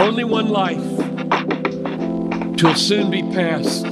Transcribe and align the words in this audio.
Only 0.00 0.24
one 0.24 0.48
life. 0.48 0.82
Twill 2.56 2.74
soon 2.74 3.10
be 3.10 3.22
past. 3.34 3.84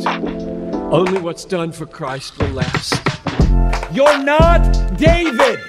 Only 0.90 1.20
what's 1.20 1.44
done 1.44 1.70
for 1.70 1.84
Christ 1.84 2.38
will 2.38 2.48
last. 2.48 2.94
You're 3.92 4.16
not 4.16 4.62
David! 4.96 5.60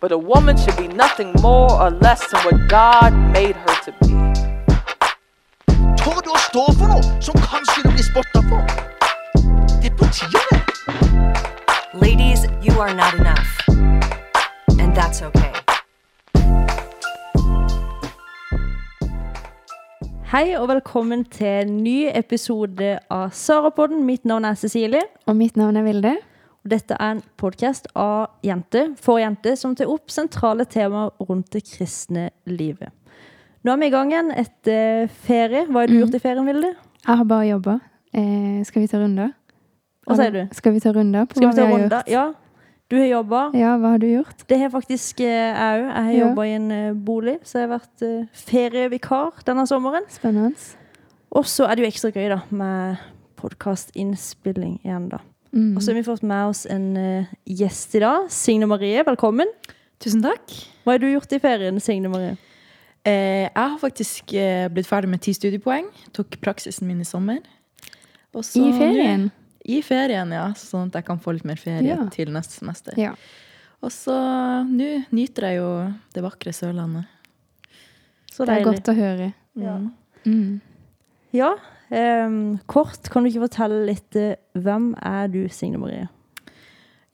But 0.00 0.10
a 0.10 0.18
woman 0.18 0.56
should 0.56 0.76
be 0.76 0.88
nothing 0.88 1.32
more 1.42 1.70
or 1.80 1.90
less 1.90 2.28
than 2.32 2.40
what 2.40 2.68
God 2.68 3.14
made 3.32 3.54
her 3.54 3.74
to 3.84 3.92
be. 4.02 4.10
Tør 6.02 6.26
å 6.26 6.40
stå 6.48 6.66
for 6.74 6.90
noe 6.90 7.22
som 7.22 7.38
kanskje 7.44 7.84
du 7.86 7.90
blir 7.94 8.08
spotta 8.08 8.42
for? 8.50 8.66
Det 9.78 9.92
er 9.92 9.96
på 10.00 10.10
tide. 10.10 10.58
Ladies, 11.94 12.48
you 12.66 12.80
are 12.80 12.92
not 12.92 13.14
enough. 13.14 13.62
And 14.80 14.92
that's 14.92 15.22
okay. 15.22 15.49
Hei 20.30 20.52
og 20.54 20.68
velkommen 20.70 21.24
til 21.26 21.64
en 21.64 21.70
ny 21.82 22.04
episode 22.14 22.92
av 23.10 23.32
Sarapodden. 23.34 24.04
Mitt 24.06 24.22
navn 24.28 24.44
er 24.46 24.54
Cecilie. 24.58 25.02
Og 25.26 25.34
mitt 25.34 25.56
navn 25.58 25.78
er 25.80 25.82
Vilde. 25.86 26.12
Og 26.62 26.70
dette 26.70 26.94
er 26.94 27.16
en 27.16 27.22
podkast 27.40 27.88
av 27.98 28.28
jenter 28.46 28.92
for 29.00 29.18
jenter 29.18 29.56
som 29.58 29.74
tar 29.74 29.90
opp 29.90 30.12
sentrale 30.12 30.66
temaer 30.70 31.10
rundt 31.26 31.50
det 31.56 31.64
kristne 31.66 32.28
livet. 32.46 32.92
Nå 33.66 33.74
er 33.74 33.80
vi 33.82 33.88
i 33.90 33.94
gang 33.96 34.12
igjen 34.14 34.30
etter 34.38 35.10
ferie. 35.26 35.64
Hva 35.66 35.82
har 35.82 35.90
du 35.90 35.98
gjort 35.98 36.14
i 36.14 36.22
ferien, 36.22 36.46
Vilde? 36.46 36.70
Jeg 37.00 37.20
har 37.22 37.26
bare 37.28 37.48
jobba. 37.50 37.80
Eh, 38.14 38.62
skal 38.68 38.84
vi 38.84 38.92
ta 38.92 39.00
runder? 39.02 39.34
Hva 40.06 40.20
sier 40.20 40.36
du? 40.36 40.40
Skal 40.56 40.76
vi 40.76 40.84
ta 40.84 40.94
runder 40.94 41.26
på 41.26 41.40
Skal 41.40 41.48
hva 41.48 41.50
vi 41.50 41.58
ta 41.58 41.66
har 41.66 41.74
runder? 41.74 42.06
gjort? 42.06 42.14
Ja. 42.14 42.28
Du 42.90 42.96
har 42.98 43.06
jobba. 43.06 43.40
Ja, 43.54 43.76
hva 43.78 43.92
har 43.94 44.00
du 44.02 44.08
gjort? 44.10 44.40
Det 44.50 44.58
har 44.58 44.70
faktisk 44.72 45.20
eh, 45.22 45.30
jeg 45.30 45.54
òg. 45.54 45.86
Jeg 45.86 46.04
har 46.04 46.12
Ja. 46.12 46.20
jobba 46.26 46.46
i 46.48 46.54
en 46.56 46.70
eh, 46.74 46.92
bolig, 46.94 47.36
så 47.46 47.60
jeg 47.60 47.68
har 47.68 47.78
vært 47.78 48.02
eh, 48.02 48.26
ferievikar 48.34 49.44
denne 49.46 49.66
sommeren. 49.70 50.08
Spennende. 50.10 50.58
Og 51.30 51.46
så 51.46 51.68
er 51.70 51.76
det 51.78 51.84
jo 51.84 51.90
ekstra 51.92 52.10
gøy, 52.10 52.26
da, 52.32 52.40
med 52.50 52.98
podkastinnspilling 53.38 54.80
igjen, 54.82 55.08
da. 55.12 55.20
Mm. 55.54 55.76
Og 55.76 55.82
så 55.82 55.92
har 55.92 56.00
vi 56.00 56.06
fått 56.06 56.22
med 56.26 56.50
oss 56.50 56.64
en 56.70 56.88
gjest 57.46 57.94
i 57.94 58.02
dag. 58.02 58.26
Signe 58.30 58.66
Marie, 58.70 59.02
velkommen. 59.06 59.46
Tusen 60.02 60.22
takk. 60.22 60.50
Hva 60.84 60.96
har 60.96 61.02
du 61.02 61.06
gjort 61.12 61.32
i 61.36 61.38
ferien, 61.42 61.78
Signe 61.82 62.10
Marie? 62.10 62.36
Eh, 63.06 63.46
jeg 63.46 63.54
har 63.56 63.78
faktisk 63.80 64.34
eh, 64.34 64.66
blitt 64.72 64.86
ferdig 64.90 65.08
med 65.14 65.22
ti 65.24 65.32
studiepoeng. 65.36 65.86
Tok 66.16 66.40
praksisen 66.42 66.86
min 66.90 67.00
i 67.00 67.06
sommer. 67.08 67.38
Også, 68.34 68.60
I 68.62 68.72
ferien? 68.76 69.30
I 69.68 69.80
ferien, 69.84 70.32
ja. 70.32 70.46
Sånn 70.56 70.88
at 70.88 71.00
jeg 71.00 71.06
kan 71.10 71.20
få 71.20 71.34
litt 71.36 71.44
mer 71.48 71.60
ferie 71.60 71.92
Ja. 71.92 72.06
til 72.12 72.32
neste 72.32 72.56
semester. 72.56 72.96
Ja. 72.98 73.14
Og 73.82 73.90
så 73.92 74.14
nå 74.68 74.90
nyter 75.12 75.48
jeg 75.48 75.60
jo 75.60 75.70
det 76.14 76.22
vakre 76.24 76.52
Sørlandet. 76.52 77.06
Så 78.30 78.46
Det 78.46 78.60
er 78.60 78.64
godt 78.64 78.88
å 78.88 78.94
høre. 78.96 79.32
Ja. 79.56 79.76
Mm. 80.24 80.60
Ja, 81.32 81.54
um, 81.90 82.58
kort, 82.66 83.08
kan 83.10 83.22
du 83.22 83.30
ikke 83.30 83.46
fortelle 83.46 83.84
litt 83.86 84.16
eh, 84.18 84.34
Hvem 84.58 84.94
er 84.98 85.28
du, 85.30 85.48
Signe 85.48 85.78
Marie? 85.78 86.08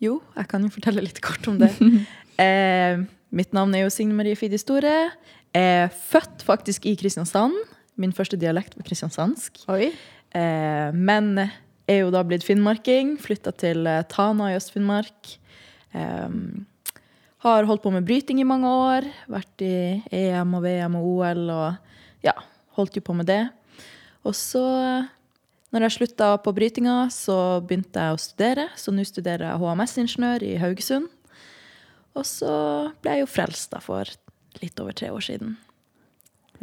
Jo, 0.02 0.22
jeg 0.36 0.48
kan 0.48 0.64
jo 0.64 0.72
fortelle 0.72 1.04
litt 1.04 1.20
kort 1.24 1.46
om 1.48 1.58
det. 1.60 1.70
eh, 2.42 2.98
mitt 3.30 3.52
navn 3.56 3.74
er 3.74 3.84
jo 3.86 3.92
Signe 3.92 4.16
Marie 4.16 4.36
Fidi 4.36 4.58
Store. 4.60 5.10
Er 5.56 5.88
født 5.88 6.44
faktisk 6.44 6.88
i 6.88 6.96
Kristiansand. 6.96 7.56
Min 7.96 8.12
første 8.12 8.36
dialekt 8.36 8.76
var 8.76 8.84
kristiansandsk. 8.84 9.62
Oi. 9.72 9.88
Eh, 10.36 10.90
men 10.92 11.46
er 11.86 12.02
jo 12.02 12.12
da 12.14 12.22
blitt 12.26 12.46
finnmarking. 12.46 13.16
Flytta 13.22 13.52
til 13.56 13.86
eh, 13.88 14.04
Tana 14.10 14.52
i 14.52 14.56
Øst-Finnmark. 14.58 15.36
Um, 15.96 16.66
har 17.46 17.66
holdt 17.68 17.84
på 17.84 17.92
med 17.94 18.06
bryting 18.06 18.40
i 18.42 18.48
mange 18.48 18.68
år. 18.68 19.06
Vært 19.30 19.62
i 19.64 20.02
EM 20.10 20.56
og 20.58 20.64
VM 20.66 20.96
og 20.98 21.10
OL 21.12 21.44
og 21.54 22.24
ja, 22.26 22.34
holdt 22.78 22.98
jo 22.98 23.04
på 23.06 23.14
med 23.16 23.28
det. 23.30 23.44
Og 24.26 24.34
så, 24.34 24.64
når 25.70 25.86
jeg 25.86 25.96
slutta 25.98 26.32
på 26.42 26.54
brytinga, 26.56 27.06
så 27.14 27.60
begynte 27.62 28.02
jeg 28.02 28.16
å 28.16 28.22
studere. 28.22 28.66
Så 28.74 28.94
nå 28.94 29.06
studerer 29.06 29.46
jeg 29.46 29.62
HMS-ingeniør 29.62 30.46
i 30.46 30.56
Haugesund. 30.62 31.12
Og 32.16 32.26
så 32.26 32.56
ble 33.04 33.18
jeg 33.18 33.26
jo 33.26 33.30
frelst 33.30 33.70
da 33.74 33.82
for 33.84 34.10
litt 34.62 34.82
over 34.82 34.96
tre 34.96 35.12
år 35.12 35.22
siden. 35.22 35.54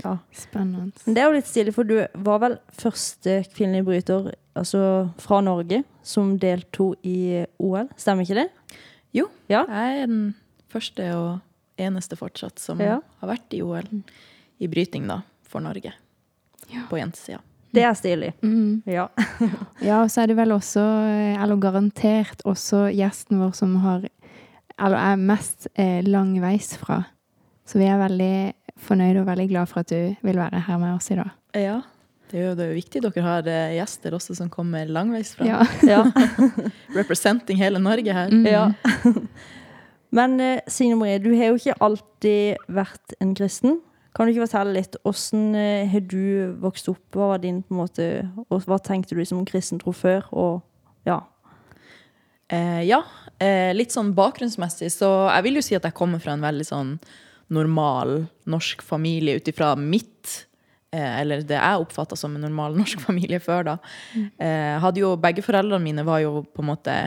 Ja. 0.04 0.18
Spennende. 0.34 0.92
Men 1.06 1.14
det 1.16 1.22
er 1.22 1.28
jo 1.30 1.36
litt 1.38 1.48
stilig, 1.50 1.74
for 1.76 1.84
du 1.88 1.96
var 2.26 2.40
vel 2.42 2.58
første 2.80 3.44
kvinnelige 3.54 3.86
bryter 3.86 4.32
altså 4.58 4.82
fra 5.22 5.42
Norge 5.46 5.84
som 6.06 6.36
deltok 6.42 6.98
i 7.06 7.44
OL. 7.60 7.88
Stemmer 7.98 8.26
ikke 8.26 8.42
det? 8.42 8.50
Jo, 9.14 9.28
Ja. 9.50 9.66
jeg 9.70 10.02
er 10.04 10.08
den 10.08 10.36
første 10.74 11.06
og 11.16 11.40
eneste 11.78 12.16
fortsatt 12.18 12.60
som 12.60 12.80
Ja. 12.82 13.00
har 13.22 13.30
vært 13.30 13.54
i 13.54 13.62
OL 13.62 13.88
i 14.60 14.68
bryting 14.68 15.08
da, 15.08 15.22
for 15.44 15.60
Norge. 15.62 15.94
På 16.90 16.98
jentesida. 16.98 17.40
Det 17.74 17.84
er 17.84 17.94
stilig. 17.94 18.34
Mm. 18.42 18.84
Ja. 18.86 19.08
Ja, 19.82 20.02
og 20.04 20.10
så 20.10 20.22
er 20.24 20.28
det 20.28 20.38
vel 20.38 20.50
også, 20.54 20.80
eh, 20.80 21.42
eller 21.42 21.58
garantert 21.58 22.42
også 22.46 22.88
gjesten 22.94 23.40
vår 23.42 23.54
som 23.58 23.76
har, 23.84 24.06
eller 24.80 24.98
er 24.98 25.16
mest 25.18 25.68
eh, 25.76 26.02
langveisfra. 26.06 27.04
Så 27.66 27.80
vi 27.80 27.86
er 27.86 27.98
veldig 27.98 28.54
fornøyde 28.84 29.24
og 29.24 29.28
veldig 29.32 29.48
glad 29.50 29.72
for 29.72 29.84
at 29.84 29.92
du 29.92 30.16
vil 30.26 30.40
være 30.40 30.62
her 30.68 30.80
med 30.82 30.96
oss 30.96 31.12
i 31.12 31.20
dag. 31.20 31.34
Ja. 31.56 31.82
Det 32.34 32.40
er 32.42 32.48
jo 32.48 32.54
det 32.58 32.64
er 32.66 32.70
jo 32.72 32.78
viktig 32.80 33.02
dere 33.04 33.24
har 33.24 33.48
eh, 33.52 33.74
gjester 33.78 34.16
også 34.18 34.36
som 34.40 34.50
kommer 34.50 34.90
langveisfra. 34.90 35.46
Ja. 35.46 35.60
ja. 35.94 36.04
Representing 37.00 37.60
hele 37.62 37.82
Norge 37.82 38.14
her. 38.14 38.34
Mm. 38.34 38.48
ja. 38.50 38.72
Men 40.18 40.40
eh, 40.42 40.62
Signe 40.68 40.98
Marie, 40.98 41.20
du 41.22 41.32
har 41.38 41.52
jo 41.52 41.60
ikke 41.62 41.78
alltid 41.82 42.64
vært 42.70 43.16
en 43.22 43.36
kristen. 43.38 43.80
Kan 44.14 44.28
du 44.28 44.34
ikke 44.34 44.46
fortelle 44.46 44.76
litt? 44.76 44.98
Hvordan 45.02 45.56
eh, 45.58 45.90
har 45.90 46.04
du 46.06 46.54
vokst 46.62 46.90
opp? 46.92 47.02
Hva 47.14 47.34
var 47.34 47.42
din 47.42 47.64
på 47.66 47.74
en 47.74 47.82
måte, 47.82 48.08
og 48.46 48.66
hva 48.70 48.78
tenkte 48.82 49.18
du 49.18 49.24
som 49.26 49.42
kristen 49.46 49.82
tro 49.82 49.94
før? 49.94 50.28
Og 50.32 50.62
ja. 51.10 51.20
Eh, 52.54 52.84
ja, 52.86 53.02
eh, 53.42 53.72
litt 53.74 53.94
sånn 53.94 54.14
bakgrunnsmessig, 54.18 54.92
så 54.94 55.10
jeg 55.32 55.46
vil 55.48 55.58
jo 55.58 55.66
si 55.66 55.78
at 55.78 55.86
jeg 55.88 55.98
kommer 55.98 56.22
fra 56.22 56.36
en 56.36 56.46
veldig 56.46 56.68
sånn 56.68 56.92
normal 57.54 58.24
norsk 58.50 58.82
familie 58.86 59.38
ut 59.40 59.48
ifra 59.48 59.74
mitt 59.80 60.48
eh, 60.94 61.20
Eller 61.22 61.44
det 61.46 61.60
jeg 61.60 61.84
oppfatta 61.84 62.18
som 62.20 62.36
en 62.36 62.46
normal 62.48 62.78
norsk 62.82 63.02
familie 63.04 63.42
før, 63.44 63.68
da. 63.74 63.78
Eh, 64.16 64.80
hadde 64.84 65.04
jo, 65.04 65.14
begge 65.22 65.46
foreldrene 65.46 65.84
mine 65.84 66.08
var 66.08 66.24
jo 66.26 66.42
på 66.50 66.66
en 66.66 66.72
måte 66.74 66.98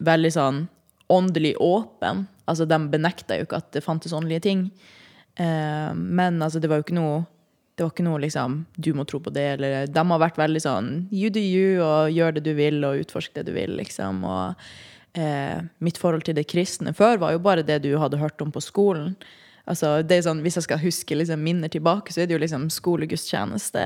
veldig 0.00 0.32
sånn 0.36 0.62
åndelig 1.10 1.56
åpen. 1.58 2.24
Altså, 2.46 2.66
de 2.70 2.78
benekta 2.92 3.36
jo 3.38 3.48
ikke 3.48 3.58
at 3.58 3.72
det 3.74 3.84
fantes 3.84 4.14
åndelige 4.16 4.46
ting. 4.46 4.68
Eh, 5.36 5.90
men 5.94 6.40
altså, 6.42 6.62
det 6.62 6.70
var 6.70 6.80
jo 6.80 6.88
ikke 6.88 6.98
noe 7.00 7.20
det 7.80 7.86
var 7.86 7.94
ikke 7.94 8.04
noe 8.04 8.20
liksom 8.20 8.54
Du 8.76 8.90
må 8.92 9.06
tro 9.08 9.22
på 9.24 9.32
det, 9.32 9.46
eller 9.54 9.86
De 9.88 10.02
har 10.04 10.20
vært 10.20 10.36
veldig 10.36 10.60
sånn 10.60 10.88
You 11.16 11.30
do 11.32 11.40
you, 11.40 11.78
og 11.80 12.12
gjør 12.12 12.36
det 12.36 12.42
du 12.44 12.52
vil, 12.58 12.82
og 12.84 13.00
utforsk 13.06 13.38
det 13.38 13.46
du 13.48 13.54
vil, 13.56 13.72
liksom. 13.78 14.20
Og 14.28 14.66
eh, 15.16 15.62
mitt 15.80 16.00
forhold 16.00 16.26
til 16.26 16.36
det 16.36 16.48
kristne 16.50 16.92
før 16.96 17.22
var 17.22 17.32
jo 17.32 17.44
bare 17.46 17.64
det 17.64 17.80
du 17.86 17.94
hadde 17.96 18.20
hørt 18.20 18.42
om 18.44 18.52
på 18.52 18.60
skolen. 18.64 19.14
Altså, 19.68 20.00
det 20.02 20.18
er 20.18 20.26
sånn, 20.26 20.42
Hvis 20.44 20.58
jeg 20.58 20.68
skal 20.68 20.82
huske 20.82 21.16
liksom, 21.16 21.42
minner 21.44 21.68
tilbake, 21.68 22.12
så 22.12 22.22
er 22.22 22.30
det 22.30 22.36
jo 22.36 22.42
liksom 22.42 22.68
skolegudstjeneste 22.72 23.84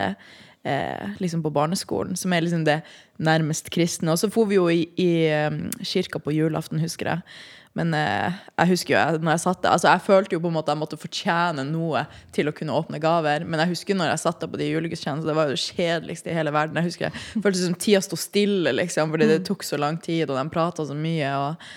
eh, 0.65 1.11
liksom 1.19 1.43
på 1.43 1.53
barneskolen, 1.55 2.17
som 2.17 2.33
er 2.33 2.45
liksom 2.45 2.65
det 2.65 2.81
nærmest 3.19 3.71
kristne. 3.75 4.13
Og 4.15 4.19
så 4.19 4.31
for 4.33 4.49
vi 4.51 4.59
jo 4.59 4.71
i, 4.73 4.87
i 5.01 5.11
um, 5.49 5.69
kirka 5.83 6.23
på 6.23 6.35
julaften, 6.35 6.81
husker 6.83 7.13
jeg. 7.13 7.37
Men 7.75 7.91
eh, 7.99 8.35
jeg 8.55 8.71
husker 8.71 8.95
jo 8.95 9.01
jeg, 9.01 9.21
når 9.25 9.35
jeg 9.35 9.43
satt 9.43 9.63
der, 9.65 9.75
altså 9.75 9.89
jeg 9.91 10.03
følte 10.07 10.37
jo 10.37 10.43
på 10.45 10.51
en 10.51 10.55
måte 10.55 10.71
jeg 10.71 10.79
måtte 10.79 10.99
fortjene 10.99 11.65
noe 11.67 12.05
til 12.35 12.47
å 12.47 12.55
kunne 12.55 12.77
åpne 12.77 13.01
gaver. 13.03 13.47
Men 13.49 13.65
jeg 13.65 13.73
husker 13.73 13.99
når 13.99 14.13
jeg 14.13 14.23
satt 14.23 14.45
der 14.45 14.53
på 14.53 14.61
de 14.61 14.71
julegudstjenestene, 14.71 15.31
det 15.31 15.37
var 15.37 15.51
jo 15.51 15.57
det 15.57 15.65
kjedeligste 15.65 16.31
i 16.31 16.37
hele 16.39 16.55
verden. 16.55 16.79
Jeg 16.79 16.93
husker 16.93 17.09
jeg 17.09 17.43
følte 17.43 17.65
som 17.65 17.77
tida 17.87 18.03
sto 18.07 18.19
stille, 18.21 18.77
liksom, 18.79 19.11
fordi 19.15 19.31
det 19.33 19.43
tok 19.49 19.67
så 19.67 19.81
lang 19.81 19.99
tid, 20.03 20.29
og 20.29 20.39
de 20.39 20.47
prata 20.55 20.87
så 20.87 20.95
mye. 20.99 21.35
Og, 21.43 21.69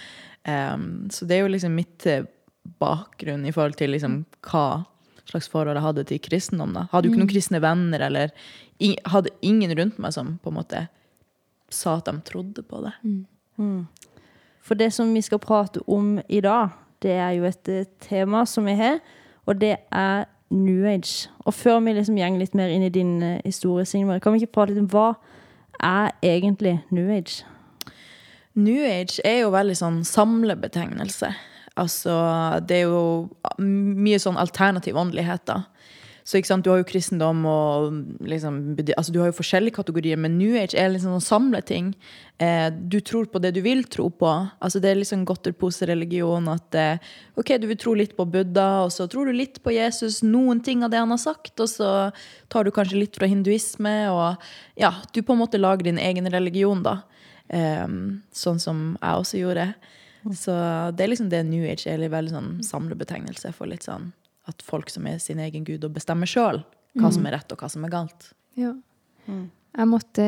em, 0.53 0.87
så 1.13 1.25
det 1.25 1.39
er 1.39 1.47
jo 1.47 1.53
liksom 1.55 1.73
mitt 1.81 2.05
eh, 2.13 2.29
bakgrunn 2.81 3.45
i 3.47 3.53
forhold 3.55 3.77
til 3.79 3.93
liksom 3.95 4.21
hva 4.47 4.85
slags 5.27 5.49
forhold 5.51 5.75
jeg 5.75 5.83
hadde 5.83 6.05
til 6.07 6.21
kristendom. 6.23 6.73
da. 6.73 6.87
Hadde 6.91 7.07
jo 7.07 7.13
ikke 7.13 7.23
noen 7.23 7.33
kristne 7.33 7.61
venner, 7.63 8.03
eller 8.07 8.31
hadde 9.11 9.33
ingen 9.41 9.73
rundt 9.77 9.99
meg 9.99 10.15
som 10.15 10.37
på 10.43 10.53
en 10.53 10.59
måte 10.59 10.87
sa 11.73 11.97
at 11.97 12.07
de 12.07 12.21
trodde 12.23 12.63
på 12.63 12.81
det. 12.85 12.93
For 14.63 14.75
det 14.75 14.91
som 14.93 15.13
vi 15.13 15.21
skal 15.21 15.39
prate 15.39 15.81
om 15.87 16.17
i 16.29 16.41
dag, 16.41 16.69
det 17.03 17.11
er 17.11 17.35
jo 17.37 17.45
et 17.47 17.69
eh, 17.69 17.85
tema 18.03 18.45
som 18.45 18.65
vi 18.65 18.73
har, 18.75 18.99
og 19.45 19.59
det 19.61 19.77
er 19.91 20.25
New 20.49 20.85
Age. 20.87 21.29
Og 21.45 21.53
før 21.53 21.79
vi 21.79 21.93
liksom 21.93 22.17
går 22.17 22.39
litt 22.39 22.55
mer 22.55 22.71
inn 22.71 22.83
i 22.83 22.89
din 22.93 23.21
eh, 23.23 23.41
historie, 23.45 23.85
Signe 23.85 24.19
kan 24.19 24.33
vi 24.33 24.43
ikke 24.43 24.55
prate 24.57 24.73
litt 24.73 24.83
om 24.85 24.89
hva 24.91 25.13
er 25.83 26.15
egentlig 26.25 26.79
New 26.89 27.11
Age? 27.11 27.45
New 28.57 28.81
Age 28.83 29.21
er 29.25 29.43
jo 29.43 29.53
veldig 29.53 29.75
sånn 29.77 30.01
samlebetegnelse. 30.07 31.29
Altså, 31.77 32.13
det 32.67 32.81
er 32.81 32.87
jo 32.89 33.61
mye 33.61 34.19
sånn 34.21 34.39
alternativ 34.41 34.97
åndelighet, 34.97 35.45
da. 35.49 35.63
Så 36.27 36.41
ikke 36.41 36.49
sant, 36.49 36.65
du 36.65 36.73
har 36.73 36.81
jo 36.81 36.87
kristendom 36.89 37.45
og 37.47 38.25
liksom, 38.27 38.75
altså, 38.97 39.13
Du 39.15 39.21
har 39.21 39.29
jo 39.29 39.37
forskjellige 39.37 39.77
kategorier, 39.77 40.19
men 40.19 40.35
New 40.35 40.57
Age 40.59 40.75
er 40.75 40.89
liksom 40.91 41.13
sånn 41.15 41.23
samleting. 41.23 41.93
Eh, 42.43 42.67
du 42.67 42.97
tror 42.99 43.29
på 43.31 43.39
det 43.39 43.53
du 43.55 43.61
vil 43.63 43.85
tro 43.87 44.09
på. 44.11 44.27
Altså, 44.59 44.81
det 44.83 44.91
er 44.91 44.99
liksom 44.99 45.23
godterposereligion 45.29 46.49
at 46.51 46.75
eh, 46.75 47.07
ok, 47.39 47.53
du 47.63 47.69
vil 47.71 47.79
tro 47.79 47.95
litt 47.95 48.17
på 48.17 48.27
Buddha, 48.27 48.83
og 48.83 48.91
så 48.91 49.07
tror 49.07 49.31
du 49.31 49.37
litt 49.37 49.61
på 49.63 49.71
Jesus, 49.77 50.19
noen 50.19 50.59
ting 50.59 50.83
av 50.83 50.91
det 50.91 50.99
han 50.99 51.15
har 51.15 51.21
sagt, 51.21 51.53
og 51.63 51.71
så 51.71 51.91
tar 52.51 52.67
du 52.67 52.75
kanskje 52.75 52.99
litt 53.05 53.15
fra 53.15 53.31
hinduisme, 53.31 53.95
og 54.11 54.43
ja, 54.75 54.91
du 55.15 55.21
på 55.23 55.31
en 55.31 55.45
måte 55.45 55.61
lager 55.61 55.87
din 55.87 56.01
egen 56.01 56.27
religion, 56.33 56.83
da. 56.83 56.99
Eh, 57.47 57.87
sånn 58.35 58.59
som 58.59 58.89
jeg 58.99 59.23
også 59.23 59.45
gjorde. 59.45 59.69
Så 60.35 60.55
det 60.97 61.05
er 61.05 61.11
liksom 61.11 61.29
det 61.31 61.43
New 61.47 61.63
Age 61.67 61.87
er, 61.87 62.01
en 62.01 62.11
veldig 62.11 62.33
sånn 62.33 62.49
samlebetegnelse 62.65 63.53
for 63.55 63.69
litt 63.69 63.87
sånn 63.87 64.11
at 64.47 64.63
folk 64.63 64.89
som 64.91 65.07
er 65.07 65.19
sin 65.19 65.39
egen 65.43 65.65
gud 65.67 65.83
og 65.83 65.95
bestemmer 65.97 66.29
sjøl 66.29 66.63
hva 66.97 67.11
som 67.13 67.25
er 67.27 67.35
rett 67.37 67.51
og 67.53 67.61
hva 67.61 67.69
som 67.69 67.83
er 67.85 67.91
galt. 67.93 68.31
Ja. 68.57 68.73
Jeg 69.27 69.89
måtte, 69.91 70.23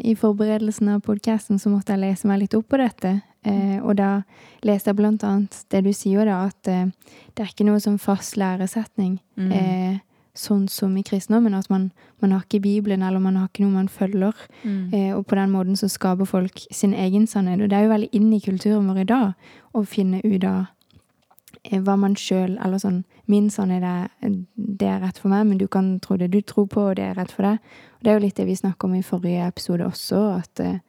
I 0.00 0.14
forberedelsen 0.16 0.94
av 0.94 1.02
podkasten 1.04 1.58
så 1.60 1.68
måtte 1.68 1.92
jeg 1.92 2.04
lese 2.06 2.30
meg 2.30 2.44
litt 2.44 2.54
opp 2.56 2.70
på 2.72 2.80
dette. 2.80 3.18
Eh, 3.44 3.76
og 3.82 3.96
da 3.98 4.22
leste 4.64 4.92
jeg 4.92 4.98
blant 5.00 5.24
annet 5.26 5.58
det 5.74 5.82
du 5.84 5.90
sier, 5.96 6.24
da, 6.28 6.46
at 6.48 6.70
eh, 6.70 6.86
det 7.34 7.44
er 7.44 7.50
ikke 7.50 7.66
noe 7.68 7.82
sånn 7.82 7.98
fast 8.00 8.38
læresetning. 8.40 9.18
Eh, 9.36 9.98
sånn 10.38 10.64
som 10.68 10.94
i 10.96 11.04
kristendommen, 11.04 11.54
at 11.54 11.68
man, 11.70 11.90
man 12.22 12.32
har 12.32 12.44
ikke 12.46 12.62
Bibelen, 12.64 13.02
eller 13.04 13.20
man 13.20 13.36
har 13.36 13.50
ikke 13.50 13.66
noe 13.66 13.74
man 13.74 13.88
følger. 13.92 14.36
Eh, 14.94 15.10
og 15.16 15.26
på 15.28 15.36
den 15.36 15.52
måten 15.52 15.76
så 15.76 15.90
skaper 15.92 16.28
folk 16.28 16.62
sin 16.72 16.94
egen 16.94 17.26
sannhet. 17.26 17.60
Og 17.60 17.68
det 17.70 17.78
er 17.78 17.84
jo 17.84 17.92
veldig 17.92 18.08
inn 18.16 18.30
i 18.32 18.40
kulturen 18.40 18.88
vår 18.88 19.02
i 19.02 19.08
dag 19.10 19.50
å 19.76 19.84
finne 19.84 20.22
ut 20.24 20.46
av 20.48 20.64
eh, 21.64 21.80
hva 21.80 21.96
man 21.96 22.16
sjøl 22.16 22.56
Eller 22.64 22.80
sånn 22.80 23.04
Min 23.30 23.50
sannhet 23.50 23.84
er 23.84 24.08
det 24.56 24.88
er 24.88 25.00
rett 25.04 25.18
for 25.20 25.30
meg, 25.30 25.46
men 25.46 25.58
du 25.60 25.68
kan 25.68 25.98
tro 26.00 26.16
det 26.16 26.32
du 26.32 26.40
tror 26.40 26.66
på, 26.66 26.88
og 26.90 26.96
det 26.96 27.04
er 27.10 27.14
rett 27.20 27.30
for 27.32 27.46
deg. 27.46 27.60
Og 27.98 28.04
det 28.04 28.10
er 28.10 28.16
jo 28.18 28.24
litt 28.24 28.40
det 28.40 28.48
vi 28.48 28.56
snakka 28.56 28.88
om 28.88 28.96
i 28.96 29.04
forrige 29.06 29.46
episode 29.46 29.84
også, 29.86 30.22
at 30.40 30.64
eh, 30.64 30.80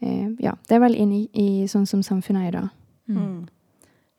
eh, 0.00 0.30
Ja, 0.40 0.54
det 0.68 0.78
er 0.78 0.84
vel 0.86 0.94
inn 0.94 1.12
i, 1.12 1.26
i 1.34 1.66
sånn 1.68 1.86
som 1.86 2.02
samfunnet 2.02 2.46
er 2.46 2.48
i 2.48 2.56
dag. 2.60 2.70
Mm. 3.10 3.42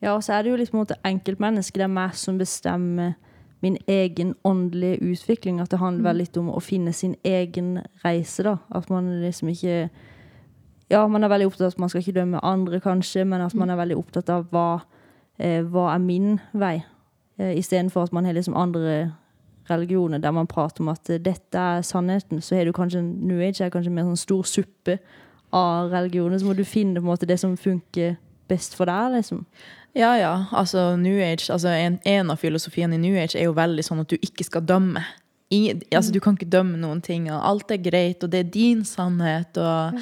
Ja, 0.04 0.14
og 0.14 0.24
så 0.24 0.36
er 0.36 0.44
det 0.44 0.52
jo 0.52 0.60
litt 0.60 0.70
på 0.72 0.78
en 0.78 0.84
måte 0.84 1.00
enkeltmennesket. 1.08 1.80
Det 1.80 1.88
er 1.88 1.96
meg 1.96 2.20
som 2.20 2.38
bestemmer 2.38 3.16
min 3.64 3.78
egen 3.88 4.36
åndelige 4.44 5.00
utvikling. 5.02 5.60
At 5.62 5.72
det 5.72 5.80
handler 5.80 6.10
vel 6.10 6.22
litt 6.24 6.38
om 6.38 6.50
å 6.54 6.62
finne 6.64 6.94
sin 6.94 7.16
egen 7.24 7.80
reise, 8.04 8.44
da. 8.44 8.58
At 8.72 8.90
man 8.90 9.22
liksom 9.22 9.50
ikke 9.54 9.90
Ja, 10.90 11.08
man 11.08 11.24
er 11.24 11.32
veldig 11.32 11.48
opptatt 11.48 11.66
av 11.66 11.72
at 11.74 11.80
man 11.82 11.90
skal 11.90 12.04
ikke 12.04 12.20
dømme 12.20 12.40
andre, 12.46 12.78
kanskje, 12.80 13.24
men 13.26 13.42
at 13.42 13.56
man 13.58 13.72
er 13.74 13.80
veldig 13.80 13.96
opptatt 13.98 14.28
av 14.30 14.44
hva, 14.52 14.84
eh, 15.40 15.64
hva 15.66 15.96
er 15.96 15.98
min 16.00 16.40
vei. 16.54 16.84
Eh, 17.40 17.58
Istedenfor 17.58 18.04
at 18.04 18.14
man 18.14 18.26
har 18.26 18.34
liksom 18.34 18.54
andre 18.54 19.16
religioner 19.70 20.22
der 20.22 20.32
man 20.32 20.48
prater 20.48 20.84
om 20.84 20.90
at 20.90 21.10
eh, 21.10 21.18
dette 21.18 21.58
er 21.58 21.82
sannheten, 21.82 22.38
så 22.42 22.56
har 22.56 22.66
du 22.66 22.72
kanskje 22.72 23.02
New 23.02 23.42
Age 23.42 23.62
er 23.66 23.74
kanskje 23.74 23.92
mer 23.92 24.06
sånn 24.06 24.22
stor 24.22 24.44
suppe 24.44 25.00
av 25.52 25.90
religioner. 25.90 26.38
Så 26.38 26.46
må 26.46 26.54
du 26.56 26.64
finne 26.64 27.00
på 27.00 27.08
en 27.08 27.14
måte 27.16 27.26
det 27.30 27.40
som 27.42 27.58
funker 27.58 28.18
best 28.48 28.76
for 28.78 28.86
deg, 28.86 29.18
liksom. 29.18 29.46
Ja, 29.96 30.12
ja. 30.20 30.34
Altså, 30.52 30.96
New 31.00 31.18
Age, 31.24 31.48
altså 31.54 31.72
en, 31.72 32.00
en 32.04 32.32
av 32.34 32.42
filosofiene 32.42 32.98
i 32.98 33.02
New 33.02 33.16
Age 33.16 33.40
er 33.40 33.48
jo 33.48 33.56
veldig 33.56 33.84
sånn 33.86 34.04
at 34.04 34.12
du 34.12 34.18
ikke 34.20 34.44
skal 34.44 34.66
dømme. 34.68 35.04
Ingen, 35.56 35.84
altså, 35.96 36.12
du 36.12 36.20
kan 36.20 36.36
ikke 36.36 36.52
dømme 36.52 36.80
noen 36.82 37.00
ting. 37.06 37.30
Og 37.32 37.40
alt 37.40 37.72
er 37.72 37.84
greit, 37.84 38.24
og 38.26 38.34
det 38.34 38.44
er 38.44 38.56
din 38.56 38.86
sannhet. 38.88 39.60
Og, 39.62 40.02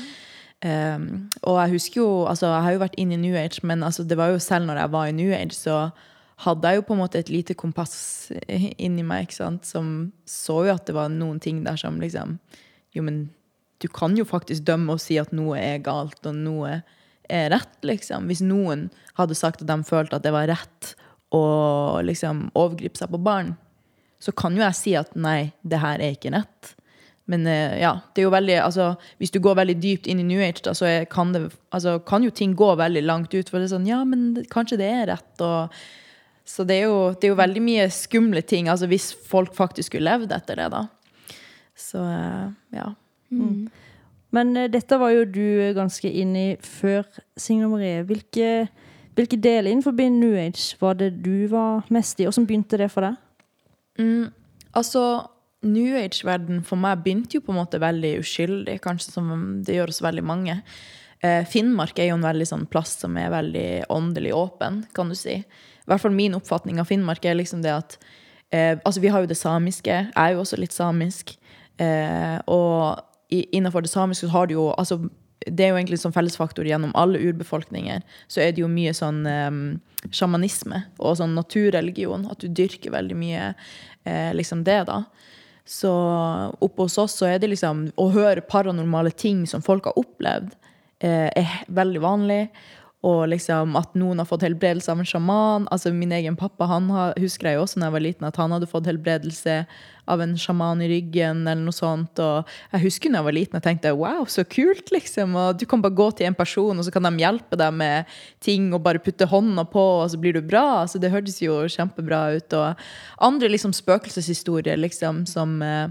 Um, 0.63 1.25
og 1.41 1.57
jeg 1.59 1.71
husker 1.73 1.97
jo 1.99 2.23
altså, 2.23 2.47
Jeg 2.47 2.63
har 2.63 2.71
jo 2.71 2.79
vært 2.79 2.93
inne 2.95 3.17
i 3.17 3.19
New 3.19 3.35
Age, 3.35 3.59
men 3.67 3.83
altså, 3.83 4.05
det 4.07 4.15
var 4.15 4.29
jo 4.31 4.39
selv 4.39 4.69
når 4.69 4.77
jeg 4.79 4.91
var 4.93 5.09
i 5.09 5.15
New 5.15 5.33
Age, 5.35 5.51
så 5.51 5.89
hadde 6.45 6.69
jeg 6.69 6.79
jo 6.79 6.85
på 6.87 6.95
en 6.95 7.01
måte 7.01 7.19
et 7.19 7.31
lite 7.31 7.55
kompass 7.59 8.31
inni 8.47 9.03
meg 9.03 9.27
ikke 9.27 9.35
sant? 9.41 9.67
som 9.67 10.13
så 10.23 10.61
jo 10.63 10.71
at 10.71 10.87
det 10.87 10.95
var 10.95 11.11
noen 11.11 11.41
ting 11.43 11.65
der 11.65 11.75
som 11.75 11.99
liksom 11.99 12.37
Jo, 12.95 13.03
men 13.03 13.25
du 13.83 13.89
kan 13.91 14.15
jo 14.15 14.23
faktisk 14.23 14.63
dømme 14.63 14.95
og 14.95 15.01
si 15.03 15.17
at 15.19 15.33
noe 15.35 15.59
er 15.59 15.83
galt, 15.83 16.21
og 16.23 16.35
noe 16.37 16.79
rett, 17.29 17.75
liksom. 17.85 18.27
Hvis 18.29 18.43
noen 18.45 18.89
hadde 19.17 19.37
sagt 19.37 19.63
at 19.63 19.69
de 19.69 19.79
følte 19.87 20.17
at 20.17 20.25
det 20.25 20.33
var 20.35 20.49
rett 20.51 20.93
å 21.33 21.43
liksom 22.05 22.47
overgripe 22.53 22.99
seg 22.99 23.11
på 23.13 23.21
barn, 23.23 23.55
så 24.23 24.31
kan 24.35 24.55
jo 24.55 24.63
jeg 24.63 24.79
si 24.79 24.95
at 24.95 25.15
nei, 25.19 25.51
det 25.67 25.81
her 25.81 25.99
er 25.99 26.15
ikke 26.15 26.31
rett. 26.35 26.73
Men 27.25 27.47
eh, 27.47 27.79
ja, 27.79 27.93
det 28.13 28.21
er 28.21 28.27
jo 28.27 28.35
veldig, 28.35 28.55
altså, 28.65 28.93
hvis 29.19 29.31
du 29.31 29.39
går 29.43 29.57
veldig 29.61 29.75
dypt 29.79 30.07
inn 30.11 30.19
i 30.19 30.27
New 30.27 30.41
Age, 30.43 30.63
da, 30.65 30.73
så 30.75 30.87
er, 30.89 31.05
kan, 31.11 31.31
det, 31.35 31.45
altså, 31.75 31.97
kan 32.07 32.23
jo 32.25 32.31
ting 32.35 32.55
gå 32.59 32.69
veldig 32.79 33.03
langt 33.05 33.35
ut. 33.35 33.49
For 33.49 33.59
det 33.59 33.69
er 33.69 33.75
sånn, 33.75 33.87
ja, 33.89 34.01
men 34.07 34.33
det, 34.37 34.47
kanskje 34.53 34.79
det 34.81 34.89
er 34.91 35.07
rett. 35.13 35.31
Og, 35.43 35.77
så 36.47 36.65
det 36.67 36.81
er, 36.81 36.89
jo, 36.91 37.13
det 37.15 37.29
er 37.29 37.33
jo 37.33 37.39
veldig 37.39 37.63
mye 37.63 37.87
skumle 37.95 38.43
ting, 38.43 38.67
altså 38.71 38.89
hvis 38.91 39.13
folk 39.29 39.55
faktisk 39.55 39.93
skulle 39.93 40.11
levd 40.11 40.35
etter 40.35 40.59
det, 40.59 40.67
da. 40.73 40.83
Så 41.79 42.03
ja. 42.03 42.89
ja. 43.33 43.47
Men 44.33 44.56
eh, 44.57 44.69
dette 44.71 45.00
var 45.01 45.13
jo 45.13 45.27
du 45.30 45.74
ganske 45.77 46.09
inn 46.09 46.33
i 46.38 46.47
før, 46.62 47.06
Signe. 47.39 47.69
Hvilke, 48.09 48.68
hvilke 49.18 49.39
deler 49.39 49.71
innenfor 49.71 49.97
New 50.09 50.38
Age 50.38 50.77
var 50.81 50.97
det 51.00 51.13
du 51.24 51.47
var 51.51 51.85
mest 51.94 52.19
i? 52.19 52.27
Hvordan 52.27 52.50
begynte 52.50 52.80
det 52.81 52.89
for 52.91 53.07
deg? 53.07 53.19
Mm, 54.01 54.33
altså, 54.74 55.03
New 55.63 55.95
Age-verden 55.95 56.63
for 56.68 56.81
meg 56.81 57.03
begynte 57.06 57.38
jo 57.38 57.45
på 57.45 57.53
en 57.53 57.62
måte 57.62 57.80
veldig 57.81 58.18
uskyldig, 58.24 58.80
kanskje 58.83 59.13
som 59.13 59.31
det 59.63 59.77
gjør 59.77 59.94
hos 59.94 60.01
veldig 60.03 60.25
mange. 60.27 60.57
Eh, 61.24 61.45
Finnmark 61.47 62.00
er 62.00 62.09
jo 62.09 62.18
en 62.18 62.25
veldig 62.25 62.50
sånn 62.50 62.65
plass 62.68 62.97
som 63.00 63.15
er 63.19 63.31
veldig 63.31 63.86
åndelig 63.94 64.33
åpen, 64.36 64.83
kan 64.95 65.13
du 65.13 65.15
si. 65.15 65.39
I 65.39 65.88
hvert 65.88 66.03
fall 66.03 66.15
min 66.15 66.36
oppfatning 66.36 66.81
av 66.81 66.89
Finnmark 66.89 67.24
er 67.27 67.38
liksom 67.39 67.63
det 67.63 67.71
at 67.75 67.97
eh, 68.51 68.75
Altså, 68.83 69.00
vi 69.03 69.12
har 69.12 69.24
jo 69.24 69.29
det 69.31 69.39
samiske. 69.39 69.95
Jeg 70.09 70.19
er 70.19 70.36
jo 70.36 70.44
også 70.44 70.59
litt 70.59 70.75
samisk. 70.75 71.36
Eh, 71.79 72.38
og 72.51 73.00
innenfor 73.41 73.85
det 73.85 73.91
samiske 73.91 74.30
har 74.33 74.47
du 74.47 74.56
jo 74.56 74.69
altså, 74.77 75.00
Det 75.44 75.65
er 75.65 75.74
jo 75.74 75.80
egentlig 75.80 76.00
sånn 76.00 76.15
fellesfaktor 76.15 76.68
gjennom 76.68 76.94
alle 76.95 77.19
urbefolkninger. 77.19 78.03
Så 78.31 78.39
er 78.44 78.53
det 78.53 78.62
jo 78.62 78.69
mye 78.71 78.94
sånn 78.95 79.25
um, 79.27 79.63
sjamanisme 80.12 80.85
og 81.00 81.18
sånn 81.19 81.35
naturreligion. 81.35 82.27
At 82.31 82.39
du 82.39 82.47
dyrker 82.47 82.94
veldig 82.94 83.18
mye 83.19 83.50
eh, 84.07 84.31
liksom 84.35 84.63
det, 84.63 84.85
da. 84.88 85.03
Så 85.65 85.91
oppe 86.59 86.85
hos 86.85 86.97
oss 87.00 87.18
så 87.19 87.27
er 87.30 87.38
det 87.39 87.53
liksom 87.53 87.85
Å 87.95 88.07
høre 88.12 88.44
paranormale 88.44 89.13
ting 89.15 89.45
som 89.47 89.63
folk 89.63 89.88
har 89.88 90.00
opplevd, 90.00 90.56
eh, 91.00 91.29
er 91.31 91.59
veldig 91.68 92.01
vanlig. 92.03 92.41
Og 93.03 93.25
liksom 93.27 93.73
at 93.75 93.97
noen 94.00 94.21
har 94.21 94.27
fått 94.29 94.45
helbredelse 94.45 94.91
av 94.91 95.01
en 95.01 95.07
sjaman. 95.07 95.65
Altså 95.75 95.91
Min 95.91 96.13
egen 96.15 96.38
pappa 96.39 96.69
han 96.71 96.88
har, 96.94 97.17
husker 97.19 97.50
jeg 97.50 97.57
jo 97.57 97.65
også 97.65 97.81
når 97.81 97.89
jeg 97.89 97.95
var 97.95 98.03
liten, 98.05 98.27
at 98.29 98.39
han 98.39 98.55
hadde 98.55 98.69
fått 98.71 98.88
helbredelse 98.88 99.57
av 100.07 100.23
en 100.23 100.38
sjaman 100.39 100.81
i 100.83 100.88
ryggen. 100.88 101.44
eller 101.47 101.63
noe 101.63 101.75
sånt, 101.75 102.19
og 102.19 102.47
Jeg 102.71 102.83
husker 102.85 103.11
når 103.11 103.19
jeg 103.19 103.27
var 103.27 103.38
liten 103.38 103.59
jeg 103.59 103.65
tenkte 103.67 103.95
wow, 104.00 104.23
så 104.25 104.47
kult. 104.47 104.91
liksom, 104.91 105.35
og 105.35 105.59
Du 105.59 105.65
kan 105.65 105.81
bare 105.81 105.95
gå 105.95 106.09
til 106.15 106.27
en 106.27 106.35
person, 106.35 106.77
og 106.79 106.85
så 106.85 106.91
kan 106.91 107.03
de 107.03 107.11
hjelpe 107.19 107.59
deg 107.59 107.73
med 107.73 108.05
ting 108.39 108.73
og 108.73 108.83
bare 108.83 109.03
putte 109.03 109.27
hånda 109.27 109.65
på, 109.67 109.83
og 110.03 110.09
så 110.09 110.17
blir 110.17 110.33
du 110.33 110.41
bra. 110.41 110.83
altså 110.83 111.00
Det 111.00 111.11
hørtes 111.11 111.41
jo 111.41 111.67
kjempebra 111.67 112.38
ut. 112.38 112.53
Og 112.53 112.75
andre 113.19 113.50
liksom 113.50 113.74
spøkelseshistorier 113.74 114.79
liksom 114.79 115.25
som 115.27 115.62
eh, 115.62 115.89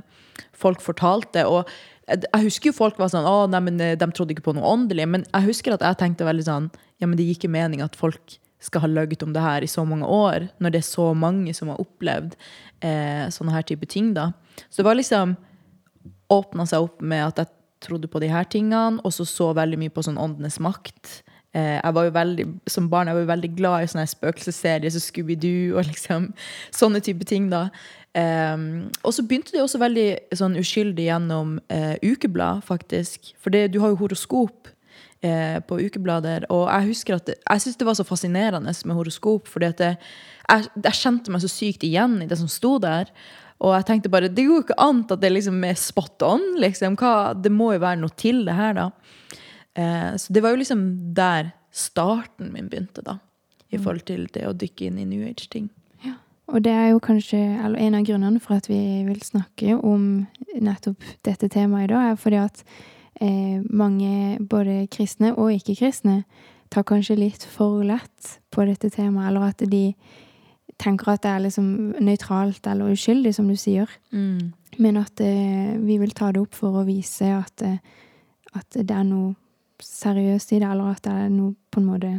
folk 0.56 0.80
fortalte. 0.80 1.44
og 1.44 1.68
jeg 2.08 2.44
husker 2.46 2.70
jo 2.70 2.76
folk 2.76 2.98
var 2.98 3.12
sånn 3.12 3.26
å, 3.28 3.46
nei, 3.50 3.60
men 3.62 3.80
eh, 3.82 3.96
de 3.98 4.08
trodde 4.10 4.34
ikke 4.34 4.48
på 4.48 4.56
noe 4.56 4.68
åndelig. 4.74 5.06
Men 5.08 5.26
jeg 5.28 5.48
husker 5.50 5.76
at 5.76 5.84
jeg 5.86 6.00
tenkte 6.00 6.26
veldig 6.28 6.46
sånn 6.48 6.70
ja, 7.02 7.08
men 7.08 7.16
det 7.18 7.26
gir 7.26 7.38
ikke 7.38 7.52
mening 7.52 7.82
at 7.84 7.98
folk 7.98 8.38
skal 8.62 8.84
ha 8.84 8.90
løyet 8.90 9.24
om 9.26 9.32
det 9.34 9.42
her 9.42 9.64
i 9.64 9.70
så 9.70 9.82
mange 9.86 10.06
år, 10.06 10.46
når 10.62 10.74
det 10.74 10.82
er 10.82 10.86
så 10.86 11.08
mange 11.18 11.54
som 11.56 11.72
har 11.72 11.80
opplevd 11.82 12.36
eh, 12.84 13.26
sånne 13.34 13.54
her 13.56 13.66
type 13.66 13.88
ting. 13.90 14.12
da. 14.14 14.30
Så 14.68 14.82
det 14.82 14.86
var 14.86 14.98
liksom 14.98 15.34
åpna 16.32 16.66
seg 16.68 16.86
opp 16.86 17.02
med 17.02 17.26
at 17.26 17.42
jeg 17.42 17.52
trodde 17.82 18.10
på 18.10 18.22
de 18.22 18.30
her 18.30 18.46
tingene, 18.46 19.02
og 19.02 19.14
så 19.14 19.26
så 19.26 19.50
veldig 19.58 19.80
mye 19.80 19.92
på 19.92 20.04
sånn 20.06 20.20
åndenes 20.20 20.60
makt. 20.62 21.22
Eh, 21.52 21.78
jeg 21.82 21.94
var 21.96 22.06
jo 22.06 22.12
veldig, 22.14 22.44
Som 22.70 22.88
barn 22.88 23.10
jeg 23.10 23.16
var 23.18 23.24
jo 23.26 23.32
veldig 23.32 23.50
glad 23.58 23.82
i 23.82 23.90
sånne 23.90 24.06
spøkelsesserier 24.08 24.94
som 24.94 25.02
Scooby-Doo 25.04 25.74
og 25.76 25.90
liksom 25.90 26.30
sånne 26.72 27.02
type 27.04 27.26
ting. 27.28 27.50
da. 27.50 27.68
Um, 28.12 28.90
og 29.08 29.14
så 29.16 29.24
begynte 29.24 29.54
det 29.54 29.62
også 29.62 29.80
veldig 29.80 30.36
sånn 30.36 30.58
uskyldig 30.60 31.06
gjennom 31.06 31.56
uh, 31.72 31.94
ukeblad, 32.04 32.60
faktisk. 32.66 33.32
For 33.40 33.54
det, 33.54 33.70
du 33.72 33.80
har 33.80 33.94
jo 33.94 34.00
horoskop 34.02 34.68
uh, 35.24 35.58
på 35.64 35.78
ukeblader. 35.80 36.44
Og 36.52 36.66
jeg 36.68 36.90
husker 36.90 37.16
at 37.16 37.30
det, 37.30 37.38
jeg 37.40 37.64
syntes 37.64 37.80
det 37.80 37.88
var 37.88 37.96
så 37.96 38.06
fascinerende 38.08 38.74
med 38.84 38.98
horoskop, 38.98 39.48
fordi 39.48 39.70
at 39.72 39.80
det, 39.80 39.94
jeg, 40.44 40.68
jeg 40.84 41.00
kjente 41.00 41.32
meg 41.32 41.44
så 41.44 41.52
sykt 41.52 41.88
igjen 41.88 42.20
i 42.20 42.28
det 42.28 42.40
som 42.40 42.50
sto 42.52 42.76
der. 42.82 43.08
Og 43.62 43.76
jeg 43.78 43.88
tenkte 43.88 44.12
bare, 44.12 44.28
det 44.28 44.44
går 44.44 44.58
jo 44.58 44.66
ikke 44.66 44.80
annet 44.82 45.16
at 45.16 45.22
det 45.22 45.32
liksom 45.32 45.64
er 45.64 45.80
spot 45.80 46.28
on. 46.28 46.48
liksom, 46.60 46.98
Hva, 47.00 47.32
Det 47.38 47.52
må 47.54 47.72
jo 47.72 47.84
være 47.84 48.02
noe 48.02 48.16
til 48.18 48.44
det 48.48 48.58
her, 48.58 48.76
da. 48.76 48.90
Uh, 49.72 50.12
så 50.20 50.34
det 50.36 50.44
var 50.44 50.52
jo 50.52 50.60
liksom 50.60 50.88
der 51.16 51.54
starten 51.72 52.52
min 52.52 52.68
begynte, 52.68 53.00
da. 53.06 53.22
I 53.72 53.78
forhold 53.80 54.04
til 54.04 54.26
det 54.34 54.42
å 54.44 54.52
dykke 54.52 54.90
inn 54.90 54.98
i 55.00 55.06
New 55.08 55.22
Age-ting. 55.24 55.70
Og 56.52 56.60
det 56.64 56.72
er 56.72 56.88
jo 56.92 57.00
kanskje 57.00 57.38
eller 57.64 57.80
en 57.80 57.94
av 57.96 58.04
grunnene 58.04 58.40
for 58.40 58.60
at 58.60 58.68
vi 58.68 58.78
vil 59.06 59.20
snakke 59.24 59.78
om 59.78 60.26
nettopp 60.60 61.04
dette 61.24 61.48
temaet 61.48 61.88
i 61.88 61.92
dag, 61.94 62.10
er 62.12 62.18
fordi 62.20 62.40
at 62.42 62.64
eh, 63.20 63.62
mange, 63.70 64.36
både 64.38 64.86
kristne 64.92 65.32
og 65.32 65.54
ikke-kristne, 65.54 66.22
tar 66.72 66.84
kanskje 66.88 67.16
litt 67.18 67.44
for 67.44 67.82
lett 67.84 68.36
på 68.52 68.64
dette 68.68 68.88
temaet, 68.92 69.30
eller 69.30 69.48
at 69.52 69.64
de 69.68 69.94
tenker 70.80 71.12
at 71.12 71.24
det 71.24 71.30
er 71.30 71.44
liksom 71.46 71.66
nøytralt 72.00 72.66
eller 72.68 72.92
uskyldig, 72.92 73.34
som 73.36 73.48
du 73.48 73.56
sier. 73.60 73.88
Men 74.80 75.00
at 75.00 75.20
eh, 75.24 75.72
vi 75.80 75.98
vil 76.00 76.14
ta 76.16 76.32
det 76.32 76.40
opp 76.44 76.56
for 76.56 76.80
å 76.80 76.86
vise 76.88 77.28
at, 77.36 77.64
eh, 77.64 77.80
at 78.56 78.76
det 78.76 78.92
er 78.92 79.08
noe 79.08 79.34
seriøst 79.82 80.52
i 80.52 80.60
det, 80.62 80.68
eller 80.68 80.94
at 80.94 81.04
det 81.04 81.12
er 81.12 81.32
noe 81.32 81.56
på 81.72 81.80
en 81.80 81.88
måte 81.88 82.12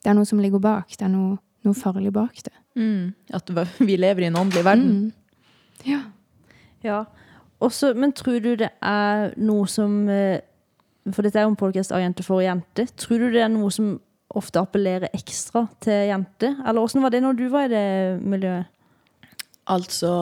Det 0.00 0.08
er 0.08 0.14
noe 0.16 0.24
som 0.24 0.38
ligger 0.40 0.62
bak. 0.64 0.94
Det 0.96 1.04
er 1.04 1.12
noe, 1.12 1.36
noe 1.66 1.76
farlig 1.76 2.08
bak 2.12 2.38
det. 2.46 2.54
Mm. 2.78 3.12
At 3.34 3.50
vi 3.78 3.96
lever 3.96 4.24
i 4.24 4.28
en 4.30 4.38
åndelig 4.40 4.64
verden. 4.64 4.90
Mm. 4.90 5.88
Ja. 5.88 6.02
Ja. 6.84 7.04
Også, 7.60 7.92
men 7.94 8.12
tror 8.16 8.40
du 8.40 8.54
det 8.56 8.70
er 8.80 9.34
noe 9.36 9.66
som 9.68 10.08
eh, 10.08 10.40
For 11.12 11.24
dette 11.24 11.40
er 11.40 11.44
jo 11.44 11.52
en 11.52 11.60
podkast 11.60 11.92
av 11.92 12.00
Jente 12.00 12.24
for 12.24 12.44
jente. 12.44 12.86
Tror 13.00 13.20
du 13.20 13.30
det 13.34 13.42
er 13.44 13.52
noe 13.52 13.72
som 13.74 13.98
ofte 14.36 14.60
appellerer 14.62 15.10
ekstra 15.16 15.64
til 15.82 16.06
jenter? 16.10 16.54
Eller 16.64 16.84
åssen 16.84 17.02
var 17.02 17.12
det 17.12 17.22
når 17.24 17.38
du 17.38 17.48
var 17.52 17.66
i 17.66 17.72
det 17.72 18.20
miljøet? 18.22 18.68
Altså, 19.70 20.12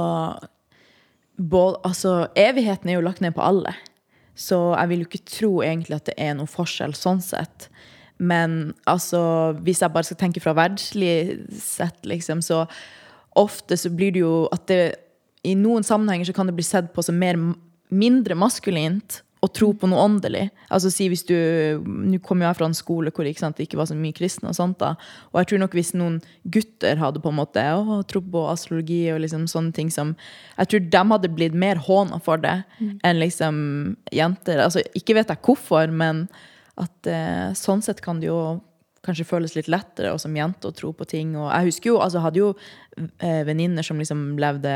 både, 1.36 1.80
altså 1.84 2.14
Evigheten 2.36 2.90
er 2.90 2.98
jo 2.98 3.04
lagt 3.04 3.22
ned 3.24 3.36
på 3.36 3.44
alle. 3.44 3.74
Så 4.38 4.58
jeg 4.78 4.90
vil 4.90 5.02
jo 5.02 5.08
ikke 5.10 5.26
tro 5.26 5.52
egentlig 5.66 5.98
at 5.98 6.08
det 6.10 6.16
er 6.20 6.36
noen 6.38 6.50
forskjell 6.50 6.94
sånn 6.96 7.20
sett. 7.24 7.68
Men 8.18 8.74
altså, 8.90 9.54
hvis 9.62 9.82
jeg 9.82 9.94
bare 9.94 10.08
skal 10.08 10.18
tenke 10.20 10.42
fra 10.42 10.56
verdslig 10.58 11.46
sett, 11.54 12.00
liksom, 12.06 12.42
så 12.42 12.64
ofte 13.38 13.78
så 13.78 13.90
blir 13.94 14.14
det 14.16 14.24
jo 14.24 14.48
at 14.54 14.66
det 14.70 14.82
I 15.46 15.54
noen 15.54 15.86
sammenhenger 15.86 16.26
så 16.26 16.34
kan 16.34 16.48
det 16.48 16.56
bli 16.58 16.66
sett 16.66 16.90
på 16.92 17.02
som 17.06 17.18
mer, 17.18 17.38
mindre 17.94 18.34
maskulint 18.34 19.20
å 19.38 19.48
tro 19.54 19.68
på 19.76 19.86
noe 19.86 20.02
åndelig. 20.02 20.48
Altså 20.72 20.90
si 20.90 21.06
hvis 21.10 21.22
du, 21.28 21.36
Nå 21.86 22.18
kommer 22.24 22.48
jeg 22.48 22.58
fra 22.58 22.68
en 22.68 22.76
skole 22.76 23.12
hvor 23.14 23.28
sant, 23.38 23.58
det 23.58 23.68
ikke 23.68 23.78
var 23.78 23.88
så 23.90 23.96
mye 23.98 24.16
kristne. 24.16 24.50
Og 24.50 24.58
sånt 24.58 24.80
da, 24.82 24.94
og 25.30 25.40
jeg 25.40 25.50
tror 25.52 25.62
nok 25.62 25.76
hvis 25.78 25.94
noen 25.94 26.18
gutter 26.42 26.98
hadde 26.98 27.22
på 27.22 27.30
en 27.30 27.38
måte 27.38 27.62
å, 27.62 28.00
tro 28.08 28.22
på 28.24 28.44
astrologi 28.50 29.04
og 29.14 29.22
liksom 29.22 29.46
sånne 29.50 29.74
ting 29.76 29.92
som 29.94 30.16
Jeg 30.56 30.72
tror 30.72 30.86
de 30.90 31.04
hadde 31.12 31.32
blitt 31.34 31.54
mer 31.54 31.78
håna 31.86 32.18
for 32.24 32.42
det 32.42 32.56
enn 33.06 33.22
liksom 33.22 33.58
jenter. 34.14 34.64
Altså 34.64 34.82
Ikke 34.98 35.16
vet 35.18 35.30
jeg 35.30 35.44
hvorfor, 35.44 35.92
men 35.94 36.26
at 36.78 37.10
eh, 37.10 37.50
sånn 37.58 37.82
sett 37.84 38.02
kan 38.04 38.20
det 38.22 38.30
jo 38.30 38.40
kanskje 39.06 39.26
føles 39.28 39.54
litt 39.56 39.70
lettere 39.70 40.12
og 40.12 40.20
som 40.22 40.34
jente 40.36 40.68
å 40.68 40.74
tro 40.74 40.92
på 40.96 41.06
ting. 41.08 41.34
Og 41.38 41.48
jeg 41.50 41.70
husker 41.70 41.92
jo, 41.92 41.98
altså 42.02 42.22
hadde 42.24 42.42
jo 42.42 42.52
eh, 42.96 43.42
venninner 43.46 43.86
som 43.86 44.00
liksom 44.00 44.36
levde 44.40 44.74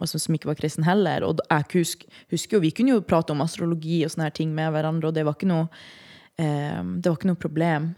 altså, 0.00 0.20
som 0.20 0.36
ikke 0.36 0.50
var 0.50 0.58
kristen 0.60 0.86
heller. 0.86 1.26
Og 1.26 1.42
jeg 1.44 1.68
husker, 1.74 2.20
husker 2.32 2.58
jo, 2.58 2.64
vi 2.64 2.74
kunne 2.74 2.96
jo 2.96 3.06
prate 3.06 3.34
om 3.34 3.44
astrologi 3.44 4.02
og 4.04 4.12
sånne 4.14 4.30
her 4.30 4.36
ting 4.38 4.52
med 4.56 4.72
hverandre, 4.74 5.10
og 5.10 5.16
det 5.16 5.26
var 5.28 5.38
ikke 5.38 5.50
noe, 5.50 5.68
eh, 6.40 6.80
det 6.80 7.10
var 7.10 7.18
ikke 7.18 7.32
noe 7.32 7.42
problem. 7.46 7.92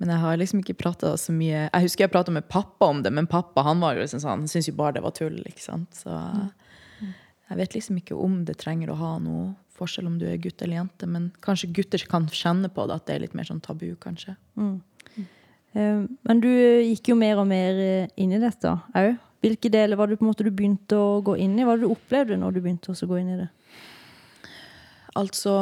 Men 0.00 0.14
jeg 0.14 0.22
har 0.22 0.38
liksom 0.40 0.62
ikke 0.62 0.78
prata 0.80 1.10
så 1.20 1.28
mye 1.36 1.66
Jeg 1.66 1.84
husker 1.84 2.06
jeg 2.06 2.12
prata 2.14 2.32
med 2.32 2.46
pappa 2.48 2.86
om 2.88 3.02
det, 3.04 3.12
men 3.12 3.26
pappa 3.28 3.66
han 3.66 3.82
var 3.82 3.98
jo 3.98 4.06
liksom 4.06 4.22
sånn, 4.22 4.46
han 4.46 4.48
syntes 4.48 4.70
jo 4.70 4.78
bare 4.78 4.96
det 4.96 5.04
var 5.04 5.12
tull. 5.12 5.36
ikke 5.44 5.60
sant? 5.60 5.92
Så 5.92 6.14
jeg 7.50 7.58
vet 7.58 7.74
liksom 7.74 7.98
ikke 8.00 8.16
om 8.16 8.44
det 8.48 8.56
trenger 8.62 8.92
å 8.92 8.96
ha 8.96 9.18
noe 9.20 9.50
forskjell 9.80 10.06
om 10.10 10.18
du 10.20 10.26
er 10.28 10.38
gutt 10.42 10.62
eller 10.62 10.78
jente, 10.82 11.08
men 11.10 11.30
kanskje 11.44 11.72
gutter 11.80 12.04
kan 12.10 12.28
kjenne 12.30 12.70
på 12.72 12.86
det, 12.86 13.00
at 13.00 13.08
det 13.08 13.16
er 13.16 13.24
litt 13.24 13.34
mer 13.38 13.48
sånn 13.48 13.62
tabu, 13.64 13.88
kanskje. 14.00 14.36
Eh, 14.60 16.04
Men 16.28 16.40
du 16.42 16.48
gikk 16.50 17.12
jo 17.12 17.18
mer 17.18 17.40
og 17.42 17.48
mer 17.50 17.80
eh, 17.80 18.08
inn 18.20 18.32
i 18.36 18.40
dette 18.42 18.76
òg. 18.76 19.18
Hvilke 19.40 19.70
deler 19.72 19.96
var 19.96 20.10
det 20.10 20.18
på 20.20 20.26
en 20.26 20.32
måte 20.34 20.44
du 20.44 20.50
begynte 20.52 20.98
å 21.00 21.20
gå 21.24 21.32
inn 21.40 21.54
i? 21.56 21.62
Hva 21.64 21.72
var 21.72 21.78
det 21.80 21.86
du 21.88 21.94
opplevde 21.94 22.36
når 22.36 22.52
du 22.52 22.60
begynte 22.60 22.92
å 22.92 23.08
gå 23.08 23.20
inn 23.22 23.30
i 23.32 23.38
det? 23.38 23.46
Altså, 25.16 25.54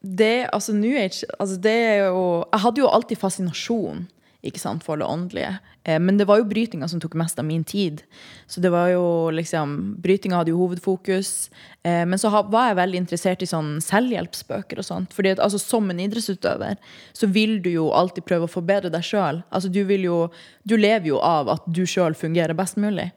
det, 0.00 0.46
altså 0.52 0.72
New 0.76 0.94
Age 0.96 1.26
altså 1.38 1.58
det 1.60 1.74
jo, 2.00 2.22
Jeg 2.52 2.62
hadde 2.62 2.80
jo 2.80 2.88
alltid 2.88 3.20
fascinasjon 3.20 4.06
ikke 4.42 4.58
sant, 4.58 4.82
for 4.82 4.98
det 4.98 5.06
åndelige. 5.06 5.52
Eh, 5.84 5.98
men 6.02 6.16
det 6.18 6.26
var 6.26 6.40
jo 6.40 6.48
brytinga 6.50 6.88
som 6.90 7.00
tok 7.00 7.14
mest 7.18 7.38
av 7.38 7.46
min 7.46 7.62
tid. 7.64 8.02
Så 8.50 8.60
det 8.60 8.72
var 8.74 8.88
jo 8.90 9.30
liksom, 9.34 9.94
Brytinga 10.02 10.40
hadde 10.40 10.50
jo 10.50 10.58
hovedfokus. 10.58 11.50
Eh, 11.86 12.02
men 12.06 12.18
så 12.18 12.30
var 12.30 12.70
jeg 12.70 12.78
veldig 12.80 13.00
interessert 13.04 13.42
i 13.42 13.50
sånn 13.50 13.76
selvhjelpsbøker 13.84 14.82
og 14.82 14.88
sånt. 14.88 15.14
fordi 15.14 15.34
at 15.36 15.42
altså, 15.42 15.60
Som 15.62 15.90
en 15.90 16.00
idrettsutøver 16.02 16.76
så 17.12 17.26
vil 17.30 17.60
du 17.62 17.70
jo 17.70 17.92
alltid 17.92 18.26
prøve 18.26 18.48
å 18.48 18.50
forbedre 18.50 18.90
deg 18.90 19.06
sjøl. 19.06 19.44
Altså, 19.50 19.70
du, 19.70 19.84
vil 19.84 20.10
jo, 20.10 20.18
du 20.64 20.76
lever 20.76 21.14
jo 21.14 21.22
av 21.22 21.48
at 21.48 21.62
du 21.66 21.84
sjøl 21.86 22.14
fungerer 22.14 22.54
best 22.54 22.76
mulig. 22.76 23.12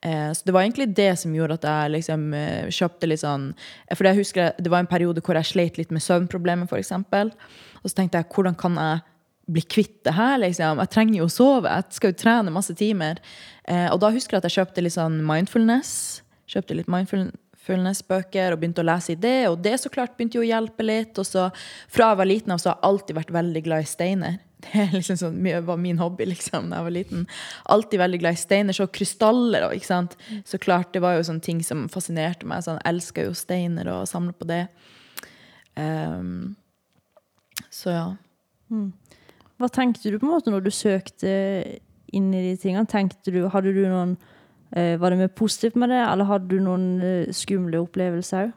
Eh, 0.00 0.32
Så 0.32 0.42
det 0.46 0.56
var 0.56 0.62
egentlig 0.62 0.94
det 0.96 1.18
som 1.18 1.34
gjorde 1.34 1.60
at 1.60 1.68
jeg 1.68 1.92
liksom 1.98 2.32
kjøpte 2.72 3.06
litt 3.06 3.20
sånn 3.20 3.52
For 3.94 4.08
jeg 4.08 4.16
husker 4.16 4.52
det 4.56 4.70
var 4.70 4.80
en 4.80 4.88
periode 4.88 5.20
hvor 5.20 5.36
jeg 5.36 5.44
sleit 5.44 5.76
litt 5.76 5.90
med 5.92 6.00
søvnproblemer, 6.00 6.64
f.eks. 6.64 6.92
Og 7.84 7.88
så 7.90 7.96
tenkte 7.96 8.16
jeg 8.16 8.32
hvordan 8.32 8.56
kan 8.56 8.80
jeg 8.80 9.09
bli 9.52 9.62
kvitt 9.66 10.00
det 10.06 10.14
her, 10.16 10.38
liksom? 10.42 10.80
Jeg 10.82 10.92
trenger 10.94 11.18
jo 11.20 11.28
å 11.28 11.32
sove. 11.34 11.70
Jeg 11.70 11.96
skal 11.98 12.12
jo 12.12 12.18
trene 12.22 12.54
masse 12.54 12.74
timer. 12.78 13.20
Eh, 13.64 13.88
Og 13.92 14.00
da 14.02 14.10
husker 14.14 14.36
jeg 14.36 14.44
at 14.44 14.50
jeg 14.50 14.58
kjøpte 14.60 14.84
litt 14.84 14.96
sånn 14.96 15.20
mindfulness. 15.26 15.92
Kjøpte 16.50 16.76
litt 16.78 16.90
mindfulness-bøker 16.90 18.52
og 18.54 18.60
begynte 18.60 18.82
å 18.84 18.88
lese 18.88 19.14
i 19.14 19.18
det. 19.20 19.48
Og 19.50 19.58
det 19.62 19.76
så 19.80 19.90
klart 19.92 20.16
begynte 20.16 20.38
jo 20.40 20.44
å 20.44 20.50
hjelpe 20.50 20.86
litt. 20.86 21.18
Og 21.18 21.26
så 21.26 21.48
fra 21.88 22.12
jeg 22.12 22.20
var 22.22 22.30
liten 22.30 22.54
av 22.54 22.62
så 22.62 22.72
har 22.72 22.78
jeg 22.78 22.88
alltid 22.90 23.20
vært 23.20 23.34
veldig 23.38 23.64
glad 23.66 23.86
i 23.86 23.90
steiner. 23.90 24.38
Det 24.60 24.90
liksom 24.92 25.16
sånn, 25.16 25.38
var 25.64 25.78
min 25.80 25.96
hobby 25.98 26.26
liksom, 26.28 26.66
da 26.68 26.80
jeg 26.80 26.84
var 26.84 26.92
liten. 26.92 27.22
Alltid 27.72 28.00
veldig 28.02 28.18
glad 28.20 28.36
i 28.36 28.40
steiner. 28.42 28.76
Så 28.76 28.90
krystaller 28.92 29.64
og, 29.68 29.74
ikke 29.76 29.88
sant. 29.88 30.16
Så 30.44 30.60
klart, 30.60 30.92
det 30.92 31.00
var 31.00 31.16
jo 31.16 31.24
sånne 31.24 31.40
ting 31.40 31.62
som 31.64 31.86
fascinerte 31.88 32.44
meg. 32.44 32.60
Sånn, 32.66 32.76
jeg 32.82 32.92
elsker 32.92 33.30
jo 33.30 33.36
steiner 33.38 33.88
og 33.88 34.08
samler 34.10 34.36
på 34.36 34.48
det. 34.50 34.66
Um, 35.80 36.56
så 37.72 37.94
ja. 37.94 38.04
Hva 39.60 39.68
tenkte 39.68 40.08
du 40.08 40.16
på 40.18 40.24
en 40.24 40.32
måte 40.32 40.52
når 40.52 40.64
du 40.64 40.70
søkte 40.72 41.30
inn 42.16 42.30
i 42.32 42.44
de 42.48 42.54
tingene? 42.60 42.88
Tenkte 42.88 43.32
du, 43.34 43.42
hadde 43.52 43.74
du 43.76 43.82
noen 43.84 44.16
eh, 44.72 44.96
Var 45.00 45.12
det 45.12 45.20
mer 45.20 45.34
positivt 45.36 45.76
med 45.76 45.92
det, 45.92 46.00
eller 46.00 46.28
hadde 46.30 46.48
du 46.48 46.62
noen 46.64 46.86
eh, 47.04 47.34
skumle 47.36 47.82
opplevelser 47.84 48.48
òg? 48.48 48.56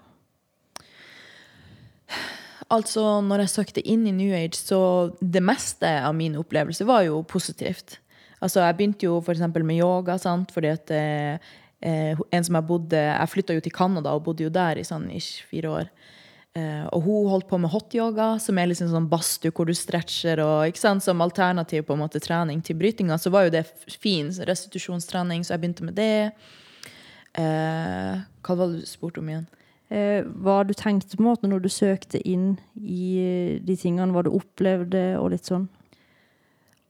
Altså, 2.73 3.03
når 3.21 3.43
jeg 3.43 3.51
søkte 3.51 3.81
inn 3.85 4.05
i 4.07 4.13
New 4.15 4.31
Age, 4.33 4.57
så 4.57 4.79
det 5.19 5.43
meste 5.45 5.89
av 6.07 6.15
min 6.17 6.37
opplevelse 6.39 6.87
var 6.89 7.03
jo 7.05 7.19
positivt. 7.29 7.99
Altså, 8.39 8.63
jeg 8.63 8.77
begynte 8.79 9.05
jo 9.05 9.19
eksempel 9.21 9.65
med 9.67 9.77
yoga, 9.77 10.15
sant, 10.17 10.51
fordi 10.55 10.71
at 10.71 10.93
eh, 10.95 11.51
eh, 11.85 12.23
en 12.31 12.47
som 12.47 12.57
jeg 12.57 12.67
bodde 12.67 12.99
Jeg 12.99 13.29
flytta 13.29 13.57
jo 13.57 13.63
til 13.63 13.75
Canada 13.75 14.15
og 14.15 14.23
bodde 14.25 14.47
jo 14.47 14.53
der 14.53 14.79
i 14.79 14.87
sånn 14.87 15.09
ish 15.13 15.43
fire 15.51 15.75
år. 15.83 15.91
Eh, 16.53 16.85
og 16.93 17.01
hun 17.01 17.31
holdt 17.31 17.47
på 17.49 17.57
med 17.57 17.71
hotyoga, 17.73 18.35
som 18.37 18.59
er 18.61 18.67
liksom 18.69 18.91
sånn 18.91 19.09
badstue 19.09 19.49
hvor 19.57 19.65
du 19.65 19.73
stretcher, 19.73 20.37
og 20.43 20.77
som 20.77 21.23
alternativ 21.25 21.87
på 21.87 21.95
en 21.95 22.03
måte 22.03 22.21
trening 22.21 22.61
til 22.61 22.77
brytinga, 22.77 23.17
så 23.17 23.31
var 23.33 23.47
jo 23.47 23.55
det 23.55 23.65
fin 23.89 24.29
restitusjonstrening, 24.29 25.41
så 25.41 25.55
jeg 25.55 25.63
begynte 25.63 25.87
med 25.87 25.97
det. 25.97 26.31
Eh, 27.33 28.21
hva 28.45 28.57
var 28.59 28.69
det 28.69 28.83
du 28.83 28.89
spurte 28.91 29.23
om 29.23 29.31
igjen? 29.31 29.47
Eh, 29.89 30.21
hva 30.45 30.61
du 30.65 30.75
tenkte 30.77 31.17
på 31.17 31.23
en 31.23 31.31
måte 31.31 31.49
når 31.49 31.65
du 31.65 31.71
søkte 31.73 32.21
inn 32.21 32.53
i 32.77 33.57
de 33.65 33.77
tingene, 33.77 34.13
hva 34.13 34.21
du 34.25 34.31
opplevde 34.33 35.07
og 35.17 35.33
litt 35.33 35.49
sånn? 35.49 35.65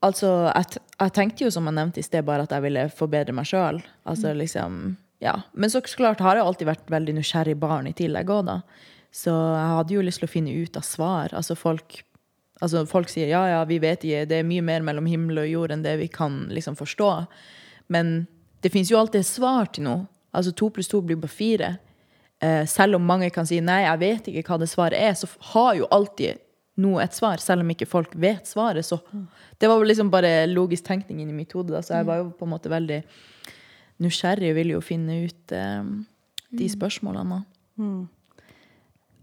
Altså, 0.03 0.51
jeg, 0.51 0.84
jeg 1.00 1.15
tenkte 1.15 1.46
jo 1.46 1.53
som 1.55 1.67
jeg 1.70 1.77
nevnte 1.79 2.03
i 2.03 2.05
sted, 2.05 2.27
bare 2.27 2.43
at 2.43 2.51
jeg 2.51 2.65
ville 2.65 2.89
forbedre 2.91 3.36
meg 3.36 3.48
sjøl. 3.48 3.79
Altså, 4.03 4.34
liksom, 4.36 4.98
ja. 5.24 5.38
Men 5.55 5.72
så 5.72 5.79
klart 5.88 6.20
har 6.24 6.36
jeg 6.36 6.43
alltid 6.43 6.67
vært 6.67 6.91
veldig 6.91 7.15
nysgjerrig 7.22 7.55
barn 7.62 7.88
i 7.88 7.96
tillegg 7.96 8.32
òg, 8.36 8.50
da. 8.51 8.58
Så 9.13 9.32
jeg 9.32 9.70
hadde 9.77 9.93
jo 9.93 10.03
lyst 10.05 10.24
til 10.24 10.29
å 10.29 10.32
finne 10.32 10.53
ut 10.58 10.77
av 10.79 10.86
svar. 10.88 11.34
Altså, 11.38 11.55
folk, 11.58 12.00
altså, 12.60 12.82
folk 12.89 13.12
sier 13.13 13.29
ja, 13.29 13.43
ja, 13.51 13.62
vi 13.70 13.77
vet 13.84 14.05
ikke, 14.08 14.25
det 14.29 14.39
er 14.41 14.48
mye 14.48 14.63
mer 14.65 14.86
mellom 14.86 15.10
himmel 15.10 15.43
og 15.43 15.51
jord 15.51 15.75
enn 15.75 15.86
det 15.86 16.00
vi 16.01 16.10
kan 16.12 16.48
liksom 16.53 16.77
forstå. 16.79 17.12
Men 17.93 18.24
det 18.65 18.72
fins 18.74 18.89
jo 18.89 18.98
alltid 18.98 19.27
svar 19.27 19.70
til 19.75 19.86
noe. 19.86 20.05
Altså 20.34 20.53
to 20.58 20.72
pluss 20.74 20.89
to 20.89 21.03
blir 21.05 21.20
bare 21.22 21.29
fire. 21.29 21.75
Eh, 22.41 22.63
selv 22.70 22.98
om 22.98 23.05
mange 23.05 23.29
kan 23.34 23.46
si 23.46 23.60
nei, 23.62 23.84
jeg 23.86 24.01
vet 24.01 24.32
ikke 24.32 24.48
hva 24.48 24.58
det 24.63 24.72
svaret 24.72 24.98
er, 24.98 25.13
så 25.13 25.29
har 25.53 25.75
jo 25.77 25.89
alltid 25.93 26.41
noe 26.82 27.03
et 27.03 27.13
svar, 27.13 27.38
selv 27.38 27.62
om 27.62 27.70
ikke 27.70 27.86
folk 27.86 28.15
vet 28.17 28.50
svaret. 28.50 28.88
Så 28.88 28.98
det 29.62 29.70
var 29.70 29.86
liksom 29.86 30.10
bare 30.10 30.48
logisk 30.50 30.88
tenkning 30.88 31.22
inni 31.22 31.36
mitt 31.38 31.53
hode. 31.53 31.75
Da. 31.75 31.84
Så 31.86 32.00
jeg 32.00 32.10
var 32.10 32.24
jo 32.24 32.32
på 32.34 32.48
en 32.48 32.53
måte 32.55 32.72
veldig 32.74 33.03
nysgjerrig 34.01 34.50
og 34.50 34.58
ville 34.58 34.74
jo 34.74 34.82
finne 34.82 35.22
ut 35.27 35.53
eh, 35.53 35.86
de 36.50 36.74
spørsmålene. 36.74 37.38
da. 37.38 37.86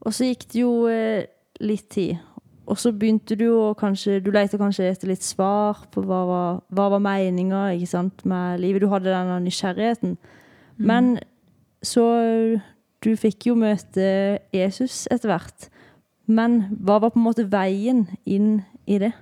Og 0.06 0.14
så 0.16 0.30
gikk 0.30 0.46
det 0.52 0.62
jo 0.62 0.72
eh, 0.90 1.28
litt 1.60 1.88
tid. 1.92 2.18
Og 2.70 2.78
så 2.78 2.92
begynte 2.94 3.34
du 3.38 3.48
å 3.50 3.72
kanskje 3.78 4.20
Du 4.22 4.30
leita 4.30 4.58
kanskje 4.60 4.90
etter 4.92 5.10
litt 5.10 5.24
svar 5.26 5.82
på 5.90 6.04
hva 6.06 6.20
var, 6.28 6.60
hva 6.70 6.86
var 6.94 7.02
meninga 7.02 7.64
med 8.24 8.60
livet. 8.60 8.82
Du 8.82 8.88
hadde 8.92 9.10
denne 9.10 9.40
nysgjerrigheten. 9.44 10.16
Men 10.78 11.18
så 11.82 12.60
Du 13.00 13.16
fikk 13.16 13.46
jo 13.48 13.56
møte 13.56 14.38
Jesus 14.52 15.06
etter 15.10 15.32
hvert. 15.32 15.68
Men 16.28 16.76
hva 16.78 17.00
var 17.00 17.10
på 17.10 17.18
en 17.18 17.26
måte 17.26 17.48
veien 17.48 18.06
inn 18.24 18.62
i 18.86 18.98
det? 18.98 19.12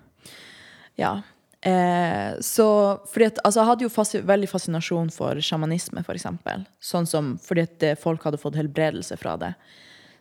Ja. 0.99 1.23
Eh, 1.63 2.39
så 2.41 3.01
fordi 3.11 3.27
at, 3.27 3.39
altså, 3.45 3.61
Jeg 3.61 3.67
hadde 3.67 3.83
jo 3.83 3.91
fas 3.91 4.15
veldig 4.15 4.49
fascinasjon 4.49 5.11
for 5.11 5.41
sjamanisme, 5.41 6.05
eksempel. 6.15 6.67
Sånn 6.79 7.07
som, 7.07 7.37
fordi 7.43 7.65
at 7.67 7.83
eh, 7.87 7.99
folk 7.99 8.23
hadde 8.27 8.39
fått 8.39 8.59
helbredelse 8.59 9.17
fra 9.19 9.37
det. 9.41 9.55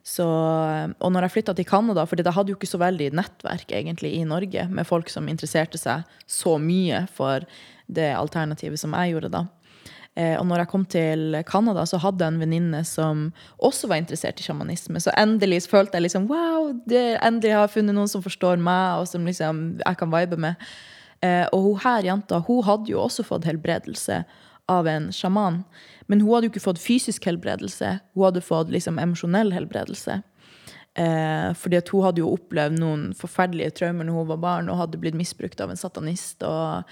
Så, 0.07 0.23
og 0.23 1.11
når 1.11 1.25
jeg 1.25 1.33
flytta 1.33 1.53
til 1.57 1.67
Canada, 1.67 2.05
for 2.07 2.15
jeg 2.15 2.31
hadde 2.31 2.53
jo 2.53 2.55
ikke 2.55 2.69
så 2.69 2.79
veldig 2.79 3.09
nettverk 3.17 3.73
egentlig 3.75 4.13
i 4.15 4.23
Norge 4.27 4.63
med 4.71 4.87
folk 4.87 5.11
som 5.11 5.27
interesserte 5.27 5.79
seg 5.81 6.07
så 6.23 6.55
mye 6.61 7.03
for 7.11 7.43
det 7.91 8.13
alternativet 8.15 8.79
som 8.79 8.95
jeg 8.95 9.15
gjorde 9.15 9.33
da. 9.33 9.43
Eh, 10.17 10.33
og 10.39 10.47
når 10.49 10.63
jeg 10.63 10.71
kom 10.71 10.85
til 10.89 11.37
Canada, 11.45 11.83
så 11.85 11.99
hadde 12.01 12.23
jeg 12.23 12.33
en 12.33 12.41
venninne 12.41 12.81
som 12.87 13.27
også 13.59 13.91
var 13.91 13.99
interessert 14.01 14.39
i 14.39 14.47
sjamanisme. 14.47 15.01
Så 15.03 15.11
endelig 15.19 15.65
følte 15.69 15.99
jeg 15.99 16.07
liksom 16.07 16.25
wow, 16.31 16.71
det, 16.89 17.19
endelig 17.19 17.53
har 17.53 17.67
jeg 17.67 17.75
funnet 17.75 17.97
noen 17.97 18.09
som 18.09 18.23
forstår 18.23 18.57
meg, 18.63 19.01
og 19.01 19.11
som 19.11 19.27
liksom 19.27 19.65
jeg 19.83 19.99
kan 19.99 20.13
vibe 20.13 20.39
med. 20.47 20.67
Eh, 21.19 21.45
og 21.51 21.67
hun 21.67 21.79
her 21.83 22.07
jenta 22.07 22.39
hun 22.47 22.63
hadde 22.65 22.93
jo 22.93 23.03
også 23.03 23.27
fått 23.27 23.45
helbredelse 23.49 24.23
av 24.71 24.87
en 24.87 25.11
sjaman. 25.15 25.61
Men 26.07 26.23
hun 26.23 26.33
hadde 26.33 26.49
jo 26.49 26.53
ikke 26.53 26.65
fått 26.67 26.81
fysisk 26.81 27.27
helbredelse, 27.27 27.97
hun 28.15 28.25
hadde 28.27 28.45
fått 28.45 28.71
liksom 28.73 28.99
emosjonell 29.01 29.53
helbredelse. 29.55 30.21
Eh, 30.97 31.51
fordi 31.53 31.77
at 31.77 31.91
hun 31.93 32.07
hadde 32.07 32.23
jo 32.23 32.33
opplevd 32.33 32.79
noen 32.81 33.07
forferdelige 33.17 33.75
traumer 33.77 34.07
når 34.07 34.17
hun 34.17 34.31
var 34.31 34.43
barn, 34.43 34.71
og 34.71 34.81
hadde 34.81 34.99
blitt 35.01 35.17
misbrukt 35.17 35.61
av 35.61 35.71
en 35.71 35.79
satanist. 35.79 36.43
og 36.43 36.87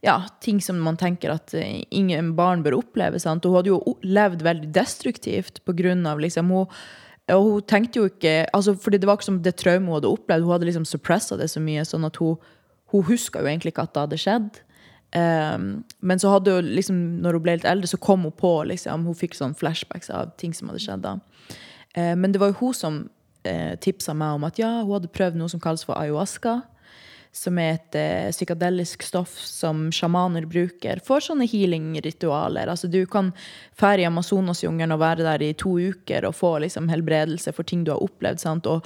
ja, 0.00 0.20
ting 0.40 0.60
som 0.62 0.78
man 0.78 0.96
tenker 0.96 1.32
at 1.34 1.54
eh, 1.58 1.82
ingen 1.90 2.34
barn 2.38 2.62
bør 2.62 2.78
oppleve. 2.78 3.18
Sant? 3.18 3.44
Og 3.44 3.50
hun 3.50 3.58
hadde 3.58 3.72
jo 3.72 3.96
levd 4.06 4.44
veldig 4.46 4.70
destruktivt 4.74 5.62
på 5.66 5.74
grunn 5.80 6.06
av 6.06 6.22
liksom 6.22 6.52
hun, 6.54 6.78
og 7.34 7.44
hun 7.44 7.64
tenkte 7.68 8.00
jo 8.00 8.06
ikke 8.08 8.46
altså 8.56 8.72
fordi 8.80 9.02
det 9.02 9.08
var 9.08 9.18
ikke 9.18 9.26
som 9.26 9.42
det 9.44 9.58
traumet 9.60 9.90
hun 9.90 9.98
hadde 9.98 10.12
opplevd. 10.14 10.46
Hun 10.46 10.54
hadde 10.54 10.70
liksom 10.70 10.86
suppressa 10.88 11.36
det 11.36 11.50
så 11.52 11.60
mye, 11.60 11.84
sånn 11.84 12.06
at 12.08 12.16
hun, 12.22 12.38
hun 12.94 13.04
huska 13.10 13.42
jo 13.42 13.50
egentlig 13.50 13.74
ikke 13.74 13.84
at 13.88 13.96
det 13.96 14.04
hadde 14.06 14.22
skjedd. 14.22 14.62
Um, 15.08 15.84
men 16.04 16.20
så 16.20 16.34
hadde 16.34 16.58
hun 16.58 16.66
liksom, 16.76 16.96
når 17.24 17.38
hun 17.38 17.44
ble 17.46 17.54
litt 17.56 17.68
eldre, 17.68 17.88
så 17.88 17.96
kom 17.96 18.26
hun 18.28 18.34
på 18.36 18.50
liksom, 18.68 19.06
Hun 19.08 19.16
fikk 19.16 19.38
sånn 19.38 19.54
flashbacks 19.56 20.10
av 20.12 20.34
ting 20.36 20.52
som 20.52 20.68
hadde 20.68 20.82
skjedd 20.84 21.06
da. 21.06 21.14
Uh, 21.96 22.12
men 22.12 22.32
det 22.32 22.42
var 22.42 22.52
jo 22.52 22.58
hun 22.60 22.76
som 22.76 22.98
uh, 23.48 23.74
tipsa 23.80 24.12
meg 24.12 24.36
om 24.36 24.44
at 24.48 24.60
ja, 24.60 24.82
hun 24.82 24.98
hadde 24.98 25.12
prøvd 25.14 25.40
noe 25.40 25.48
som 25.48 25.62
kalles 25.64 25.86
for 25.88 25.96
ayahuasca 25.96 26.58
som 27.34 27.58
er 27.60 27.76
et 27.76 27.98
uh, 27.98 28.30
psykadelisk 28.32 29.04
stoff 29.06 29.34
som 29.44 29.88
sjamaner 29.94 30.46
bruker 30.48 31.00
for 31.04 31.24
sånne 31.24 31.46
healing-ritualer. 31.48 32.70
Altså 32.70 32.88
Du 32.90 33.00
kan 33.10 33.30
fære 33.78 34.04
i 34.04 34.08
Amazonasjungelen 34.08 34.94
og 34.96 35.02
være 35.02 35.26
der 35.26 35.44
i 35.44 35.52
to 35.58 35.76
uker 35.78 36.28
og 36.28 36.36
få 36.36 36.56
liksom 36.64 36.88
helbredelse 36.92 37.52
for 37.56 37.68
ting 37.68 37.84
du 37.84 37.92
har 37.94 38.02
opplevd. 38.04 38.42
sant? 38.42 38.66
Og, 38.66 38.84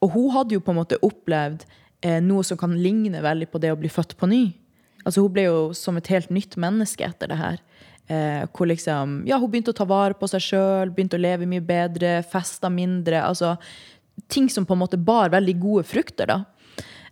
og 0.00 0.14
hun 0.14 0.30
hadde 0.36 0.56
jo 0.56 0.64
på 0.64 0.74
en 0.74 0.80
måte 0.80 1.00
opplevd 1.02 1.66
eh, 2.02 2.20
noe 2.24 2.46
som 2.46 2.58
kan 2.60 2.76
ligne 2.78 3.22
veldig 3.22 3.50
på 3.50 3.60
det 3.62 3.72
å 3.74 3.78
bli 3.80 3.90
født 3.92 4.16
på 4.16 4.30
ny. 4.30 4.44
Altså 5.04 5.24
Hun 5.24 5.32
ble 5.34 5.46
jo 5.48 5.58
som 5.76 5.96
et 5.96 6.10
helt 6.12 6.30
nytt 6.34 6.56
menneske 6.60 7.06
etter 7.06 7.30
det 7.30 7.38
her. 7.40 7.60
Eh, 8.10 8.42
hvor 8.50 8.66
liksom, 8.66 9.20
ja, 9.28 9.38
Hun 9.38 9.50
begynte 9.52 9.74
å 9.74 9.76
ta 9.76 9.86
vare 9.88 10.16
på 10.18 10.28
seg 10.30 10.42
sjøl, 10.42 10.90
begynte 10.90 11.18
å 11.18 11.22
leve 11.22 11.48
mye 11.48 11.64
bedre, 11.64 12.20
festa 12.26 12.70
mindre. 12.72 13.22
altså 13.22 13.56
Ting 14.28 14.50
som 14.52 14.66
på 14.66 14.74
en 14.76 14.82
måte 14.82 14.98
bar 15.00 15.30
veldig 15.32 15.56
gode 15.60 15.84
frukter. 15.88 16.26
da. 16.26 16.44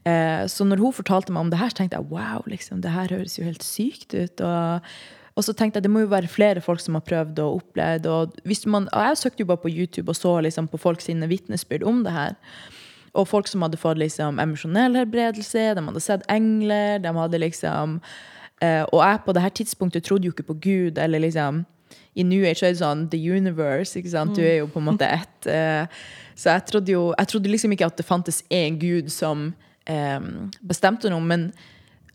Eh, 0.04 0.46
så 0.46 0.64
når 0.64 0.82
hun 0.82 0.96
fortalte 0.96 1.32
meg 1.32 1.46
om 1.46 1.52
det 1.52 1.60
her, 1.60 1.70
så 1.70 1.80
tenkte 1.80 2.00
jeg 2.00 2.10
wow, 2.10 2.42
liksom, 2.46 2.82
det 2.82 2.92
her 2.94 3.14
høres 3.14 3.38
jo 3.38 3.46
helt 3.46 3.64
sykt 3.66 4.14
ut. 4.14 4.42
Og, 4.44 4.90
og 5.38 5.46
så 5.46 5.54
tenkte 5.54 5.78
jeg 5.78 5.86
det 5.86 5.92
må 5.94 6.02
jo 6.04 6.12
være 6.12 6.30
flere 6.30 6.62
folk 6.64 6.82
som 6.82 6.98
har 6.98 7.06
prøvd 7.06 7.40
og 7.44 7.62
opplevd. 7.62 8.10
Og, 8.10 8.40
man, 8.66 8.88
og 8.92 9.06
jeg 9.08 9.22
søkte 9.22 9.44
jo 9.44 9.50
bare 9.52 9.64
på 9.64 9.72
YouTube 9.72 10.10
og 10.10 10.18
så 10.18 10.38
liksom 10.44 10.68
på 10.68 10.80
folk 10.82 11.04
sine 11.04 11.30
vitnesbyrd 11.30 11.86
om 11.86 12.02
det 12.06 12.14
her. 12.16 12.36
Og 13.14 13.28
folk 13.28 13.48
som 13.48 13.64
hadde 13.64 13.80
fått 13.80 14.00
liksom 14.00 14.40
emosjonell 14.42 14.98
helbredelse, 14.98 15.72
de 15.76 15.86
hadde 15.86 16.04
sett 16.04 16.26
engler, 16.32 16.98
de 17.04 17.14
hadde 17.16 17.40
liksom 17.40 17.98
eh, 18.60 18.84
Og 18.92 19.00
jeg 19.00 19.24
på 19.24 19.34
det 19.34 19.42
her 19.42 19.56
tidspunktet 19.60 20.04
trodde 20.04 20.28
jo 20.28 20.34
ikke 20.34 20.50
på 20.50 20.58
Gud 20.68 20.98
eller 20.98 21.22
liksom 21.24 21.64
i 22.18 22.24
New 22.26 22.42
Age 22.42 22.66
er 22.66 22.74
det 22.74 22.80
sånn 22.80 23.06
the 23.12 23.18
universe. 23.30 23.94
ikke 23.98 24.10
sant? 24.10 24.34
Du 24.34 24.42
er 24.42 24.58
jo 24.58 24.68
på 24.72 24.80
en 24.80 24.88
måte 24.90 25.06
ett. 25.06 25.46
Eh, 25.46 25.86
så 26.34 26.56
jeg 26.56 26.66
trodde 26.70 26.92
jo 26.92 27.02
jeg 27.14 27.30
trodde 27.30 27.52
liksom 27.52 27.74
ikke 27.74 27.86
at 27.86 27.98
det 28.00 28.06
fantes 28.06 28.42
én 28.50 28.78
gud 28.80 29.12
som 29.14 29.52
eh, 29.86 30.18
bestemte 30.66 31.12
noe. 31.12 31.22
Men 31.22 31.52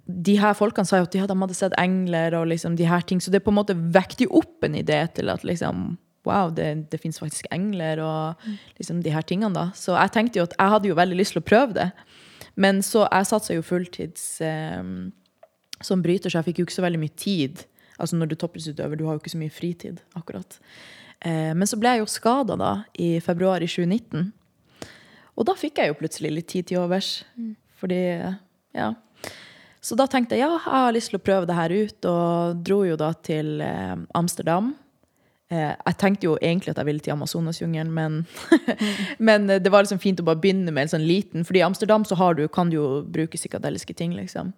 de 0.05 0.35
her 0.39 0.55
folkene 0.59 0.87
sa 0.87 0.99
jo 0.99 1.07
at 1.07 1.15
ja, 1.15 1.27
de 1.29 1.37
hadde 1.39 1.55
sett 1.57 1.75
engler 1.79 2.35
og 2.35 2.49
liksom 2.51 2.75
de 2.79 2.87
her 2.89 3.05
ting. 3.07 3.21
Så 3.23 3.31
det 3.31 3.43
på 3.45 3.53
en 3.53 3.59
måte 3.61 3.77
vekte 3.77 4.27
jo 4.27 4.41
opp 4.43 4.67
en 4.67 4.75
idé 4.75 5.05
til 5.15 5.31
at 5.31 5.45
liksom 5.47 5.93
Wow, 6.27 6.53
det, 6.55 6.67
det 6.91 6.99
fins 7.01 7.19
faktisk 7.19 7.49
engler 7.51 7.99
og 8.03 8.45
liksom 8.79 9.01
de 9.03 9.11
her 9.11 9.25
tingene, 9.27 9.51
da. 9.55 9.65
Så 9.75 9.95
jeg 9.97 10.13
tenkte 10.15 10.39
jo 10.39 10.47
at 10.47 10.55
jeg 10.55 10.73
hadde 10.75 10.89
jo 10.91 10.99
veldig 10.99 11.19
lyst 11.19 11.35
til 11.35 11.43
å 11.43 11.47
prøve 11.49 11.75
det. 11.75 11.89
Men 12.55 12.81
så 12.85 13.05
jeg 13.07 13.27
satsa 13.27 13.57
jo 13.57 13.65
fulltids 13.65 14.25
eh, 14.45 14.81
som 15.83 16.03
bryter, 16.03 16.31
så 16.31 16.39
jeg 16.39 16.51
fikk 16.51 16.61
jo 16.61 16.67
ikke 16.67 16.77
så 16.77 16.85
veldig 16.85 17.01
mye 17.01 17.15
tid. 17.19 17.65
Altså 17.99 18.17
når 18.17 18.31
du 18.31 18.37
er 18.37 18.41
toppidrettsutøver, 18.43 18.99
du 18.99 19.07
har 19.07 19.17
jo 19.17 19.23
ikke 19.23 19.33
så 19.33 19.41
mye 19.41 19.53
fritid, 19.53 19.99
akkurat. 20.17 20.59
Eh, 21.23 21.51
men 21.57 21.67
så 21.69 21.79
ble 21.79 21.95
jeg 21.95 22.03
jo 22.03 22.11
skada 22.11 22.57
da, 22.59 22.73
i 22.99 23.17
februar 23.23 23.63
i 23.63 23.69
2019. 23.69 24.31
Og 25.33 25.47
da 25.49 25.55
fikk 25.57 25.81
jeg 25.81 25.89
jo 25.89 25.97
plutselig 25.97 26.33
litt 26.33 26.49
tid 26.51 26.69
til 26.69 26.83
overs. 26.83 27.23
Fordi, 27.81 27.99
ja. 28.77 28.93
Så 29.83 29.97
da 29.99 30.05
tenkte 30.07 30.37
jeg 30.37 30.45
ja, 30.45 30.53
jeg 30.55 30.85
har 30.85 30.93
lyst 30.95 31.11
til 31.11 31.19
å 31.19 31.23
prøve 31.25 31.49
det 31.49 31.57
her 31.57 31.73
ut, 31.73 32.07
og 32.07 32.61
dro 32.63 32.83
jo 32.87 32.95
da 32.99 33.11
til 33.25 33.57
eh, 33.65 33.97
Amsterdam. 34.15 34.71
Eh, 35.53 35.73
jeg 35.77 35.97
tenkte 36.01 36.25
jo 36.25 36.35
egentlig 36.41 36.73
at 36.73 36.79
jeg 36.81 36.87
ville 36.87 37.03
til 37.03 37.13
Amazonasjungelen, 37.13 37.91
men, 37.93 38.21
men 39.27 39.49
det 39.51 39.71
var 39.71 39.85
liksom 39.85 40.01
fint 40.01 40.21
å 40.23 40.25
bare 40.25 40.41
begynne 40.41 40.73
med 40.73 40.87
en 40.87 40.95
sånn 40.95 41.05
liten. 41.07 41.45
fordi 41.45 41.61
i 41.61 41.67
Amsterdam 41.67 42.05
så 42.07 42.17
har 42.17 42.39
du, 42.39 42.47
kan 42.47 42.71
du 42.71 42.79
jo 42.79 42.87
bruke 43.05 43.37
psykadeliske 43.37 43.93
ting, 43.99 44.15
liksom. 44.17 44.53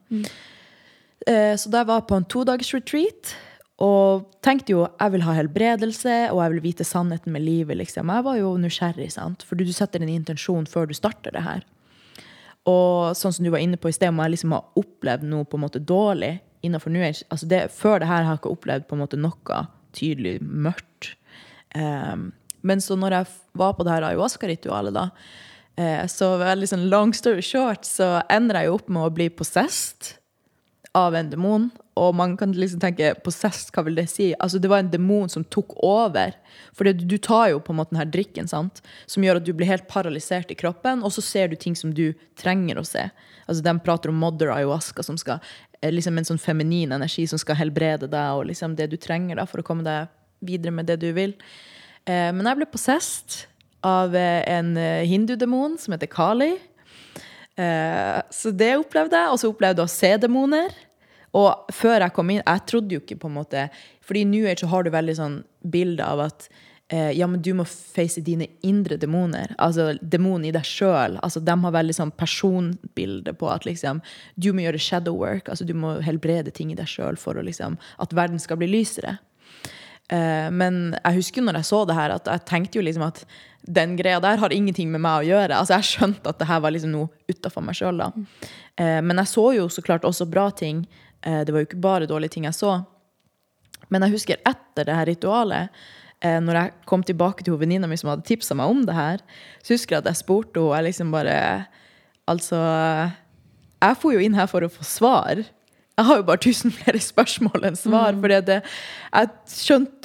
Eh, 1.27 1.55
så 1.58 1.71
da 1.71 1.81
jeg 1.81 1.91
var 1.91 2.08
på 2.08 2.17
en 2.19 2.27
todagers 2.29 2.73
retreat 2.75 3.36
og 3.84 4.29
tenkte 4.45 4.71
jo 4.71 4.86
jeg 4.86 5.12
vil 5.12 5.23
ha 5.25 5.34
helbredelse 5.36 6.13
og 6.29 6.39
jeg 6.39 6.53
vil 6.53 6.63
vite 6.63 6.88
sannheten 6.88 7.34
med 7.34 7.43
livet. 7.43 7.77
liksom. 7.77 8.10
Jeg 8.10 8.23
var 8.23 8.38
jo 8.39 8.55
nysgjerrig, 8.62 9.12
sant? 9.12 9.43
for 9.43 9.60
du 9.60 9.65
setter 9.73 10.03
en 10.03 10.12
intensjon 10.12 10.67
før 10.69 10.88
du 10.88 10.95
starter 10.95 11.36
det 11.36 11.43
her. 11.43 11.65
Og 12.65 13.17
sånn 13.17 13.34
som 13.36 13.45
du 13.45 13.51
var 13.51 13.62
inne 13.62 13.77
på 13.77 13.91
i 13.91 13.93
sted, 13.93 14.10
om 14.10 14.21
jeg 14.23 14.38
liksom 14.38 14.55
har 14.55 14.79
opplevd 14.79 15.27
noe 15.27 15.45
på 15.45 15.60
en 15.60 15.65
måte 15.67 15.84
dårlig 15.84 16.38
innenfor 16.65 16.89
New 16.89 17.03
Age 17.05 17.21
altså 17.29 17.45
det, 17.45 17.60
Før 17.69 17.99
det 18.01 18.08
her 18.10 18.23
har 18.23 18.34
jeg 18.34 18.41
ikke 18.41 18.55
opplevd 18.55 18.88
på 18.89 18.97
en 18.97 19.03
måte 19.03 19.19
noe 19.21 19.60
tydelig 19.95 20.38
mørkt. 20.43 21.13
Um, 21.75 22.29
men 22.65 22.81
så 22.81 22.97
når 22.97 23.19
jeg 23.19 23.34
var 23.62 23.75
på 23.77 23.86
det 23.86 23.93
her 23.93 24.08
ayahuasca-ritualet, 24.10 24.95
da, 24.95 25.10
eh, 25.77 26.05
så 26.10 26.36
veldig 26.41 26.69
sånn 26.71 26.88
long 26.89 27.13
story 27.13 27.43
short, 27.45 27.86
så 27.86 28.19
ender 28.31 28.62
jeg 28.62 28.71
jo 28.71 28.77
opp 28.79 28.89
med 28.89 29.05
å 29.05 29.13
bli 29.13 29.29
possessed 29.29 30.15
av 30.95 31.15
en 31.15 31.29
demon. 31.29 31.67
Og 31.99 32.15
man 32.15 32.34
kan 32.39 32.51
liksom 32.55 32.81
tenke 32.84 33.13
possessed, 33.23 33.69
hva 33.75 33.86
vil 33.86 33.95
det 33.99 34.08
si? 34.12 34.34
Altså 34.43 34.60
Det 34.60 34.71
var 34.71 34.84
en 34.84 34.91
demon 34.91 35.29
som 35.31 35.45
tok 35.47 35.77
over. 35.84 36.34
For 36.75 36.91
du 36.91 37.17
tar 37.17 37.53
jo 37.53 37.62
på 37.63 37.71
en 37.71 37.79
måte 37.79 37.93
den 37.93 38.01
her 38.01 38.12
drikken 38.12 38.49
sant? 38.51 38.81
som 39.08 39.23
gjør 39.23 39.39
at 39.39 39.45
du 39.47 39.53
blir 39.53 39.69
helt 39.69 39.88
paralysert 39.91 40.51
i 40.51 40.58
kroppen, 40.60 41.03
og 41.03 41.13
så 41.15 41.23
ser 41.23 41.51
du 41.51 41.55
ting 41.55 41.75
som 41.75 41.93
du 41.95 42.13
trenger 42.39 42.79
å 42.79 42.88
se. 42.88 43.08
Altså 43.45 43.63
De 43.63 43.75
prater 43.79 44.12
om 44.12 44.19
mother 44.19 44.51
ayahuasca, 44.51 45.03
som 45.03 45.19
skal 45.19 45.43
liksom 45.83 46.19
en 46.19 46.27
sånn 46.27 46.41
feminin 46.41 46.93
energi 46.95 47.25
som 47.29 47.41
skal 47.41 47.59
helbrede 47.59 48.09
deg, 48.11 48.38
og 48.38 48.47
liksom 48.49 48.77
det 48.77 48.89
du 48.91 48.97
trenger 49.01 49.39
da 49.39 49.47
for 49.49 49.61
å 49.61 49.67
komme 49.67 49.85
deg 49.85 50.11
videre 50.45 50.73
med 50.75 50.88
det 50.89 50.99
du 51.01 51.09
vil. 51.15 51.35
Eh, 52.05 52.31
men 52.35 52.45
jeg 52.45 52.61
ble 52.61 52.69
possessed 52.69 53.45
av 53.85 54.15
eh, 54.17 54.41
en 54.51 54.75
eh, 54.77 55.05
hindudemon 55.09 55.77
som 55.81 55.95
heter 55.95 56.11
Kali. 56.11 56.53
Eh, 57.55 58.19
så 58.31 58.51
det 58.51 58.75
opplevde 58.81 59.19
jeg. 59.19 59.31
Og 59.31 59.41
så 59.41 59.51
opplevde 59.51 59.83
jeg 59.83 59.91
å 59.91 59.95
se 59.95 60.11
demoner. 60.25 60.75
Og 61.35 61.71
før 61.75 61.99
jeg 61.99 62.15
kom 62.15 62.29
inn 62.31 62.43
Jeg 62.45 62.63
trodde 62.69 62.95
jo 62.95 63.01
ikke 63.01 63.17
på 63.19 63.27
en 63.27 63.33
måte 63.35 63.65
Fordi 64.07 64.21
i 64.23 64.27
New 64.29 64.45
Age 64.47 64.61
så 64.61 64.69
har 64.71 64.85
du 64.85 64.91
veldig 64.93 65.15
sånn 65.17 65.33
bilde 65.67 66.05
av 66.05 66.21
at 66.29 66.45
eh, 66.47 66.61
ja, 66.93 67.25
men 67.25 67.41
du 67.41 67.47
må 67.57 67.63
face 67.65 68.21
dine 68.21 68.45
indre 68.61 68.99
demoner. 69.01 69.55
Altså 69.57 69.95
demonen 70.01 70.45
i 70.45 70.51
deg 70.53 70.67
sjøl. 70.69 71.15
Altså, 71.25 71.41
de 71.41 71.55
har 71.63 71.73
veldig 71.73 71.95
sånn 71.97 72.11
personbilde 72.13 73.33
på 73.33 73.49
at 73.49 73.65
liksom 73.65 74.03
du 74.37 74.51
må 74.53 74.67
gjøre 74.67 74.81
shadow 74.85 75.17
work. 75.17 75.49
Altså 75.49 75.65
du 75.65 75.73
må 75.73 75.95
helbrede 76.05 76.53
ting 76.53 76.69
i 76.69 76.77
deg 76.77 76.85
sjøl 76.91 77.17
for 77.17 77.39
å, 77.39 77.45
liksom, 77.47 77.79
at 77.97 78.13
verden 78.13 78.37
skal 78.43 78.61
bli 78.61 78.69
lysere. 78.69 79.17
Eh, 80.13 80.47
men 80.53 80.93
jeg 80.99 81.17
husker 81.17 81.45
når 81.45 81.59
jeg 81.59 81.69
så 81.71 81.81
det 81.89 81.97
her, 81.97 82.13
at 82.13 82.29
jeg 82.29 82.45
tenkte 82.45 82.77
jo 82.77 82.85
liksom 82.85 83.07
at 83.07 83.23
den 83.65 83.95
greia 83.97 84.19
der 84.21 84.37
har 84.37 84.53
ingenting 84.53 84.91
med 84.93 85.01
meg 85.01 85.23
å 85.23 85.29
gjøre. 85.31 85.57
Altså 85.57 85.79
Jeg 85.79 85.89
skjønte 85.89 86.29
at 86.29 86.41
det 86.41 86.49
her 86.49 86.61
var 86.61 86.75
liksom 86.75 86.93
noe 86.93 87.09
utafor 87.31 87.65
meg 87.65 87.77
sjøl. 87.79 88.03
Eh, 88.05 89.01
men 89.01 89.23
jeg 89.23 89.31
så 89.33 89.47
jo 89.57 89.69
så 89.71 89.81
klart 89.85 90.05
også 90.05 90.29
bra 90.29 90.49
ting. 90.53 90.85
Eh, 91.21 91.41
det 91.45 91.53
var 91.53 91.63
jo 91.63 91.69
ikke 91.71 91.81
bare 91.81 92.09
dårlige 92.09 92.37
ting 92.37 92.45
jeg 92.49 92.57
så. 92.57 92.77
Men 93.89 94.05
jeg 94.05 94.17
husker 94.17 94.41
etter 94.45 94.87
det 94.87 94.97
her 94.97 95.09
ritualet, 95.09 95.85
eh, 96.23 96.39
når 96.43 96.60
jeg 96.60 96.73
kom 96.89 97.04
tilbake 97.06 97.45
til 97.45 97.58
venninna 97.60 97.89
mi 97.89 97.97
som 97.99 98.12
hadde 98.13 98.28
tipsa 98.28 98.58
meg 98.58 98.71
om 98.71 98.86
det 98.88 98.95
her, 98.95 99.23
så 99.63 99.75
husker 99.75 99.97
jeg 99.97 100.06
at 100.06 100.12
jeg 100.12 100.21
spurte 100.23 100.62
henne 100.62 100.80
jeg 100.80 100.89
liksom 100.91 101.15
bare 101.15 101.38
Altså, 102.25 102.58
jeg 103.78 103.97
for 104.01 104.15
jo 104.15 104.21
inn 104.25 104.34
her 104.34 104.47
for 104.49 104.65
å 104.65 104.69
få 104.73 104.82
svar. 104.82 105.43
Jeg 105.95 106.08
har 106.08 106.17
jo 106.17 106.23
bare 106.25 106.41
tusen 106.41 106.73
flere 106.80 106.97
spørsmål 106.97 107.67
enn 107.69 107.78
svar. 107.78 108.15
Mm. 108.15 108.23
For 108.23 108.34
jeg, 108.34 108.63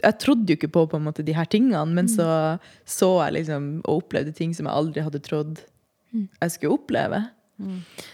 jeg 0.04 0.18
trodde 0.20 0.52
jo 0.52 0.58
ikke 0.58 0.68
på, 0.74 0.84
på 0.92 1.00
måte, 1.00 1.24
de 1.24 1.32
her 1.32 1.48
tingene, 1.48 1.80
men 1.88 2.10
så 2.12 2.58
så 2.84 3.08
jeg 3.24 3.38
liksom 3.38 3.70
og 3.86 4.02
opplevde 4.02 4.36
ting 4.36 4.52
som 4.52 4.68
jeg 4.68 4.76
aldri 4.76 5.06
hadde 5.06 5.22
trodd 5.24 5.62
jeg 6.12 6.52
skulle 6.52 6.76
oppleve. 6.76 7.22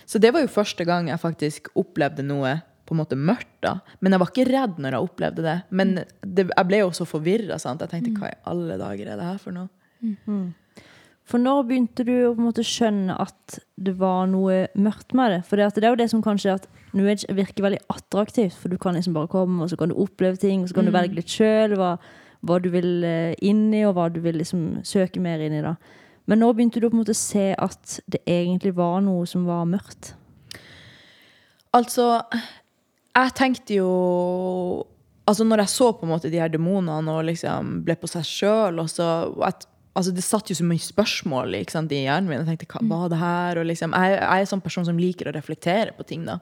Så 0.07 0.21
det 0.23 0.33
var 0.35 0.43
jo 0.43 0.51
første 0.51 0.85
gang 0.87 1.11
jeg 1.11 1.23
faktisk 1.23 1.69
opplevde 1.79 2.25
noe 2.27 2.59
på 2.87 2.94
en 2.94 3.01
måte 3.03 3.18
mørkt. 3.18 3.57
da. 3.64 3.79
Men 4.01 4.14
jeg 4.14 4.22
var 4.22 4.31
ikke 4.33 4.49
redd 4.51 4.79
når 4.83 4.96
jeg 4.96 5.09
opplevde 5.09 5.46
det. 5.46 5.57
Men 5.70 5.99
det, 6.22 6.46
jeg 6.46 6.68
ble 6.68 6.85
jo 6.85 6.92
så 6.94 7.09
forvirra. 7.09 7.59
Jeg 7.59 7.90
tenkte 7.90 8.14
hva 8.20 8.31
i 8.31 8.38
alle 8.53 8.79
dager 8.81 9.11
er 9.11 9.20
det 9.20 9.29
her 9.33 9.42
for 9.42 9.57
noe? 9.57 9.68
For 11.27 11.42
når 11.42 11.64
begynte 11.66 12.05
du 12.07 12.14
å 12.29 12.35
på 12.37 12.38
en 12.38 12.46
måte 12.46 12.62
skjønne 12.66 13.16
at 13.18 13.57
det 13.83 13.96
var 13.99 14.29
noe 14.31 14.66
mørkt 14.79 15.16
med 15.18 15.35
det? 15.35 15.40
For 15.49 15.59
det, 15.59 15.72
det 15.75 15.88
er 15.88 15.96
jo 15.96 15.99
det 15.99 16.11
som 16.12 16.22
kanskje 16.22 16.55
at 16.61 16.68
New 16.94 17.09
Age 17.11 17.27
virker 17.35 17.66
veldig 17.66 17.83
attraktivt, 17.92 18.55
for 18.55 18.70
du 18.70 18.79
kan 18.81 18.94
liksom 18.94 19.16
bare 19.16 19.31
komme, 19.33 19.59
og 19.64 19.72
så 19.72 19.79
kan 19.81 19.90
du 19.90 19.99
oppleve 19.99 20.38
ting, 20.40 20.62
og 20.62 20.70
så 20.70 20.79
kan 20.79 20.87
du 20.87 20.94
velge 20.94 21.18
litt 21.18 21.33
sjøl 21.33 21.75
hva, 21.77 21.96
hva 22.46 22.61
du 22.62 22.70
vil 22.72 23.03
eh, 23.05 23.35
inn 23.44 23.66
i, 23.75 23.83
og 23.88 23.96
hva 23.99 24.07
du 24.14 24.20
vil 24.22 24.38
liksom 24.38 24.85
søke 24.87 25.20
mer 25.22 25.42
inn 25.42 25.59
i. 25.59 25.64
da. 25.66 25.75
Men 26.31 26.42
når 26.42 26.55
begynte 26.55 26.83
du 26.83 26.87
på 26.88 26.94
en 26.94 27.03
måte 27.03 27.16
å 27.16 27.18
se 27.18 27.49
at 27.59 27.99
det 28.07 28.22
egentlig 28.31 28.77
var 28.79 29.03
noe 29.03 29.27
som 29.27 29.44
var 29.51 29.66
mørkt? 29.70 30.14
Altså, 31.77 32.22
jeg 33.16 33.35
tenkte 33.38 33.81
jo 33.81 33.92
Altså, 35.26 35.42
når 35.42 35.64
jeg 35.64 35.72
så 35.72 35.88
på 35.90 36.07
en 36.07 36.12
måte 36.12 36.31
de 36.31 36.38
her 36.38 36.50
demonene 36.52 37.11
og 37.11 37.24
liksom 37.26 37.81
ble 37.83 37.96
på 37.98 38.07
seg 38.07 38.22
sjøl, 38.29 38.76
Altså, 39.96 40.12
det 40.12 40.22
satt 40.22 40.52
jo 40.52 40.55
så 40.55 40.62
mye 40.68 40.83
spørsmål 40.83 41.57
sant, 41.72 41.90
i 41.90 42.05
hjernen 42.05 42.29
min. 42.29 42.42
Jeg 42.44 42.61
tenkte, 42.61 42.68
hva 42.76 43.00
var 43.00 43.09
det 43.11 43.18
her? 43.18 43.59
Liksom, 43.64 43.94
jeg, 43.96 44.12
jeg 44.12 44.29
er 44.29 44.44
en 44.44 44.50
sånn 44.52 44.62
person 44.62 44.85
som 44.85 45.00
liker 45.00 45.31
å 45.31 45.33
reflektere 45.35 45.94
på 45.96 46.05
ting. 46.07 46.26
da. 46.29 46.37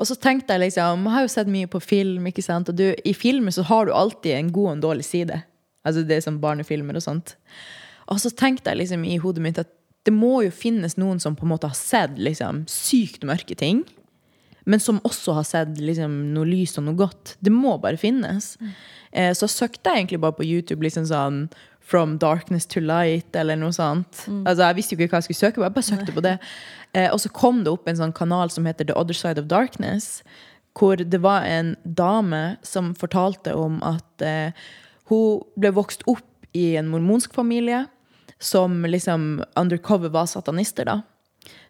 Og 0.00 0.08
så 0.08 0.16
tenkte 0.16 0.56
jeg 0.56 0.64
liksom, 0.64 1.04
jeg 1.04 1.12
har 1.12 1.26
jo 1.26 1.32
sett 1.34 1.52
mye 1.52 1.68
på 1.68 1.82
film, 1.84 2.26
ikke 2.30 2.44
sant? 2.44 2.72
og 2.72 2.78
du, 2.80 2.86
i 3.04 3.12
filmer 3.12 3.52
så 3.52 3.66
har 3.68 3.86
du 3.86 3.92
alltid 3.92 4.38
en 4.38 4.50
god 4.56 4.70
og 4.70 4.72
en 4.72 4.84
dårlig 4.86 5.06
side. 5.06 5.42
Altså 5.84 6.06
det 6.08 6.16
er 6.16 6.24
som 6.24 6.40
barnefilmer 6.40 6.96
og 6.96 7.04
sånt. 7.04 7.36
Og 8.08 8.20
så 8.22 8.32
tenkte 8.32 8.72
jeg 8.72 8.80
liksom 8.80 9.04
i 9.04 9.20
hodet 9.20 9.44
mitt 9.44 9.60
at 9.60 9.70
det 10.06 10.14
må 10.14 10.40
jo 10.46 10.54
finnes 10.54 10.96
noen 10.98 11.20
som 11.22 11.36
på 11.38 11.44
en 11.46 11.52
måte 11.52 11.68
har 11.70 11.78
sett 11.78 12.16
liksom 12.18 12.64
sykt 12.70 13.26
mørke 13.28 13.54
ting, 13.58 13.84
men 14.64 14.80
som 14.80 15.00
også 15.06 15.34
har 15.36 15.46
sett 15.48 15.78
liksom 15.80 16.34
noe 16.34 16.46
lys 16.46 16.76
og 16.78 16.86
noe 16.86 16.98
godt. 16.98 17.36
Det 17.40 17.52
må 17.52 17.76
bare 17.82 17.98
finnes. 18.00 18.56
Eh, 19.10 19.32
så 19.34 19.48
søkte 19.50 19.90
jeg 19.90 20.04
egentlig 20.04 20.20
bare 20.22 20.38
på 20.38 20.46
YouTube 20.46 20.84
liksom 20.86 21.08
sånn 21.10 21.44
From 21.82 22.14
darkness 22.22 22.64
to 22.70 22.78
light, 22.80 23.34
eller 23.34 23.58
noe 23.58 23.74
sånt. 23.74 24.20
Altså, 24.46 24.68
jeg 24.68 24.76
visste 24.76 24.94
jo 24.94 25.02
ikke 25.02 25.16
hva 25.16 25.18
jeg 25.18 25.26
skulle 25.26 25.40
søke 25.40 25.58
på, 25.58 25.64
jeg 25.66 25.74
bare 25.74 25.88
søkte 25.88 26.14
på 26.14 26.22
det. 26.22 26.36
Eh, 26.94 27.08
og 27.10 27.18
så 27.20 27.28
kom 27.34 27.64
det 27.66 27.72
opp 27.72 27.88
en 27.90 27.98
sånn 27.98 28.14
kanal 28.14 28.52
som 28.54 28.68
heter 28.70 28.86
The 28.86 28.94
Other 28.94 29.18
Side 29.18 29.42
of 29.42 29.48
Darkness, 29.50 30.22
hvor 30.78 31.02
det 31.02 31.18
var 31.20 31.42
en 31.42 31.74
dame 31.82 32.56
som 32.62 32.94
fortalte 32.94 33.56
om 33.58 33.80
at 33.82 34.24
eh, 34.24 34.54
hun 35.10 35.42
ble 35.58 35.74
vokst 35.74 36.06
opp 36.06 36.46
i 36.54 36.76
en 36.78 36.88
mormonsk 36.92 37.34
familie 37.34 37.82
som 38.38 38.84
liksom 38.86 39.42
undercover 39.58 40.14
var 40.14 40.30
satanister, 40.30 40.86
da. 40.86 41.00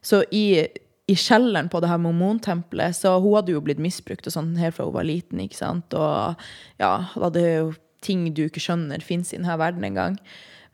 Så 0.03 0.25
i, 0.31 0.67
i 1.13 1.17
kjelleren 1.19 1.69
på 1.73 1.81
det 1.83 1.91
her 1.91 2.01
mormontempelet, 2.01 2.97
så 2.97 3.15
hun 3.21 3.37
hadde 3.37 3.55
jo 3.55 3.63
blitt 3.65 3.83
misbrukt 3.83 4.27
og 4.29 4.35
sånn 4.35 4.55
helt 4.61 4.77
fra 4.77 4.87
hun 4.89 4.97
var 4.97 5.09
liten, 5.09 5.43
ikke 5.45 5.59
sant. 5.59 5.95
Og 5.97 6.43
ja, 6.81 6.93
hadde 7.15 7.45
jo 7.45 7.69
ting 8.03 8.25
du 8.35 8.47
ikke 8.47 8.63
skjønner 8.63 9.05
fins 9.05 9.33
i 9.33 9.39
denne 9.39 9.59
verden 9.61 9.85
engang. 9.87 10.19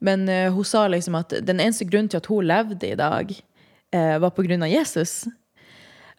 Men 0.05 0.29
uh, 0.31 0.48
hun 0.55 0.66
sa 0.66 0.87
liksom 0.88 1.18
at 1.18 1.35
den 1.44 1.61
eneste 1.61 1.88
grunnen 1.88 2.11
til 2.12 2.20
at 2.20 2.31
hun 2.31 2.46
levde 2.46 2.88
i 2.88 2.98
dag, 2.98 3.35
uh, 3.94 4.16
var 4.22 4.33
på 4.37 4.46
grunn 4.46 4.64
av 4.64 4.72
Jesus. 4.72 5.27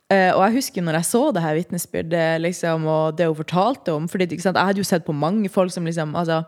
Uh, 0.09 0.33
og 0.33 0.41
jeg 0.47 0.57
husker 0.57 0.85
når 0.85 0.99
jeg 0.99 1.09
så 1.11 1.21
det 1.33 1.43
her 1.43 1.57
vitnesbyrdet 1.57 2.41
liksom, 2.41 2.87
og 2.89 3.17
det 3.17 3.29
hun 3.29 3.37
fortalte 3.37 3.93
om 3.93 4.07
sant, 4.09 4.57
Jeg 4.57 4.65
hadde 4.65 4.81
jo 4.81 4.87
sett 4.89 5.05
på 5.05 5.13
mange 5.13 5.49
folk 5.53 5.71
som 5.71 5.85
liksom 5.85 6.15
altså, 6.17 6.43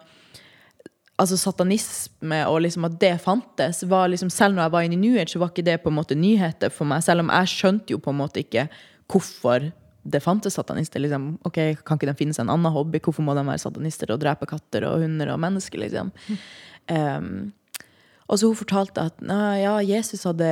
altså 1.20 1.38
satanisme 1.38 2.40
og 2.50 2.62
liksom 2.66 2.88
at 2.88 2.96
det 3.02 3.14
fantes, 3.24 3.84
var 3.90 4.10
liksom, 4.12 4.32
selv 4.34 4.56
når 4.56 4.68
jeg 4.68 4.74
var 4.76 4.88
inne 4.88 4.98
i 4.98 5.02
New 5.02 5.20
Age, 5.20 5.34
så 5.34 5.42
var 5.42 5.52
ikke 5.52 5.68
det 5.68 5.82
på 5.84 5.92
en 5.92 5.98
måte 6.00 6.18
nyheter 6.18 6.74
for 6.74 6.90
meg. 6.90 7.04
Selv 7.06 7.26
om 7.26 7.32
jeg 7.34 7.52
skjønte 7.52 7.94
jo 7.94 8.02
på 8.02 8.14
en 8.14 8.20
måte 8.22 8.42
ikke 8.42 8.68
hvorfor 9.12 9.70
det 10.02 10.24
fantes 10.24 10.58
satanister. 10.58 11.02
Liksom. 11.04 11.36
Ok, 11.46 11.60
Kan 11.86 12.00
ikke 12.00 12.10
de 12.10 12.18
finne 12.18 12.36
seg 12.36 12.48
en 12.48 12.54
annen 12.56 12.74
hobby? 12.74 13.02
Hvorfor 13.04 13.26
må 13.26 13.36
de 13.38 13.46
være 13.46 13.62
satanister 13.62 14.14
og 14.14 14.22
drepe 14.24 14.50
katter 14.50 14.88
og 14.90 15.04
hunder 15.04 15.34
og 15.34 15.42
mennesker? 15.44 15.84
liksom? 15.84 16.12
Um, 16.90 17.52
og 18.30 18.40
så 18.40 18.50
hun 18.50 18.58
fortalte 18.58 19.10
at 19.12 19.22
ja, 19.62 19.78
Jesus 19.84 20.26
hadde 20.26 20.52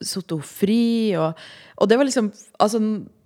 henne 0.00 0.42
fri. 0.46 1.12
Og, 1.18 1.34
og 1.76 1.90
det 1.90 1.98
var 1.98 2.08
liksom 2.08 2.32
altså, 2.58 2.80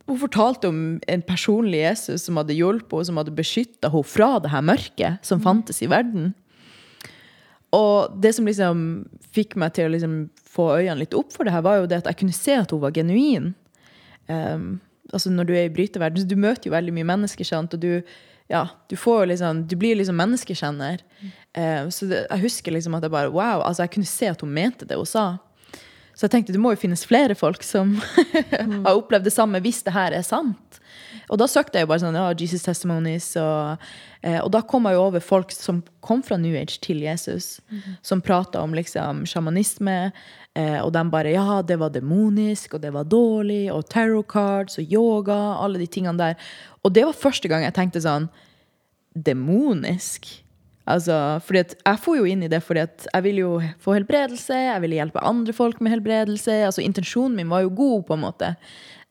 Hun 0.05 0.19
fortalte 0.21 0.69
om 0.69 1.01
en 1.09 1.23
personlig 1.23 1.81
Jesus 1.81 2.27
som 2.27 2.37
hadde 2.37 2.57
hjulpet 2.57 2.93
henne, 2.93 3.07
som 3.09 3.21
hadde 3.21 3.37
beskytta 3.37 3.93
henne 3.93 4.09
fra 4.09 4.39
det 4.43 4.51
her 4.53 4.65
mørket 4.65 5.23
som 5.23 5.41
fantes 5.41 5.81
i 5.85 5.89
verden. 5.89 6.35
Og 7.75 8.17
det 8.23 8.35
som 8.37 8.47
liksom 8.47 8.81
fikk 9.35 9.57
meg 9.61 9.75
til 9.77 9.89
å 9.89 9.95
liksom 9.95 10.19
få 10.55 10.71
øynene 10.79 11.01
litt 11.03 11.17
opp 11.19 11.33
for 11.35 11.47
det 11.47 11.55
her, 11.55 11.65
var 11.67 11.81
jo 11.81 11.89
det 11.91 12.03
at 12.03 12.11
jeg 12.11 12.21
kunne 12.21 12.37
se 12.37 12.59
at 12.61 12.75
hun 12.75 12.83
var 12.85 12.95
genuin. 12.95 13.53
Um, 14.29 14.77
altså 15.13 15.33
Når 15.33 15.49
du 15.49 15.57
er 15.57 15.67
i 15.67 15.73
bryteverden, 15.75 16.23
så 16.23 16.29
du 16.29 16.39
møter 16.41 16.71
jo 16.71 16.77
veldig 16.77 16.95
mye 16.95 17.09
mennesker, 17.15 17.49
sant? 17.49 17.75
og 17.75 17.83
du, 17.83 18.05
ja, 18.53 18.67
du, 18.91 18.97
får 18.97 19.27
liksom, 19.33 19.65
du 19.69 19.75
blir 19.81 19.99
liksom 19.99 20.17
menneskekjenner. 20.21 21.03
Eh, 21.55 21.89
så 21.89 22.09
det, 22.11 22.27
jeg 22.29 22.45
husker 22.45 22.77
liksom 22.77 22.97
at 22.97 23.07
jeg 23.07 23.15
bare 23.15 23.33
wow, 23.33 23.65
altså 23.65 23.85
jeg 23.85 23.95
kunne 23.97 24.11
se 24.11 24.31
at 24.31 24.45
hun 24.45 24.55
mente 24.55 24.89
det 24.89 24.99
hun 25.01 25.09
sa. 25.09 25.27
Så 26.15 26.27
jeg 26.27 26.35
tenkte 26.37 26.55
det 26.55 26.63
må 26.63 26.75
jo 26.75 26.83
finnes 26.85 27.03
flere 27.09 27.35
folk 27.35 27.65
som 27.67 27.97
har 28.87 28.95
opplevd 28.95 29.27
det 29.27 29.35
samme, 29.35 29.63
hvis 29.65 29.83
det 29.87 29.97
her 29.97 30.15
er 30.15 30.27
sant. 30.27 30.81
Og 31.33 31.41
da 31.41 31.49
søkte 31.51 31.79
jeg 31.79 31.87
jo 31.87 31.91
bare 31.93 32.03
sånn, 32.03 32.19
ja, 32.19 32.29
Jesus 32.37 32.67
Testimonies, 32.67 33.31
og, 33.41 33.83
eh, 34.23 34.39
og 34.41 34.51
da 34.55 34.61
kom 34.69 34.89
jeg 34.89 34.99
jo 34.99 35.07
over 35.07 35.25
folk 35.25 35.55
som 35.55 35.83
kom 36.05 36.23
fra 36.27 36.39
New 36.41 36.57
Age 36.59 36.81
til 36.85 37.03
Jesus, 37.05 37.61
som 38.03 38.23
prata 38.25 38.61
om 38.61 38.77
liksom 38.77 39.25
sjamanisme, 39.31 40.13
eh, 40.55 40.79
og 40.83 40.93
de 40.93 41.05
bare 41.13 41.35
ja, 41.35 41.63
det 41.63 41.79
var 41.81 41.95
demonisk, 41.95 42.77
og 42.77 42.85
det 42.85 42.93
var 42.95 43.09
dårlig, 43.09 43.73
og 43.73 43.89
tarot 43.89 44.29
cards 44.29 44.79
og 44.79 44.93
yoga, 44.93 45.41
alle 45.61 45.81
de 45.81 45.89
tingene 45.89 46.21
der. 46.21 46.49
Og 46.85 46.93
det 46.93 47.07
var 47.09 47.17
første 47.17 47.49
gang 47.49 47.65
jeg 47.65 47.77
tenkte 47.77 48.05
sånn 48.05 48.29
demonisk. 49.15 50.29
Altså, 50.85 51.41
fordi 51.41 51.63
jeg 51.65 52.01
får 52.05 52.17
jo 52.19 52.27
inn 52.29 52.43
i 52.45 52.51
det 52.53 52.61
fordi 52.61 52.83
at 52.85 53.07
jeg 53.09 53.25
vil 53.25 53.39
jo 53.41 53.53
få 53.81 53.95
helbredelse, 53.97 54.59
jeg 54.67 54.83
ville 54.85 54.99
hjelpe 54.99 55.23
andre 55.25 55.55
folk 55.57 55.81
med 55.81 55.95
helbredelse. 55.95 56.59
altså 56.67 56.85
Intensjonen 56.85 57.39
min 57.39 57.49
var 57.49 57.65
jo 57.65 57.73
god, 57.73 58.03
på 58.09 58.19
en 58.19 58.25
måte. 58.27 58.51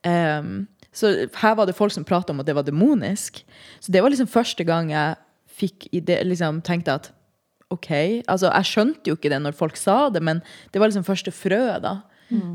Ehm, 0.06 0.68
så 0.94 1.12
her 1.42 1.56
var 1.58 1.66
det 1.66 1.76
folk 1.76 1.92
som 1.96 2.06
prata 2.06 2.34
om 2.34 2.40
at 2.44 2.48
det 2.48 2.56
var 2.56 2.66
demonisk. 2.68 3.42
Så 3.82 3.92
det 3.92 4.04
var 4.04 4.14
liksom 4.14 4.30
første 4.30 4.64
gang 4.68 4.92
jeg 4.94 5.16
fikk 5.54 5.88
ide, 5.92 6.20
liksom 6.26 6.62
tenkte 6.66 6.94
at 7.00 7.12
OK. 7.74 7.90
Altså, 8.30 8.52
jeg 8.54 8.70
skjønte 8.70 9.10
jo 9.10 9.18
ikke 9.18 9.32
det 9.34 9.42
når 9.42 9.58
folk 9.58 9.78
sa 9.80 10.10
det, 10.14 10.22
men 10.22 10.42
det 10.72 10.82
var 10.82 10.92
liksom 10.92 11.06
første 11.08 11.34
frø 11.34 11.80
da, 11.82 11.96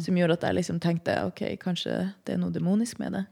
som 0.03 0.17
gjorde 0.19 0.39
at 0.39 0.47
jeg 0.49 0.55
liksom 0.59 0.81
tenkte 0.83 1.15
OK, 1.27 1.43
kanskje 1.63 2.13
det 2.27 2.35
er 2.35 2.41
noe 2.43 2.55
demonisk 2.55 2.99
med 3.03 3.13
det. 3.19 3.25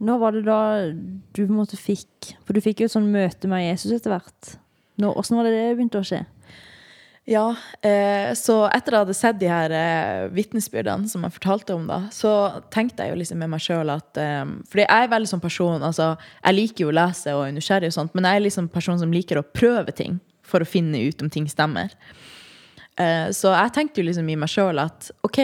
Når 0.00 0.18
var 0.22 0.32
det 0.32 0.44
da 0.46 0.60
du 0.92 1.42
på 1.42 1.50
en 1.50 1.58
måte 1.58 1.76
fikk 1.76 2.30
For 2.46 2.56
du 2.56 2.60
fikk 2.64 2.80
jo 2.80 2.86
et 2.88 2.92
sånn 2.94 3.10
møte 3.12 3.48
med 3.48 3.66
Jesus 3.66 3.92
etter 3.92 4.14
hvert. 4.14 4.54
Åssen 5.00 5.36
var 5.36 5.44
det 5.44 5.52
det 5.56 5.76
begynte 5.76 6.00
å 6.00 6.04
skje? 6.04 6.22
Ja, 7.28 7.52
eh, 7.84 8.32
så 8.34 8.62
etter 8.72 8.94
jeg 8.94 9.04
hadde 9.04 9.14
sett 9.14 9.36
de 9.38 9.48
her 9.50 9.72
eh, 9.76 10.30
vitnesbyrdene 10.32 11.08
som 11.10 11.26
jeg 11.26 11.34
fortalte 11.36 11.76
om, 11.76 11.84
da, 11.86 11.98
så 12.14 12.32
tenkte 12.72 13.04
jeg 13.04 13.12
jo 13.12 13.18
liksom 13.20 13.42
med 13.42 13.52
meg 13.52 13.62
sjøl 13.62 13.92
at 13.92 14.18
eh, 14.18 14.46
Fordi 14.72 14.86
jeg 14.86 15.04
er 15.04 15.12
veldig 15.12 15.30
sånn 15.30 15.42
person 15.42 15.84
altså, 15.84 16.14
Jeg 16.40 16.56
liker 16.56 16.86
jo 16.86 16.90
å 16.90 16.96
lese 16.96 17.34
og 17.36 17.44
er 17.44 17.52
nysgjerrig, 17.54 17.92
og 17.92 17.98
sånt, 17.98 18.16
men 18.16 18.26
jeg 18.26 18.40
er 18.40 18.46
liksom 18.46 18.70
person 18.72 18.98
som 18.98 19.12
liker 19.14 19.38
å 19.38 19.46
prøve 19.46 19.94
ting 19.94 20.16
for 20.42 20.64
å 20.64 20.68
finne 20.68 20.98
ut 21.06 21.20
om 21.22 21.28
ting 21.30 21.46
stemmer. 21.46 21.92
Eh, 22.98 23.28
så 23.36 23.52
jeg 23.54 23.74
tenkte 23.76 24.02
jo 24.02 24.08
liksom 24.08 24.32
i 24.32 24.38
meg 24.40 24.50
sjøl 24.50 24.80
at 24.82 25.12
OK, 25.26 25.38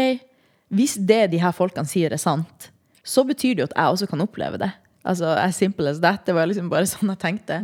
hvis 0.75 0.97
det 0.99 1.27
de 1.37 1.39
her 1.45 1.55
folkene 1.55 1.87
sier, 1.87 2.11
er 2.11 2.19
sant, 2.21 2.71
så 3.07 3.23
betyr 3.29 3.55
det 3.55 3.62
jo 3.62 3.69
at 3.71 3.77
jeg 3.77 3.95
også 3.95 4.11
kan 4.11 4.25
oppleve 4.25 4.59
det. 4.65 4.73
Altså, 5.07 5.31
as 5.39 5.55
simple 5.55 5.87
as 5.87 6.01
that. 6.03 6.25
Det 6.27 6.35
var 6.35 6.49
liksom 6.51 6.73
bare 6.73 6.89
sånn 6.97 7.12
jeg 7.15 7.23
tenkte. 7.23 7.61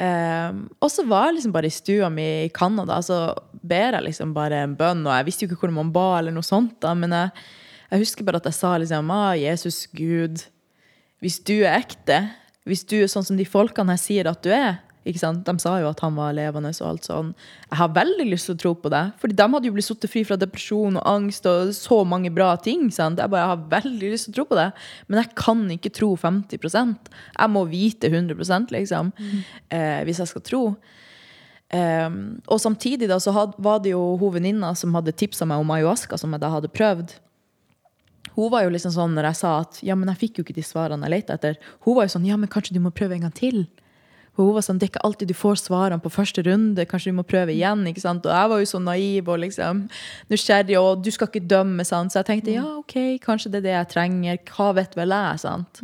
Um, 0.00 0.64
og 0.82 0.88
så 0.90 1.04
var 1.06 1.28
jeg 1.28 1.36
liksom 1.36 1.52
bare 1.54 1.68
i 1.68 1.74
stua 1.74 2.08
mi 2.10 2.28
i 2.46 2.52
Canada, 2.54 2.96
så 3.04 3.34
ber 3.62 3.98
jeg 3.98 4.06
liksom 4.08 4.32
bare 4.34 4.62
en 4.64 4.76
bønn. 4.78 5.04
Og 5.06 5.14
jeg 5.14 5.28
visste 5.28 5.44
jo 5.44 5.50
ikke 5.50 5.66
hvor 5.66 5.74
man 5.74 5.92
ba, 5.94 6.06
eller 6.18 6.34
noe 6.34 6.46
sånt, 6.46 6.78
da, 6.82 6.94
men 6.98 7.14
jeg, 7.14 7.44
jeg 7.92 8.04
husker 8.06 8.26
bare 8.26 8.40
at 8.42 8.48
jeg 8.50 8.58
sa 8.58 8.72
liksom 8.80 9.12
ah, 9.14 9.32
Jesus, 9.38 9.84
Gud, 9.92 10.46
hvis 11.22 11.38
du 11.46 11.58
er 11.60 11.76
ekte, 11.76 12.24
hvis 12.66 12.86
du 12.88 12.96
er 13.00 13.10
sånn 13.10 13.26
som 13.26 13.38
de 13.38 13.46
folkene 13.46 13.94
her 13.94 14.00
sier 14.00 14.30
at 14.30 14.42
du 14.42 14.50
er? 14.54 14.80
De 15.04 15.54
sa 15.58 15.72
jo 15.82 15.88
at 15.90 16.00
han 16.04 16.14
var 16.14 16.34
levende 16.36 16.70
og 16.70 16.86
alt 16.86 17.08
sånn. 17.08 17.32
Jeg 17.68 17.78
har 17.80 17.94
veldig 17.96 18.26
lyst 18.28 18.46
til 18.46 18.54
å 18.54 18.60
tro 18.62 18.72
på 18.78 18.92
det. 18.92 19.02
Fordi 19.18 19.36
de 19.38 19.46
hadde 19.54 19.66
jo 19.66 19.74
blitt 19.74 19.88
satt 19.88 20.06
fri 20.10 20.22
fra 20.28 20.38
depresjon 20.38 21.00
og 21.00 21.08
angst 21.08 21.46
og 21.50 21.72
så 21.74 22.02
mange 22.06 22.30
bra 22.30 22.54
ting. 22.56 22.88
sant? 22.94 23.18
Jeg 23.18 23.32
bare 23.32 23.50
har 23.50 23.64
veldig 23.72 24.12
lyst 24.12 24.28
til 24.28 24.34
å 24.34 24.38
tro 24.38 24.46
på 24.52 24.60
det. 24.60 24.68
Men 25.08 25.22
jeg 25.22 25.34
kan 25.34 25.64
ikke 25.74 25.94
tro 25.94 26.12
50% 26.14 27.10
Jeg 27.38 27.50
må 27.50 27.64
vite 27.66 28.12
100 28.12 28.70
liksom. 28.70 29.12
Eh, 29.70 30.04
hvis 30.06 30.22
jeg 30.22 30.30
skal 30.30 30.46
tro. 30.46 30.62
Um, 31.72 32.42
og 32.52 32.60
samtidig 32.60 33.08
da, 33.08 33.16
så 33.16 33.32
had, 33.32 33.54
var 33.56 33.78
det 33.80 33.94
jo 33.94 34.00
hun 34.20 34.34
venninna 34.34 34.74
som 34.76 34.92
hadde 34.92 35.14
tipsa 35.16 35.46
meg 35.48 35.62
om 35.62 35.70
ayahuasca, 35.72 36.18
som 36.20 36.34
jeg 36.34 36.42
da 36.42 36.50
hadde 36.52 36.68
prøvd. 36.68 37.14
Hun 38.36 38.50
var 38.52 38.64
jo 38.64 38.72
liksom 38.72 38.92
sånn 38.92 39.14
når 39.16 39.30
jeg 39.30 39.38
sa 39.40 39.52
at 39.64 39.78
ja, 39.84 39.96
men 39.96 40.10
jeg 40.12 40.20
fikk 40.20 40.38
jo 40.38 40.44
ikke 40.46 40.56
de 40.56 40.64
svarene 40.64 41.08
jeg 41.08 41.14
lette 41.14 41.36
etter. 41.36 41.56
Hun 41.86 41.96
var 41.96 42.06
jo 42.06 42.14
sånn 42.14 42.28
ja, 42.28 42.36
men 42.40 42.50
kanskje 42.52 42.76
du 42.76 42.82
må 42.84 42.92
prøve 42.94 43.16
en 43.16 43.26
gang 43.26 43.34
til. 43.36 43.64
Og 44.38 44.46
hun 44.46 44.54
var 44.56 44.64
sånn, 44.64 44.78
Det 44.80 44.86
er 44.86 44.92
ikke 44.94 45.04
alltid 45.04 45.28
du 45.28 45.34
får 45.36 45.60
svarene 45.60 46.00
på 46.00 46.10
første 46.12 46.42
runde. 46.46 46.86
Kanskje 46.88 47.12
du 47.12 47.18
må 47.18 47.22
prøve 47.28 47.52
igjen. 47.52 47.84
ikke 47.86 48.00
sant? 48.00 48.24
Og 48.24 48.32
jeg 48.32 48.48
var 48.48 48.58
jo 48.58 48.64
så 48.70 48.80
naiv 48.80 49.28
og 49.28 49.38
liksom 49.44 49.88
nysgjerrig, 50.30 50.78
og 50.80 51.04
du 51.04 51.10
skal 51.10 51.28
ikke 51.28 51.46
dømme. 51.46 51.84
sant? 51.84 52.12
Så 52.12 52.22
jeg 52.22 52.26
tenkte 52.30 52.54
ja, 52.56 52.64
ok, 52.78 53.20
kanskje 53.20 53.52
det 53.52 53.60
er 53.60 53.66
det 53.68 53.76
jeg 53.76 53.88
trenger. 53.92 54.38
Hva 54.48 54.72
vet 54.74 54.96
vel 54.96 55.12
jeg? 55.12 55.42
sant? 55.44 55.82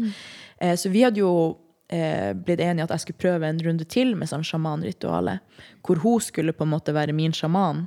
Eh, 0.61 0.75
så 0.77 0.89
vi 0.89 1.05
hadde 1.05 1.21
jo 1.21 1.59
eh, 1.93 2.33
blitt 2.33 2.65
enige 2.65 2.89
at 2.89 2.97
jeg 2.97 3.05
skulle 3.05 3.21
prøve 3.21 3.49
en 3.49 3.61
runde 3.61 3.85
til 3.85 4.17
med 4.17 4.33
sånn 4.33 4.47
sjamanritualet. 4.47 5.45
Hvor 5.85 6.01
hun 6.01 6.21
skulle 6.25 6.57
på 6.57 6.65
en 6.65 6.73
måte 6.73 6.97
være 6.97 7.13
min 7.13 7.37
sjaman. 7.37 7.87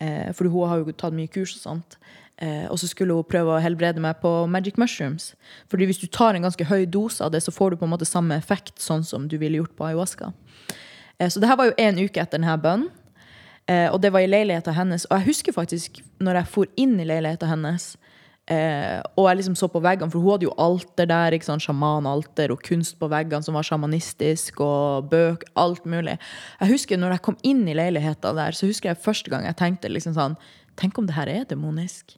Eh, 0.00 0.32
for 0.32 0.48
hun 0.48 0.68
har 0.72 0.80
jo 0.80 0.96
tatt 0.96 1.12
mye 1.12 1.28
kurs 1.28 1.52
og 1.58 1.64
sånt. 1.66 1.97
Eh, 2.38 2.66
og 2.70 2.78
så 2.78 2.86
skulle 2.86 3.16
hun 3.16 3.26
prøve 3.26 3.56
å 3.56 3.62
helbrede 3.62 4.02
meg 4.02 4.20
på 4.22 4.30
magic 4.50 4.78
mushrooms. 4.78 5.32
Fordi 5.70 5.88
hvis 5.90 5.98
du 5.98 6.06
tar 6.06 6.38
en 6.38 6.46
ganske 6.46 6.68
høy 6.68 6.84
dose 6.86 7.24
av 7.24 7.32
det, 7.34 7.42
så 7.42 7.54
får 7.54 7.74
du 7.74 7.80
på 7.80 7.88
en 7.88 7.94
måte 7.96 8.06
samme 8.06 8.36
effekt 8.38 8.78
sånn 8.82 9.02
som 9.06 9.26
du 9.26 9.38
ville 9.42 9.58
gjort 9.58 9.74
på 9.78 9.88
ayahuasca. 9.88 10.30
Eh, 11.18 11.28
så 11.28 11.42
det 11.42 11.50
her 11.50 11.58
var 11.58 11.70
jo 11.70 11.78
en 11.82 11.98
uke 11.98 12.22
etter 12.22 12.38
denne 12.38 12.58
bønnen. 12.62 12.90
Eh, 13.68 13.88
og 13.92 14.00
det 14.00 14.12
var 14.14 14.24
i 14.24 14.30
leiligheten 14.30 14.76
hennes. 14.76 15.04
Og 15.10 15.18
jeg 15.18 15.28
husker 15.28 15.56
faktisk 15.56 15.98
når 16.24 16.40
jeg 16.40 16.52
for 16.54 16.70
inn 16.80 16.94
i 17.02 17.06
leiligheten 17.08 17.50
hennes, 17.50 17.90
eh, 18.48 19.02
og 19.12 19.28
jeg 19.28 19.40
liksom 19.42 19.58
så 19.60 19.68
på 19.68 19.82
veggene, 19.84 20.08
for 20.08 20.24
hun 20.24 20.32
hadde 20.32 20.48
jo 20.48 20.54
alter 20.56 21.10
der, 21.10 21.36
ikke 21.36 21.50
sant, 21.50 21.66
sjamanalter 21.66 22.54
og 22.54 22.62
kunst 22.64 22.96
på 23.00 23.10
veggene 23.12 23.44
som 23.44 23.58
var 23.58 23.66
sjamanistisk, 23.68 24.62
og 24.64 25.10
bøk, 25.12 25.44
alt 25.60 25.84
mulig. 25.84 26.16
Jeg 26.62 26.72
husker 26.72 26.96
når 26.96 27.18
jeg 27.18 27.26
kom 27.28 27.36
inn 27.42 27.66
i 27.68 27.76
leiligheten 27.76 28.40
der, 28.40 28.56
så 28.56 28.70
husker 28.70 28.94
jeg 28.94 29.04
første 29.04 29.34
gang 29.34 29.44
jeg 29.44 29.60
tenkte 29.60 29.92
liksom 29.92 30.16
sånn 30.16 30.40
Tenk 30.78 30.94
om 30.94 31.08
det 31.08 31.16
her 31.16 31.26
er 31.26 31.46
demonisk? 31.50 32.12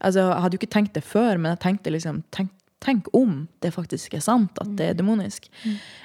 Altså, 0.00 0.20
jeg 0.32 0.42
hadde 0.42 0.54
jo 0.56 0.60
ikke 0.62 0.74
tenkt 0.76 0.94
det 0.94 1.04
før, 1.04 1.36
men 1.38 1.50
jeg 1.54 1.60
tenkte 1.60 1.90
liksom 1.92 2.22
tenk, 2.32 2.50
tenk 2.80 3.06
om 3.16 3.48
det 3.64 3.72
faktisk 3.74 4.14
er 4.14 4.20
sant, 4.20 4.58
at 4.60 4.68
det 4.76 4.86
er 4.90 4.94
demonisk. 4.94 5.48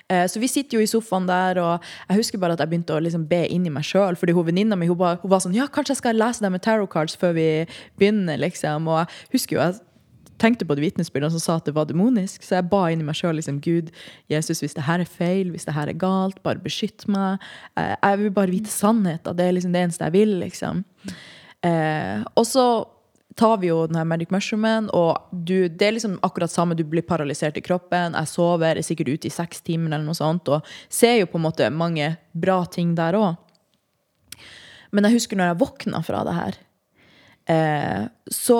Eh, 0.09 0.25
så 0.27 0.39
vi 0.39 0.47
sitter 0.47 0.77
jo 0.79 0.81
i 0.83 0.87
sofaen 0.89 1.27
der, 1.27 1.59
og 1.61 1.83
jeg 2.09 2.17
husker 2.17 2.39
bare 2.41 2.53
at 2.53 2.59
jeg 2.63 2.69
begynte 2.71 2.95
å 2.95 3.01
liksom 3.03 3.27
be 3.29 3.43
inni 3.51 3.69
meg 3.69 3.83
sjøl. 3.83 4.15
Fordi 4.17 4.33
hun 4.33 4.45
venninna 4.47 4.75
mi 4.79 4.87
hun, 4.87 4.97
ba- 4.97 5.17
hun 5.21 5.29
var 5.31 5.39
sånn 5.43 5.53
Ja, 5.55 5.67
kanskje 5.67 5.93
jeg 5.95 6.01
skal 6.01 6.15
lese 6.19 6.41
dem 6.41 6.51
med 6.55 6.61
tarot 6.63 6.89
cards 6.89 7.15
før 7.15 7.33
vi 7.37 7.65
begynner, 7.99 8.37
liksom. 8.39 8.87
Og 8.87 9.01
jeg 9.05 9.31
husker 9.37 9.55
jo 9.57 9.61
jeg 9.61 9.79
tenkte 10.41 10.65
på 10.65 10.73
de 10.73 10.81
vitnesbyrdene 10.81 11.29
som 11.35 11.39
sa 11.43 11.55
at 11.59 11.65
det 11.69 11.75
var 11.75 11.85
demonisk. 11.85 12.41
Så 12.41 12.55
jeg 12.57 12.65
ba 12.71 12.87
inni 12.89 13.03
meg 13.05 13.13
sjøl 13.19 13.35
liksom, 13.37 13.59
Gud, 13.61 13.91
Jesus, 14.31 14.59
hvis 14.63 14.73
det 14.73 14.87
her 14.87 14.99
er 15.03 15.05
feil, 15.05 15.51
hvis 15.53 15.67
det 15.67 15.75
her 15.75 15.87
er 15.91 15.93
galt, 16.01 16.39
bare 16.41 16.57
beskytt 16.63 17.05
meg. 17.07 17.37
Eh, 17.77 17.93
Jeg 18.01 18.17
vil 18.23 18.31
bare 18.31 18.49
vite 18.49 18.71
sannheten. 18.73 19.35
Det 19.37 19.45
er 19.45 19.51
liksom 19.53 19.71
det 19.75 19.83
eneste 19.85 20.07
jeg 20.07 20.13
vil, 20.17 20.39
liksom. 20.41 20.81
Eh, 21.63 22.23
og 22.35 22.45
så 22.49 22.65
tar 23.35 23.57
vi 23.61 23.69
jo 23.69 23.85
den 23.87 23.97
her 23.99 24.07
Magic 24.07 24.31
Mushroomen, 24.33 24.89
og 24.95 25.29
du, 25.31 25.67
det 25.69 25.87
er 25.87 25.95
liksom 25.95 26.17
akkurat 26.25 26.51
samme. 26.51 26.75
Du 26.75 26.83
blir 26.87 27.05
paralysert 27.07 27.57
i 27.57 27.63
kroppen. 27.63 28.17
Jeg 28.17 28.31
sover, 28.31 28.75
er 28.75 28.85
sikkert 28.85 29.13
ute 29.13 29.29
i 29.29 29.33
seks 29.33 29.63
timer 29.65 29.93
eller 29.93 30.07
noe 30.07 30.17
sånt, 30.17 30.49
og 30.51 30.67
ser 30.91 31.21
jo 31.21 31.29
på 31.31 31.39
en 31.39 31.47
måte 31.47 31.69
mange 31.73 32.13
bra 32.33 32.61
ting 32.71 32.95
der 32.97 33.17
òg. 33.19 33.39
Men 34.91 35.07
jeg 35.07 35.21
husker 35.21 35.39
når 35.39 35.53
jeg 35.53 35.61
våkna 35.61 36.01
fra 36.03 36.23
det 36.27 36.37
her, 36.37 36.57
eh, 37.55 38.01
så 38.27 38.59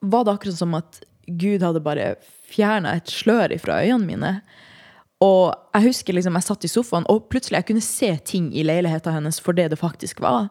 var 0.00 0.26
det 0.26 0.34
akkurat 0.36 0.58
som 0.58 0.76
at 0.76 1.00
Gud 1.40 1.62
hadde 1.64 1.82
bare 1.84 2.14
fjerna 2.50 2.96
et 2.98 3.08
slør 3.12 3.54
fra 3.62 3.80
øynene 3.84 4.08
mine. 4.08 4.34
Og 5.24 5.52
jeg 5.76 5.90
husker 5.90 6.16
liksom, 6.16 6.36
jeg 6.36 6.46
satt 6.46 6.64
i 6.64 6.72
sofaen, 6.72 7.06
og 7.12 7.28
plutselig 7.32 7.58
jeg 7.58 7.68
kunne 7.68 7.84
se 7.84 8.10
ting 8.24 8.48
i 8.56 8.64
leiligheten 8.64 9.18
hennes 9.18 9.40
for 9.40 9.56
det 9.56 9.68
det 9.72 9.80
faktisk 9.80 10.20
var. 10.24 10.48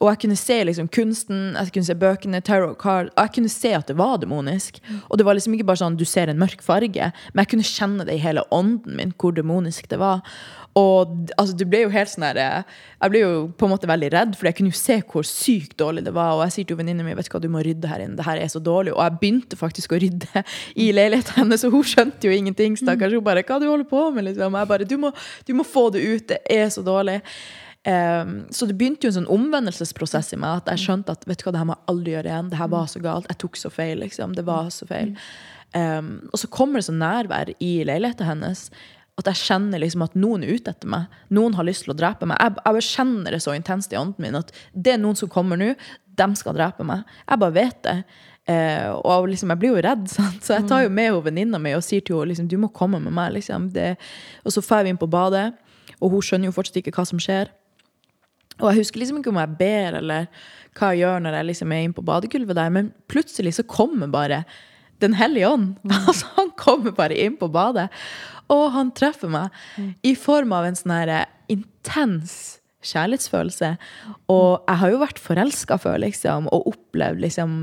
Og 0.00 0.10
jeg 0.10 0.22
kunne 0.24 0.38
se 0.38 0.58
liksom 0.68 0.90
kunsten, 0.94 1.54
jeg 1.54 1.72
kunne 1.74 1.88
se 1.88 1.98
bøkene, 1.98 2.42
tarot 2.44 2.76
card, 2.80 3.12
og 3.14 3.22
jeg 3.26 3.34
kunne 3.38 3.52
se 3.52 3.74
at 3.76 3.90
det 3.90 3.98
var 3.98 4.18
demonisk. 4.22 4.80
Og 5.08 5.18
det 5.18 5.26
var 5.26 5.38
liksom 5.38 5.54
ikke 5.56 5.68
bare 5.70 5.82
sånn 5.84 5.98
du 6.00 6.06
ser 6.08 6.32
en 6.32 6.40
mørk 6.40 6.64
farge, 6.64 7.12
men 7.32 7.44
jeg 7.44 7.52
kunne 7.52 7.68
kjenne 7.68 8.08
det 8.08 8.18
i 8.18 8.24
hele 8.24 8.44
ånden 8.54 8.98
min 8.98 9.14
hvor 9.20 9.34
demonisk 9.36 9.88
det 9.90 10.00
var. 10.02 10.24
Og 10.74 11.30
altså, 11.38 11.54
det 11.54 11.68
ble 11.70 11.84
jo 11.84 11.92
helt 11.94 12.10
sånn 12.10 12.24
der, 12.26 12.38
eh, 12.42 12.80
Jeg 13.04 13.12
ble 13.12 13.20
jo 13.20 13.32
på 13.54 13.66
en 13.66 13.72
måte 13.74 13.86
veldig 13.86 14.08
redd, 14.10 14.32
for 14.34 14.48
jeg 14.48 14.56
kunne 14.58 14.72
jo 14.72 14.78
se 14.78 14.96
hvor 15.06 15.26
sykt 15.28 15.76
dårlig 15.78 16.02
det 16.06 16.14
var. 16.16 16.34
Og 16.34 16.42
jeg 16.46 16.54
sier 16.54 16.68
til 16.70 16.78
venninnen 16.80 17.06
min 17.06 17.14
vet 17.14 17.28
du 17.28 17.34
hva, 17.34 17.42
du 17.42 17.50
må 17.52 17.62
rydde 17.62 17.90
her 17.90 18.02
inne, 18.02 18.16
det 18.18 18.26
her 18.26 18.40
er 18.42 18.50
så 18.50 18.58
dårlig. 18.58 18.94
Og 18.94 19.02
jeg 19.04 19.18
begynte 19.20 19.58
faktisk 19.60 19.94
å 19.94 20.00
rydde 20.02 20.42
i 20.84 20.90
leiligheten 20.96 21.44
hennes, 21.44 21.66
og 21.68 21.76
hun 21.76 21.86
skjønte 21.86 22.26
jo 22.26 22.34
ingenting. 22.34 22.78
Stakkars. 22.80 23.14
Hun 23.14 23.26
bare 23.26 23.44
Hva 23.46 23.60
du 23.60 23.68
holder 23.68 23.86
på 23.86 24.08
med? 24.10 24.26
liksom? 24.30 24.58
Jeg 24.58 24.72
bare 24.72 24.88
du 24.88 24.96
må, 24.98 25.12
du 25.46 25.54
må 25.54 25.66
få 25.68 25.90
det 25.94 26.02
ut, 26.02 26.26
det 26.32 26.40
er 26.50 26.66
så 26.74 26.82
dårlig. 26.82 27.20
Ehm, 27.84 28.36
så 28.50 28.66
det 28.66 28.76
begynte 28.80 29.06
jo 29.06 29.12
en 29.12 29.18
sånn 29.18 29.30
omvendelsesprosess 29.32 30.32
i 30.36 30.40
meg. 30.40 30.62
At 30.62 30.72
jeg 30.72 30.86
skjønte 30.86 31.16
at 31.16 31.26
vet 31.28 31.40
du 31.40 31.46
hva, 31.46 31.54
det 31.54 31.62
her 31.62 31.68
må 31.68 31.76
jeg 31.76 31.90
aldri 31.92 32.16
gjøre 32.16 32.32
igjen. 32.32 32.50
Det 32.52 32.60
her 32.60 32.72
var 32.72 32.90
så 32.90 33.04
galt. 33.04 33.30
Jeg 33.30 33.40
tok 33.44 33.60
så 33.60 33.70
feil. 33.72 34.00
liksom. 34.00 34.36
Det 34.38 34.46
var 34.48 34.72
så 34.74 34.88
feil. 34.88 35.14
um, 35.74 36.12
og 36.32 36.38
så 36.40 36.50
kommer 36.54 36.80
det 36.80 36.88
sånn 36.88 37.02
nærvær 37.02 37.54
i 37.58 37.72
leiligheten 37.86 38.28
hennes 38.28 38.68
at 39.14 39.28
jeg 39.30 39.46
kjenner 39.46 39.78
liksom 39.78 40.02
at 40.02 40.16
noen 40.18 40.42
er 40.42 40.56
ute 40.56 40.72
etter 40.72 40.90
meg. 40.90 41.12
Noen 41.30 41.54
har 41.54 41.66
lyst 41.66 41.84
til 41.86 41.94
å 41.94 41.98
drepe 41.98 42.26
meg. 42.26 42.40
Jeg, 42.40 42.56
jeg 42.66 42.86
kjenner 42.88 43.34
det 43.34 43.42
så 43.44 43.54
intenst 43.54 43.92
i 43.94 43.98
ånden 43.98 44.24
min 44.24 44.38
at 44.38 44.50
det 44.74 44.96
er 44.96 45.02
noen 45.02 45.18
som 45.18 45.30
kommer 45.30 45.60
nå, 45.60 45.74
dem 46.18 46.34
skal 46.38 46.56
drepe 46.56 46.86
meg. 46.86 47.04
Jeg 47.28 47.42
bare 47.42 47.54
vet 47.54 47.78
det. 47.86 47.96
Eh, 48.50 48.90
og 48.90 49.28
liksom, 49.30 49.52
jeg 49.54 49.62
blir 49.62 49.76
jo 49.76 49.84
redd, 49.86 50.08
sant? 50.16 50.42
så 50.42 50.58
jeg 50.58 50.66
tar 50.70 50.82
jo 50.82 50.90
med 50.94 51.20
venninna 51.24 51.60
mi 51.62 51.76
og 51.78 51.84
sier 51.86 52.02
til 52.02 52.18
henne 52.18 52.32
liksom, 52.32 52.50
du 52.50 52.58
må 52.60 52.72
komme 52.74 52.98
med 53.02 53.14
meg. 53.14 53.36
Liksom. 53.38 53.70
Det, 53.76 53.92
og 54.42 54.56
så 54.56 54.64
drar 54.66 54.82
vi 54.86 54.94
inn 54.94 55.00
på 55.00 55.10
badet, 55.10 55.52
og 56.00 56.16
hun 56.16 56.24
skjønner 56.24 56.50
jo 56.50 56.56
fortsatt 56.56 56.82
ikke 56.82 56.96
hva 56.98 57.06
som 57.06 57.22
skjer. 57.22 57.54
Og 58.62 58.70
jeg 58.70 58.84
husker 58.84 59.02
liksom 59.02 59.20
ikke 59.20 59.32
om 59.32 59.40
jeg 59.42 59.56
ber 59.58 59.98
eller 60.00 60.28
hva 60.74 60.92
jeg 60.92 61.04
gjør 61.04 61.22
når 61.24 61.38
jeg 61.38 61.48
liksom 61.50 61.74
er 61.74 61.84
inne 61.84 61.96
på 61.96 62.06
badegulvet 62.06 62.58
der, 62.58 62.72
men 62.74 62.92
plutselig 63.10 63.56
så 63.58 63.66
kommer 63.66 64.10
bare 64.10 64.44
Den 65.02 65.16
hellige 65.18 65.48
ånd. 65.50 65.74
Altså, 66.08 66.26
han 66.36 66.52
kommer 66.56 66.92
bare 66.94 67.16
inn 67.18 67.34
på 67.36 67.48
badet, 67.50 67.88
og 68.48 68.70
han 68.72 68.92
treffer 68.94 69.28
meg 69.28 69.50
i 70.06 70.14
form 70.14 70.52
av 70.54 70.68
en 70.68 70.76
sånn 70.78 70.94
her 70.94 71.26
intens 71.50 72.60
kjærlighetsfølelse. 72.84 73.70
Og 74.32 74.64
jeg 74.68 74.80
har 74.80 74.92
jo 74.92 75.00
vært 75.02 75.20
forelska 75.22 75.78
før, 75.80 75.98
liksom, 76.04 76.48
og 76.52 76.68
opplevd 76.72 77.22
liksom 77.24 77.54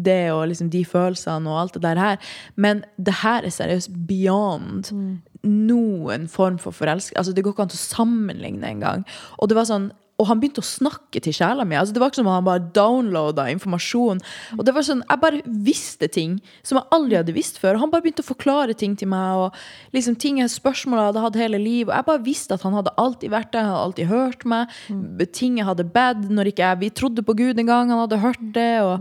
det 0.00 0.32
og 0.32 0.46
liksom 0.50 0.70
de 0.72 0.84
følelsene 0.88 1.50
og 1.50 1.62
alt 1.64 1.78
det 1.78 1.84
der 1.84 2.00
her. 2.00 2.34
Men 2.56 2.84
det 2.96 3.20
her 3.22 3.44
er 3.44 3.54
seriøst 3.54 3.92
beyond 4.08 4.92
noen 5.44 6.28
form 6.28 6.58
for 6.62 6.76
forelskelse. 6.76 7.18
Altså, 7.18 7.34
det 7.36 7.44
går 7.44 7.56
ikke 7.56 7.68
an 7.68 7.74
å 7.74 7.82
sammenligne 7.82 8.70
engang. 8.76 9.06
Og 9.38 9.50
det 9.50 9.58
var 9.58 9.68
sånn 9.68 9.90
og 10.20 10.28
han 10.28 10.40
begynte 10.40 10.60
å 10.60 10.66
snakke 10.66 11.22
til 11.24 11.34
sjela 11.34 11.64
mi. 11.64 11.78
Altså, 11.78 11.94
det 11.96 12.02
var 12.02 12.12
ikke 12.12 12.20
som 12.20 12.28
om 12.28 12.36
han 12.36 12.46
bare 12.46 12.64
downloada 12.76 13.46
informasjon. 13.54 14.20
Og 14.58 14.62
det 14.66 14.74
var 14.76 14.84
sånn, 14.84 15.00
Jeg 15.08 15.20
bare 15.22 15.40
visste 15.46 16.08
ting 16.12 16.38
som 16.62 16.78
jeg 16.78 16.90
aldri 16.92 17.16
hadde 17.16 17.34
visst 17.36 17.58
før. 17.58 17.78
Og 17.78 17.86
han 17.86 17.92
bare 17.94 18.04
begynte 18.04 18.24
å 18.24 18.28
forklare 18.28 18.76
ting 18.76 18.96
til 19.00 19.08
meg. 19.08 19.46
Og 19.46 19.96
liksom 19.96 20.18
ting 20.20 20.42
jeg 20.42 20.52
spørsmål 20.52 21.00
jeg 21.00 21.10
hadde 21.10 21.24
hatt 21.24 21.40
hele 21.40 21.62
livet. 21.62 21.90
Og 21.90 21.96
jeg 21.96 22.08
bare 22.10 22.24
visste 22.26 22.54
at 22.54 22.66
han 22.66 22.76
hadde 22.76 22.94
alltid 23.00 23.32
vært 23.32 23.52
der, 23.54 23.64
han 23.64 23.72
hadde 23.72 23.86
alltid 23.88 24.12
hørt 24.12 24.44
meg. 24.44 24.78
Ting 25.32 25.60
jeg 25.60 25.68
hadde 25.70 25.88
bedt 25.88 26.28
når 26.30 26.52
ikke 26.52 26.68
jeg 26.68 26.82
vi 26.84 26.94
trodde 27.00 27.24
på 27.24 27.36
Gud 27.38 27.58
en 27.58 27.70
gang, 27.70 27.90
Han 27.90 28.04
hadde 28.04 28.20
hørt 28.20 28.44
det. 28.54 28.72
Og, 28.84 29.00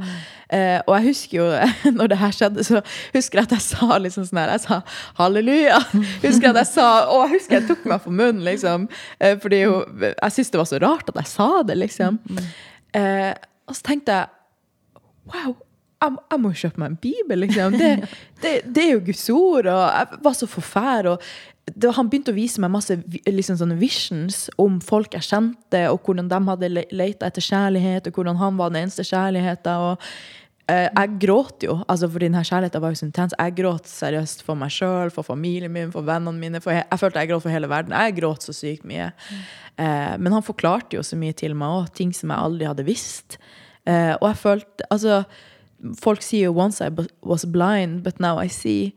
eh, 0.56 0.80
og 0.88 0.96
jeg 0.98 1.06
husker 1.10 1.38
jo, 1.40 1.48
når 1.98 2.12
det 2.14 2.18
her 2.22 2.34
skjedde, 2.36 2.64
så 2.68 2.82
husker 3.14 3.40
jeg 3.42 3.48
at 3.50 3.56
jeg 3.58 3.66
sa 3.68 4.00
liksom 4.02 4.26
sånn 4.30 4.42
her 4.42 4.54
Jeg 4.56 4.64
sa 4.66 4.80
halleluja. 5.20 5.78
Husker 6.26 6.50
at 6.52 6.62
jeg 6.64 6.70
sa, 6.74 6.88
Og 7.14 7.24
jeg 7.28 7.36
husker 7.38 7.60
jeg 7.60 7.68
tok 7.70 7.86
meg 7.92 8.02
for 8.06 8.16
munnen, 8.16 8.44
liksom. 8.48 8.90
Eh, 9.20 9.38
fordi 9.42 9.64
jo, 9.66 9.80
jeg 10.02 10.36
syntes 10.36 10.52
det 10.56 10.62
var 10.64 10.70
så 10.74 10.82
rart 10.84 11.10
at 11.14 11.22
jeg 11.24 11.32
sa 11.36 11.50
det, 11.70 11.78
liksom. 11.84 12.20
Eh, 12.98 13.32
og 13.70 13.78
så 13.78 13.86
tenkte 13.92 14.20
jeg 14.20 14.36
Wow, 15.30 15.52
jeg, 16.02 16.16
jeg 16.32 16.40
må 16.42 16.50
jo 16.54 16.62
kjøpe 16.64 16.80
meg 16.82 16.90
en 16.96 17.00
bibel, 17.04 17.44
liksom. 17.44 17.76
Det, 17.78 17.92
det, 18.44 18.54
det 18.66 18.84
er 18.88 18.92
jo 18.96 19.06
Guds 19.12 19.28
ord. 19.36 19.68
Og 19.70 19.82
jeg 19.86 20.20
var 20.26 20.38
så 20.40 20.48
forfær. 20.50 21.12
Og 21.14 21.26
han 21.94 22.08
begynte 22.10 22.32
å 22.34 22.38
vise 22.38 22.62
meg 22.64 22.72
masse 22.74 22.96
liksom 23.30 23.60
sånne 23.60 23.76
visions 23.78 24.48
om 24.58 24.80
folk 24.82 25.14
jeg 25.14 25.28
kjente, 25.28 25.84
og 25.94 26.02
hvordan 26.08 26.32
de 26.32 26.40
hadde 26.48 26.70
le- 26.74 26.88
leita 26.98 27.30
etter 27.30 27.46
kjærlighet, 27.46 28.08
og 28.10 28.18
hvordan 28.18 28.40
han 28.42 28.58
var 28.58 28.74
den 28.74 28.80
eneste 28.88 29.06
kjærligheten. 29.06 29.84
Og 29.92 30.08
jeg 30.70 31.14
gråt 31.22 31.64
jo, 31.66 31.80
altså 31.90 32.10
for 32.12 32.22
denne 32.22 32.42
kjærligheten 32.46 32.84
var 32.84 32.94
jo 32.94 33.00
så 33.00 33.08
intens. 33.08 33.36
Jeg 33.38 33.56
gråt 33.58 33.88
seriøst 33.90 34.44
for 34.46 34.60
meg 34.60 34.74
sjøl, 34.74 35.12
for 35.14 35.26
familien 35.26 35.74
min, 35.74 35.94
for 35.94 36.06
vennene 36.06 36.38
mine. 36.38 36.62
For 36.64 36.76
jeg, 36.76 36.86
jeg 36.90 37.02
følte 37.02 37.24
jeg 37.24 37.32
gråt 37.32 37.46
for 37.46 37.54
hele 37.54 37.70
verden. 37.72 37.96
Jeg 37.96 38.18
gråt 38.20 38.46
så 38.46 38.56
sykt 38.56 38.86
mye. 38.90 39.10
Eh, 39.80 40.16
men 40.20 40.36
han 40.36 40.46
forklarte 40.46 41.00
jo 41.00 41.06
så 41.06 41.18
mye 41.20 41.36
til 41.38 41.56
meg 41.58 41.78
òg, 41.78 41.94
ting 41.98 42.12
som 42.16 42.34
jeg 42.34 42.50
aldri 42.50 42.68
hadde 42.70 42.86
visst. 42.88 43.40
Eh, 43.88 44.14
og 44.20 44.28
jeg 44.30 44.42
følte 44.44 44.90
Altså, 44.92 45.24
folk 46.02 46.22
sier 46.22 46.50
jo 46.50 46.54
'once 46.54 46.82
I 46.82 46.90
was 47.24 47.46
blind, 47.46 48.04
but 48.04 48.20
now 48.20 48.38
I 48.38 48.48
see'. 48.48 48.94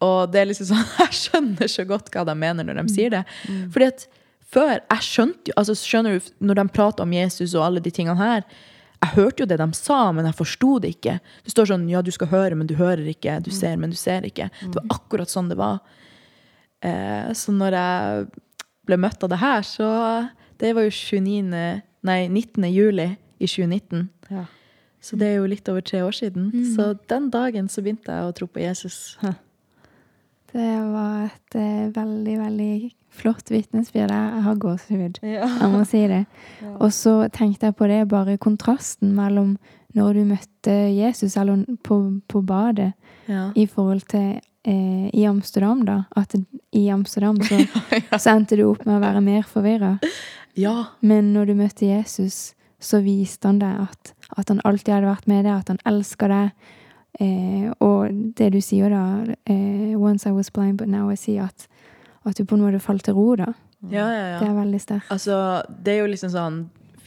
Og 0.00 0.32
det 0.32 0.40
er 0.40 0.46
liksom 0.46 0.66
sånn, 0.72 0.86
jeg 1.04 1.12
skjønner 1.20 1.70
så 1.70 1.84
godt 1.88 2.10
hva 2.12 2.24
de 2.24 2.34
mener 2.34 2.64
når 2.64 2.82
de 2.82 2.94
sier 2.94 3.10
det. 3.10 3.24
Fordi 3.72 3.86
at 3.86 4.06
før, 4.54 4.78
jeg 4.78 5.02
skjønte 5.02 5.50
jo 5.50 5.56
altså 5.56 5.74
skjønner 5.74 6.18
du, 6.18 6.30
Når 6.40 6.54
de 6.54 6.68
prater 6.68 7.02
om 7.02 7.12
Jesus 7.12 7.54
og 7.54 7.64
alle 7.66 7.80
de 7.80 7.90
tingene 7.90 8.16
her 8.16 8.44
Jeg 9.04 9.12
hørte 9.18 9.44
jo 9.44 9.48
det 9.50 9.58
de 9.60 9.66
sa, 9.76 9.98
men 10.16 10.24
jeg 10.28 10.36
forsto 10.38 10.78
det 10.80 10.94
ikke. 10.96 11.18
Det 11.44 11.52
står 11.52 11.68
sånn 11.74 11.84
ja, 11.90 12.00
du 12.04 12.12
skal 12.14 12.30
høre, 12.30 12.56
men 12.56 12.68
du 12.70 12.76
hører 12.78 13.04
ikke. 13.10 13.36
Du 13.44 13.50
ser, 13.52 13.76
men 13.80 13.92
du 13.92 13.98
ser 14.00 14.24
ikke. 14.24 14.48
Det 14.62 14.78
var 14.78 14.96
akkurat 14.96 15.32
sånn 15.32 15.50
det 15.52 15.58
var. 15.60 15.82
Eh, 16.84 17.30
så 17.36 17.52
når 17.52 17.76
jeg 17.76 18.24
ble 18.88 18.98
møtt 19.00 19.24
av 19.24 19.32
det 19.32 19.42
her, 19.42 19.62
så 19.66 19.90
Det 20.54 20.70
var 20.72 20.84
jo 20.86 20.90
29, 20.94 21.82
nei, 22.06 22.20
19. 22.30 22.64
juli 22.70 23.08
i 23.42 23.46
2019. 23.50 24.04
Ja. 24.30 24.44
Så 25.02 25.18
det 25.18 25.26
er 25.26 25.40
jo 25.40 25.48
litt 25.50 25.66
over 25.68 25.82
tre 25.82 26.00
år 26.06 26.14
siden. 26.14 26.52
Så 26.76 26.92
den 27.10 27.26
dagen 27.34 27.66
så 27.68 27.82
begynte 27.82 28.14
jeg 28.14 28.28
å 28.28 28.36
tro 28.38 28.46
på 28.46 28.62
Jesus. 28.62 29.18
Det 30.54 30.70
var 30.94 31.26
et 31.26 31.56
eh, 31.58 31.90
veldig, 31.90 32.36
veldig 32.38 32.74
flott 33.14 33.50
vitnesbyrd. 33.50 34.10
Jeg 34.10 34.42
har 34.46 34.58
gåsehud. 34.60 35.20
Jeg 35.22 35.70
må 35.72 35.84
si 35.88 36.02
det. 36.10 36.24
Og 36.78 36.90
så 36.92 37.28
tenkte 37.32 37.70
jeg 37.70 37.76
på 37.78 37.86
det, 37.90 38.02
bare 38.10 38.36
kontrasten 38.38 39.14
mellom 39.16 39.56
når 39.94 40.16
du 40.18 40.24
møtte 40.26 40.74
Jesus, 40.90 41.36
eller 41.38 41.64
på, 41.86 42.00
på 42.28 42.42
badet, 42.42 42.92
Ja. 43.30 43.50
i 43.56 43.64
forhold 43.70 44.02
til 44.10 44.40
eh, 44.66 45.06
i 45.14 45.22
Amsterdam, 45.24 45.84
da. 45.86 46.02
At 46.16 46.34
i 46.72 46.88
Amsterdam, 46.92 47.38
så, 47.40 47.60
så 48.18 48.34
endte 48.34 48.56
du 48.58 48.64
opp 48.72 48.82
med 48.86 48.96
å 48.98 49.04
være 49.04 49.22
mer 49.24 49.42
forvirra. 49.48 49.94
Ja. 50.58 50.74
Men 51.00 51.32
når 51.32 51.46
du 51.46 51.54
møtte 51.54 51.86
Jesus, 51.86 52.54
så 52.80 53.00
viste 53.00 53.48
han 53.48 53.60
deg 53.62 53.84
at, 53.86 54.12
at 54.36 54.48
han 54.50 54.60
alltid 54.64 54.92
hadde 54.96 55.08
vært 55.12 55.28
med 55.30 55.44
deg, 55.46 55.54
at 55.62 55.70
han 55.72 55.80
elsker 55.88 56.28
deg. 56.34 56.50
Eh, 57.22 57.70
og 57.80 58.10
det 58.36 58.50
du 58.52 58.60
sier 58.60 58.90
da, 58.90 59.04
eh, 59.46 59.94
'Once 59.94 60.26
I 60.26 60.32
was 60.34 60.50
blind, 60.50 60.78
but 60.78 60.88
now 60.88 61.08
I 61.10 61.14
see', 61.16 61.38
at, 61.38 61.68
at 62.24 62.36
du 62.36 62.44
på 62.44 62.56
en 62.56 62.62
måte 62.66 62.80
falt 62.80 63.04
til 63.04 63.14
ro, 63.14 63.34
da. 63.36 63.50
Ja, 63.90 64.06
ja, 64.08 64.24
ja. 64.34 64.38
Det 64.40 64.48
er 64.48 64.54
veldig 64.56 64.80
sterkt. 64.80 65.10
Altså, 65.12 65.36
det 65.84 65.92
er 65.98 66.02
jo 66.04 66.12
liksom 66.14 66.30
sånn 66.32 66.64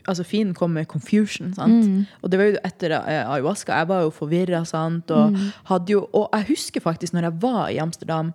Altså, 0.08 0.24
fienden 0.24 0.54
kom 0.56 0.72
med 0.72 0.86
confusion, 0.88 1.50
sant. 1.54 1.84
Mm. 1.84 2.06
Og 2.24 2.30
det 2.32 2.38
var 2.40 2.46
jo 2.48 2.60
etter 2.64 2.94
eh, 2.96 3.26
ayahuasca. 3.28 3.76
Jeg 3.76 3.88
var 3.90 4.06
jo 4.06 4.12
forvirra, 4.16 4.62
sant. 4.66 5.12
Og 5.12 5.34
Mm. 5.34 5.50
hadde 5.68 5.92
jo 5.92 6.08
Og 6.14 6.30
jeg 6.32 6.46
husker 6.48 6.80
faktisk 6.80 7.12
når 7.14 7.24
jeg 7.28 7.42
var 7.42 7.68
i 7.74 7.78
Amsterdam 7.84 8.30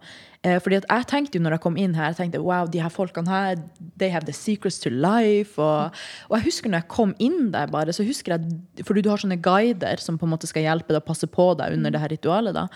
eh, 0.45 0.59
fordi 0.61 0.77
at 0.77 0.85
jeg 0.91 1.07
tenkte 1.07 1.39
jo 1.39 1.43
når 1.47 1.53
jeg 1.57 1.61
kom 1.65 1.77
inn 1.79 1.95
her, 1.95 2.11
jeg 2.13 2.17
tenkte 2.19 2.43
wow, 2.45 2.67
de 2.67 2.79
her 2.83 2.91
folkene 2.91 3.27
her, 3.27 3.57
they 3.97 4.11
have 4.11 4.27
the 4.27 4.35
secrets 4.35 4.79
to 4.81 4.91
life. 4.91 5.57
Og, 5.59 5.91
og 6.29 6.37
jeg 6.37 6.45
husker 6.45 6.69
når 6.69 6.83
jeg 6.83 6.89
kom 6.89 7.15
inn 7.19 7.51
der, 7.53 7.67
bare, 7.73 7.93
så 7.97 8.05
husker 8.05 8.33
jeg 8.37 8.85
Fordi 8.85 9.01
du 9.01 9.09
har 9.09 9.17
sånne 9.17 9.41
guider 9.41 9.97
som 9.99 10.19
på 10.19 10.27
en 10.29 10.35
måte 10.37 10.47
skal 10.47 10.63
hjelpe 10.69 10.93
deg 10.93 11.01
å 11.01 11.07
passe 11.09 11.27
på 11.27 11.55
deg 11.57 11.73
under 11.73 11.91
det 11.91 12.01
her 12.05 12.13
ritualet. 12.13 12.53
da. 12.53 12.67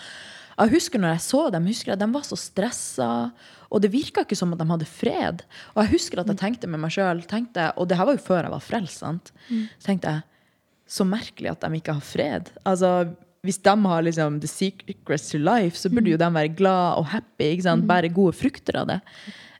Jeg 0.57 0.73
husker 0.73 0.97
når 0.97 1.13
jeg 1.19 1.21
så 1.21 1.51
dem, 1.53 1.67
husker 1.69 1.91
jeg 1.93 1.99
de 2.01 2.09
var 2.17 2.23
så 2.25 2.33
stressa. 2.35 3.11
Og 3.71 3.83
det 3.83 3.91
virka 3.93 4.23
ikke 4.23 4.37
som 4.39 4.53
at 4.55 4.61
de 4.61 4.67
hadde 4.69 4.87
fred. 4.89 5.43
Og 5.75 5.83
jeg 5.83 5.93
husker 5.95 6.21
at 6.21 6.31
jeg 6.31 6.39
tenkte 6.39 6.69
med 6.71 6.81
meg 6.83 6.93
sjøl, 6.95 7.21
og 7.21 7.87
det 7.89 7.99
her 7.99 8.07
var 8.07 8.17
jo 8.17 8.25
før 8.25 8.47
jeg 8.47 8.53
var 8.55 8.63
frelst, 8.63 9.03
sant? 9.03 9.31
så 9.49 9.91
tenkte 9.91 10.13
jeg 10.13 10.25
så 10.87 11.03
merkelig 11.07 11.51
at 11.51 11.65
de 11.65 11.79
ikke 11.81 11.97
har 11.97 12.05
fred. 12.05 12.51
Altså, 12.67 12.91
hvis 13.43 13.59
de 13.63 13.75
har 13.83 14.05
liksom 14.07 14.39
the 14.43 14.49
secrets 14.49 15.29
to 15.31 15.39
life, 15.41 15.75
så 15.77 15.91
burde 15.91 16.13
jo 16.13 16.19
de 16.19 16.31
være 16.33 16.55
glad 16.55 17.01
og 17.01 17.09
happy. 17.11 17.51
ikke 17.51 17.67
sant? 17.67 17.87
Bære 17.87 18.13
gode 18.15 18.35
frukter 18.35 18.79
av 18.81 18.89
det. 18.91 18.99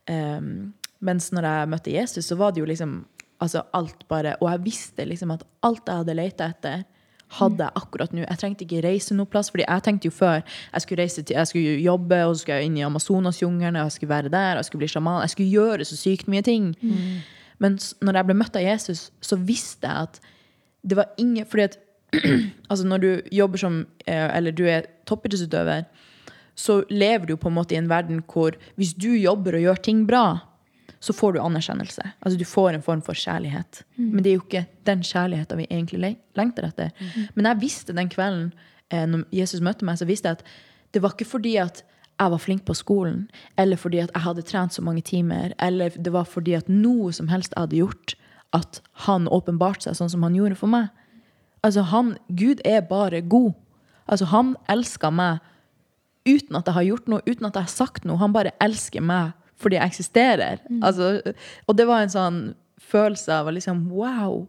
Um, 0.08 0.74
mens 1.04 1.30
når 1.36 1.48
jeg 1.50 1.72
møtte 1.72 1.94
Jesus, 1.94 2.26
så 2.26 2.38
var 2.40 2.56
det 2.56 2.64
jo 2.64 2.70
liksom 2.70 3.02
altså 3.44 3.62
alt 3.78 4.08
bare 4.10 4.32
Og 4.42 4.48
jeg 4.50 4.64
visste 4.64 5.06
liksom 5.06 5.30
at 5.36 5.44
alt 5.62 5.86
jeg 5.86 6.02
hadde 6.02 6.16
leita 6.18 6.48
etter, 6.50 6.86
hadde 7.28 7.66
jeg 7.66 7.76
akkurat 7.76 8.14
nå. 8.16 8.22
Jeg 8.24 8.40
trengte 8.40 8.64
ikke 8.64 8.84
reise 8.86 9.16
noe 9.16 9.28
plass, 9.30 9.50
fordi 9.52 9.66
jeg 9.66 9.84
tenkte 9.84 10.08
jo 10.08 10.16
før 10.16 10.38
jeg 10.40 10.84
skulle 10.84 11.04
reise 11.04 11.24
til, 11.24 11.36
jeg 11.36 11.48
skulle 11.48 11.74
jobbe, 11.84 12.22
og 12.26 12.36
så 12.36 12.42
skulle 12.42 12.60
jeg 12.62 12.70
inn 12.70 12.78
i 12.80 12.86
Amazonasjungelen, 12.88 13.76
og 13.76 13.90
jeg 13.90 13.98
skulle 13.98 14.14
være 14.14 14.32
der, 14.32 14.52
og 14.56 14.62
jeg 14.62 14.70
skulle 14.70 14.86
bli 14.86 14.94
sjaman. 14.94 15.22
Jeg 15.26 15.36
skulle 15.36 15.50
gjøre 15.50 15.86
så 15.86 16.00
sykt 16.00 16.32
mye 16.32 16.42
ting. 16.42 16.72
Men 17.60 17.80
når 18.02 18.20
jeg 18.20 18.30
ble 18.30 18.38
møtt 18.38 18.56
av 18.56 18.64
Jesus, 18.64 19.12
så 19.22 19.36
visste 19.36 19.88
jeg 19.88 20.10
at 20.10 20.22
det 20.88 20.96
var 20.96 21.10
ingen 21.18 21.46
Fordi 21.46 21.64
at 21.68 21.78
altså 22.70 22.86
når 22.88 22.98
du 22.98 23.22
jobber 23.32 23.58
som 23.60 23.86
eh, 24.06 24.38
Eller 24.38 24.52
du 24.52 24.64
er 24.64 24.86
toppidrettsutøver, 25.06 25.84
så 26.56 26.84
lever 26.90 27.26
du 27.26 27.36
på 27.36 27.50
en 27.50 27.58
måte 27.58 27.76
i 27.76 27.78
en 27.78 27.90
verden 27.90 28.24
hvor 28.34 28.56
hvis 28.76 28.94
du 28.94 29.10
jobber 29.14 29.56
og 29.56 29.62
gjør 29.62 29.76
ting 29.76 30.08
bra, 30.08 30.47
så 31.00 31.14
får 31.14 31.34
du 31.34 31.40
anerkjennelse. 31.40 32.02
Altså 32.22 32.38
Du 32.40 32.46
får 32.46 32.74
en 32.74 32.82
form 32.82 33.02
for 33.02 33.14
kjærlighet. 33.14 33.84
Men 33.98 34.24
det 34.24 34.32
er 34.32 34.38
jo 34.38 34.46
ikke 34.46 34.66
den 34.86 35.04
kjærligheten 35.04 35.58
vi 35.58 35.68
egentlig 35.70 36.18
lengter 36.36 36.68
etter. 36.70 36.92
Men 37.36 37.46
jeg 37.46 37.62
visste 37.62 37.94
den 37.94 38.10
kvelden 38.10 38.54
eh, 38.90 39.06
når 39.06 39.26
Jesus 39.32 39.62
møtte 39.62 39.86
meg, 39.86 39.98
så 40.00 40.06
visste 40.06 40.30
jeg 40.30 40.40
at 40.40 40.44
det 40.94 41.02
var 41.04 41.14
ikke 41.14 41.30
fordi 41.30 41.58
at 41.62 41.84
jeg 42.18 42.32
var 42.34 42.42
flink 42.42 42.64
på 42.66 42.74
skolen, 42.74 43.28
eller 43.58 43.78
fordi 43.78 44.00
at 44.02 44.12
jeg 44.14 44.24
hadde 44.24 44.42
trent 44.42 44.74
så 44.74 44.82
mange 44.82 45.02
timer, 45.06 45.54
eller 45.62 45.90
det 45.90 46.14
var 46.14 46.26
fordi 46.26 46.56
at 46.58 46.70
noe 46.70 47.12
som 47.14 47.28
helst 47.30 47.54
jeg 47.54 47.62
hadde 47.62 47.78
gjort, 47.78 48.16
at 48.54 48.82
han 49.06 49.28
åpenbarte 49.28 49.86
seg 49.86 50.00
sånn 50.00 50.10
som 50.10 50.24
han 50.26 50.36
gjorde 50.36 50.58
for 50.58 50.72
meg. 50.72 50.88
Altså, 51.62 51.84
han, 51.92 52.16
Gud 52.30 52.64
er 52.66 52.82
bare 52.82 53.22
god. 53.22 53.54
Altså, 54.08 54.26
han 54.32 54.56
elsker 54.72 55.14
meg 55.14 55.44
uten 56.28 56.58
at 56.58 56.66
jeg 56.66 56.74
har 56.74 56.88
gjort 56.88 57.12
noe, 57.12 57.22
uten 57.28 57.46
at 57.46 57.56
jeg 57.60 57.68
har 57.68 57.76
sagt 57.76 58.08
noe. 58.08 58.18
Han 58.18 58.34
bare 58.34 58.56
elsker 58.64 59.04
meg 59.04 59.36
fordi 59.58 59.80
jeg 59.80 59.92
eksisterer. 59.94 60.62
Altså, 60.86 61.22
og 61.68 61.78
det 61.78 61.88
var 61.90 62.04
en 62.06 62.14
sånn 62.14 62.38
følelse 62.88 63.34
av 63.34 63.50
liksom 63.54 63.88
Wow! 63.92 64.46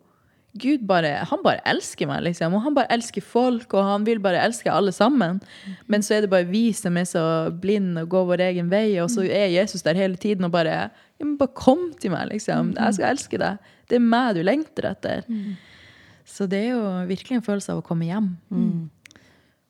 Gud 0.58 0.86
bare, 0.88 1.10
han 1.28 1.42
bare 1.44 1.60
elsker 1.68 2.08
meg, 2.08 2.22
liksom. 2.24 2.54
Og 2.56 2.62
han 2.64 2.74
bare 2.74 2.90
elsker 2.90 3.22
folk, 3.22 3.68
og 3.76 3.84
han 3.84 4.06
vil 4.08 4.18
bare 4.24 4.40
elske 4.42 4.72
alle 4.72 4.90
sammen. 4.96 5.38
Men 5.86 6.02
så 6.02 6.16
er 6.16 6.24
det 6.24 6.30
bare 6.32 6.48
vi 6.48 6.72
som 6.74 6.96
er 6.98 7.04
så 7.06 7.22
blinde 7.62 8.02
og 8.02 8.08
går 8.14 8.24
vår 8.32 8.42
egen 8.48 8.70
vei, 8.72 8.96
og 9.02 9.10
så 9.12 9.22
er 9.28 9.52
Jesus 9.52 9.84
der 9.86 9.94
hele 9.94 10.16
tiden 10.16 10.48
og 10.48 10.50
bare 10.56 10.72
ja, 11.18 11.24
men 11.24 11.36
Bare 11.38 11.54
kom 11.54 11.92
til 12.00 12.10
meg, 12.14 12.28
liksom. 12.32 12.72
Jeg 12.78 12.94
skal 12.96 13.12
elske 13.12 13.38
deg. 13.38 13.58
Det 13.90 13.96
er 14.00 14.04
meg 14.08 14.34
du 14.38 14.42
lengter 14.42 14.88
etter. 14.90 15.22
Så 16.28 16.46
det 16.50 16.64
er 16.64 16.70
jo 16.74 16.82
virkelig 17.08 17.38
en 17.38 17.46
følelse 17.46 17.72
av 17.72 17.78
å 17.80 17.86
komme 17.86 18.08
hjem. 18.08 18.32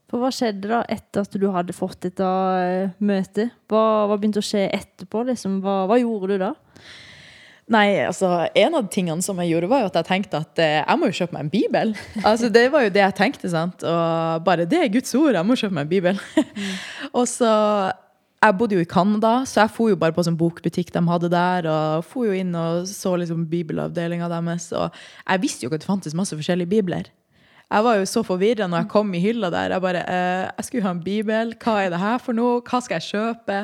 For 0.09 0.23
hva 0.23 0.31
skjedde 0.33 0.71
da 0.71 0.81
etter 0.89 1.27
at 1.27 1.37
du 1.37 1.51
hadde 1.53 1.77
fått 1.77 2.01
dette 2.07 2.25
eh, 2.25 2.95
møtet? 3.05 3.53
Hva, 3.69 4.07
hva 4.09 4.17
begynte 4.17 4.41
å 4.41 4.47
skje 4.47 4.65
etterpå? 4.73 5.27
Liksom? 5.29 5.59
Hva, 5.65 5.83
hva 5.91 5.99
gjorde 6.01 6.33
du 6.33 6.45
da? 6.47 6.55
Nei, 7.69 8.01
altså, 8.01 8.31
En 8.57 8.79
av 8.79 8.89
tingene 8.89 9.21
som 9.25 9.37
jeg 9.43 9.53
gjorde, 9.53 9.69
var 9.69 9.83
jo 9.83 9.91
at 9.91 9.99
jeg 10.01 10.09
tenkte 10.09 10.41
at 10.41 10.63
eh, 10.65 10.79
jeg 10.81 11.01
må 11.01 11.11
jo 11.11 11.19
kjøpe 11.21 11.37
meg 11.37 11.45
en 11.45 11.53
bibel. 11.53 11.95
Altså, 12.31 12.49
Det 12.49 12.65
var 12.73 12.87
jo 12.87 12.95
det 12.95 13.05
jeg 13.05 13.19
tenkte. 13.21 13.53
sant? 13.53 13.85
Og 13.85 14.45
bare 14.49 14.65
det 14.69 14.81
er 14.81 14.93
Guds 14.97 15.13
ord, 15.19 15.37
jeg 15.37 15.45
må 15.45 15.59
kjøpe 15.61 15.77
meg 15.77 15.85
en 15.85 15.93
bibel. 15.93 16.23
og 17.19 17.29
så, 17.29 17.53
Jeg 18.41 18.57
bodde 18.57 18.79
jo 18.79 18.87
i 18.87 18.89
Canada, 18.89 19.43
så 19.45 19.67
jeg 19.67 19.75
for 19.77 19.93
jo 19.93 20.01
bare 20.01 20.17
på 20.17 20.25
sånn 20.25 20.41
bokbutikk 20.41 20.95
de 20.95 21.05
hadde 21.11 21.29
der. 21.37 21.69
Og 21.69 22.09
for 22.09 22.31
jo 22.31 22.41
inn 22.41 22.57
og 22.57 22.89
så 22.89 23.13
liksom 23.21 23.45
bibelavdelinga 23.53 24.33
deres. 24.33 24.71
Og 24.73 24.89
jeg 25.29 25.45
visste 25.45 25.67
jo 25.67 25.69
ikke 25.69 25.83
at 25.83 25.85
det 25.85 25.93
fantes 25.93 26.17
masse 26.17 26.39
forskjellige 26.39 26.73
bibler. 26.73 27.13
Jeg 27.69 27.85
var 27.85 27.99
jo 27.99 28.05
så 28.09 28.23
forvirra 28.25 28.65
når 28.65 28.79
jeg 28.81 28.89
kom 28.89 29.11
i 29.13 29.19
hylla 29.21 29.51
der. 29.53 29.75
Jeg 29.75 29.83
bare 29.85 30.01
eh, 30.09 30.45
Jeg 30.57 30.65
skulle 30.65 30.87
ha 30.87 30.93
en 30.95 31.03
bibel. 31.05 31.51
Hva 31.61 31.75
er 31.85 31.91
det 31.93 31.99
her 32.01 32.19
for 32.25 32.33
noe? 32.37 32.63
Hva 32.65 32.79
skal 32.81 32.97
jeg 32.97 33.11
kjøpe? 33.11 33.59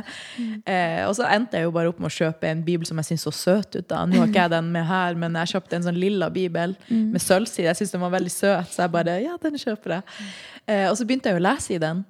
Eh, 0.69 1.01
og 1.09 1.15
så 1.17 1.25
endte 1.33 1.57
jeg 1.57 1.65
jo 1.65 1.73
bare 1.73 1.89
opp 1.89 2.03
med 2.03 2.11
å 2.11 2.17
kjøpe 2.19 2.51
en 2.51 2.61
bibel 2.67 2.85
som 2.89 3.01
jeg 3.01 3.09
syntes 3.09 3.25
så 3.25 3.33
søt 3.33 3.79
ut. 3.79 3.87
da. 3.89 4.03
Nå 4.05 4.19
har 4.21 4.29
ikke 4.29 4.43
jeg 4.43 4.53
den 4.53 4.69
med 4.75 4.85
her, 4.91 5.17
men 5.23 5.39
jeg 5.41 5.55
kjøpte 5.55 5.79
en 5.79 5.87
sånn 5.87 6.01
lilla 6.03 6.29
bibel 6.35 6.75
med 6.91 7.23
sølvside. 7.25 7.71
Jeg 7.71 7.79
syntes 7.81 7.95
den 7.97 8.05
var 8.05 8.13
veldig 8.13 8.33
søt, 8.35 8.75
så 8.75 8.85
jeg 8.85 8.93
bare 8.99 9.15
Ja, 9.25 9.39
den 9.41 9.57
kjøper 9.63 9.97
jeg. 9.97 10.19
Eh, 10.67 10.85
og 10.91 10.99
så 11.01 11.07
begynte 11.09 11.33
jeg 11.33 11.41
å 11.41 11.45
lese 11.47 11.73
i 11.75 11.81
den. 11.81 12.05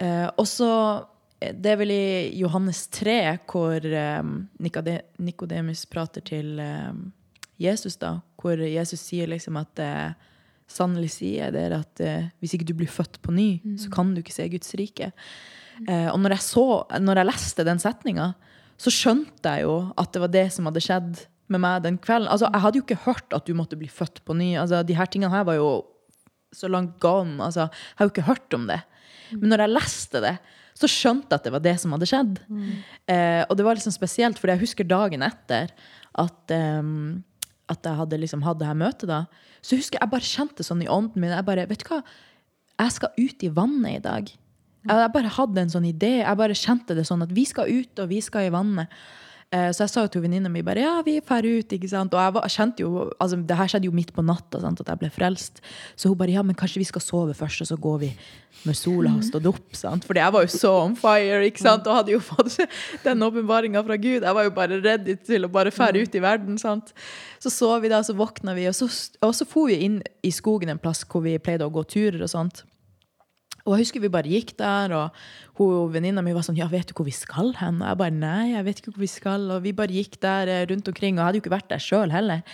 Eh, 0.00 0.26
og 0.32 0.46
så 0.48 0.70
eh, 1.40 1.52
Det 1.52 1.74
er 1.74 1.78
vel 1.80 1.92
i 1.92 2.06
Johannes 2.40 2.86
3 2.96 3.18
hvor 3.48 3.84
eh, 3.84 4.22
Nikodemus 4.64 5.84
prater 5.92 6.24
til 6.24 6.56
eh, 6.60 6.88
Jesus, 7.60 7.96
da. 8.00 8.14
Hvor 8.40 8.60
Jesus 8.64 9.00
sier 9.04 9.28
liksom 9.28 9.56
at 9.60 9.80
eh, 9.84 10.16
Sannelig 10.70 11.12
sier 11.14 11.46
jeg 11.46 11.54
dere 11.54 11.80
at 11.84 12.02
eh, 12.02 12.28
hvis 12.42 12.56
ikke 12.56 12.66
du 12.68 12.74
blir 12.78 12.90
født 12.90 13.20
på 13.22 13.34
ny, 13.34 13.48
så 13.78 13.90
kan 13.92 14.10
du 14.14 14.20
ikke 14.22 14.34
se 14.34 14.48
Guds 14.50 14.74
rike. 14.78 15.12
Eh, 15.84 16.08
og 16.10 16.18
når 16.22 16.36
jeg, 16.36 16.44
så, 16.48 16.66
når 17.02 17.20
jeg 17.20 17.30
leste 17.30 17.66
den 17.68 17.82
setninga, 17.82 18.32
så 18.76 18.92
skjønte 18.92 19.52
jeg 19.54 19.64
jo 19.64 19.76
at 19.96 20.12
det 20.12 20.22
var 20.24 20.32
det 20.32 20.46
som 20.52 20.68
hadde 20.68 20.82
skjedd 20.84 21.22
med 21.52 21.62
meg 21.62 21.84
den 21.84 21.98
kvelden. 22.02 22.28
Altså, 22.32 22.50
jeg 22.50 22.64
hadde 22.64 22.80
jo 22.80 22.84
ikke 22.84 23.04
hørt 23.06 23.36
at 23.36 23.46
du 23.46 23.54
måtte 23.56 23.78
bli 23.78 23.88
født 23.88 24.22
på 24.26 24.36
ny. 24.36 24.56
Altså, 24.60 24.82
de 24.84 24.96
her 24.98 25.08
tingene 25.10 25.32
her 25.32 25.46
var 25.48 25.58
jo 25.58 25.70
så 26.54 26.68
langt 26.72 26.98
gone. 27.02 27.38
Altså, 27.42 27.68
jeg 27.70 28.00
har 28.00 28.08
jo 28.08 28.14
ikke 28.14 28.28
hørt 28.28 28.56
om 28.58 28.66
det. 28.70 28.80
Men 29.36 29.50
når 29.52 29.64
jeg 29.64 29.74
leste 29.76 30.22
det, 30.24 30.34
så 30.76 30.90
skjønte 30.90 31.30
jeg 31.30 31.40
at 31.40 31.46
det 31.46 31.54
var 31.54 31.64
det 31.64 31.76
som 31.80 31.94
hadde 31.94 32.08
skjedd. 32.10 32.40
Eh, 33.08 33.42
og 33.46 33.54
det 33.56 33.64
var 33.64 33.78
liksom 33.78 33.94
spesielt, 33.94 34.40
for 34.40 34.52
jeg 34.52 34.60
husker 34.60 34.88
dagen 34.88 35.24
etter 35.24 35.72
at, 36.20 36.52
ehm, 36.52 37.22
at 37.72 37.82
jeg 37.86 37.98
hadde 37.98 38.18
liksom 38.22 38.44
hatt 38.46 38.60
det 38.60 38.68
her 38.68 38.78
møtet. 38.78 39.08
da, 39.10 39.24
Så 39.62 39.78
husker 39.78 39.98
jeg 39.98 40.06
jeg 40.06 40.12
bare 40.14 40.30
kjente 40.30 40.66
sånn 40.66 40.82
i 40.84 40.88
ånden 40.88 41.20
min. 41.20 41.34
Jeg 41.34 41.46
bare, 41.46 41.66
vet 41.66 41.82
du 41.82 41.88
hva, 41.90 42.02
jeg 42.78 42.92
skal 42.94 43.14
ut 43.18 43.42
i 43.42 43.52
vannet 43.52 43.98
i 43.98 44.02
dag. 44.04 44.30
Jeg, 44.86 44.98
jeg 45.02 45.12
bare 45.16 45.34
hadde 45.38 45.62
en 45.64 45.72
sånn 45.72 45.88
idé. 45.88 46.12
Jeg 46.22 46.38
bare 46.38 46.54
kjente 46.58 46.94
det 46.94 47.06
sånn 47.08 47.24
at 47.26 47.32
vi 47.34 47.46
skal 47.48 47.70
ut, 47.70 48.02
og 48.02 48.10
vi 48.12 48.20
skal 48.22 48.46
i 48.46 48.52
vannet. 48.54 48.92
Eh, 49.54 49.70
Så 49.70 49.84
jeg 49.84 49.90
sa 49.92 50.02
jo 50.02 50.08
til 50.10 50.22
venninna 50.24 50.50
mi 50.50 50.62
bare 50.66 50.82
ja, 50.82 50.94
vi 51.06 51.20
drar 51.20 51.46
ut. 51.46 51.70
ikke 51.72 51.88
sant? 51.88 52.14
Og 52.14 52.18
jeg 52.18 52.34
var, 52.34 52.48
kjente 52.50 52.82
jo, 52.82 53.04
altså 53.22 53.36
Det 53.46 53.56
her 53.56 53.68
skjedde 53.70 53.86
jo 53.86 53.94
midt 53.94 54.10
på 54.12 54.24
natta, 54.26 54.58
sant, 54.60 54.80
at 54.82 54.88
jeg 54.90 54.98
ble 54.98 55.10
frelst. 55.14 55.60
Så 55.94 56.10
hun 56.10 56.18
bare 56.18 56.34
ja, 56.34 56.42
men 56.42 56.56
kanskje 56.58 56.82
vi 56.82 56.88
skal 56.88 57.00
sove 57.04 57.34
først, 57.34 57.62
og 57.62 57.70
så 57.70 57.76
går 57.78 57.98
vi 58.02 58.10
når 58.66 58.74
sola 58.74 59.10
har 59.14 59.22
stått 59.22 59.46
opp. 59.46 59.68
sant? 59.78 60.04
Fordi 60.04 60.18
jeg 60.24 60.32
var 60.34 60.42
jo 60.42 60.50
så 60.50 60.72
on 60.82 60.96
fire 60.98 61.42
ikke 61.46 61.62
sant? 61.62 61.86
og 61.86 62.00
hadde 62.00 62.16
jo 62.16 62.20
fått 62.20 62.58
den 63.06 63.22
åpenbaringa 63.22 63.84
fra 63.86 63.96
Gud. 63.96 64.26
Jeg 64.26 64.34
var 64.34 64.42
jo 64.48 64.50
bare 64.50 64.80
ready 64.82 65.14
til 65.14 65.46
å 65.46 65.52
bare 65.52 65.70
dra 65.70 65.92
ut 65.94 66.14
i 66.14 66.24
verden. 66.26 66.58
sant? 66.58 66.90
Så 67.38 67.52
sov 67.54 67.82
vi 67.82 67.88
da, 67.92 68.02
så 68.02 68.16
våkna 68.18 68.54
vi, 68.58 68.66
og 68.66 68.74
så, 68.74 68.90
og 69.22 69.34
så 69.36 69.46
for 69.46 69.70
vi 69.70 69.78
inn 69.86 70.00
i 70.26 70.32
skogen 70.34 70.68
en 70.74 70.78
plass 70.82 71.04
hvor 71.06 71.22
vi 71.22 71.38
pleide 71.38 71.62
å 71.62 71.70
gå 71.70 71.84
turer 71.86 72.18
og 72.26 72.32
sånt. 72.32 72.64
Og 73.66 73.74
jeg 73.74 73.86
husker 73.86 74.02
vi 74.04 74.12
bare 74.14 74.30
gikk 74.30 74.54
der, 74.60 74.94
og 74.94 75.90
venninna 75.90 76.22
mi 76.22 76.34
var 76.36 76.44
sånn 76.46 76.58
Ja, 76.58 76.68
vet 76.70 76.90
du 76.90 76.94
hvor 76.96 77.06
vi 77.08 77.14
skal 77.14 77.50
hen? 77.58 77.80
Og 77.82 77.88
jeg 77.90 78.00
bare 78.02 78.14
nei, 78.14 78.52
jeg 78.52 78.66
vet 78.68 78.82
ikke 78.82 78.94
hvor 78.94 79.02
vi 79.02 79.10
skal. 79.10 79.48
Og 79.56 79.64
vi 79.64 79.74
bare 79.76 79.96
gikk 79.96 80.20
der 80.22 80.52
eh, 80.52 80.66
rundt 80.70 80.90
omkring, 80.92 81.16
og 81.16 81.22
jeg 81.22 81.28
hadde 81.28 81.40
jo 81.40 81.44
ikke 81.44 81.56
vært 81.56 81.72
der 81.72 81.82
sjøl 81.82 82.14
heller. 82.14 82.44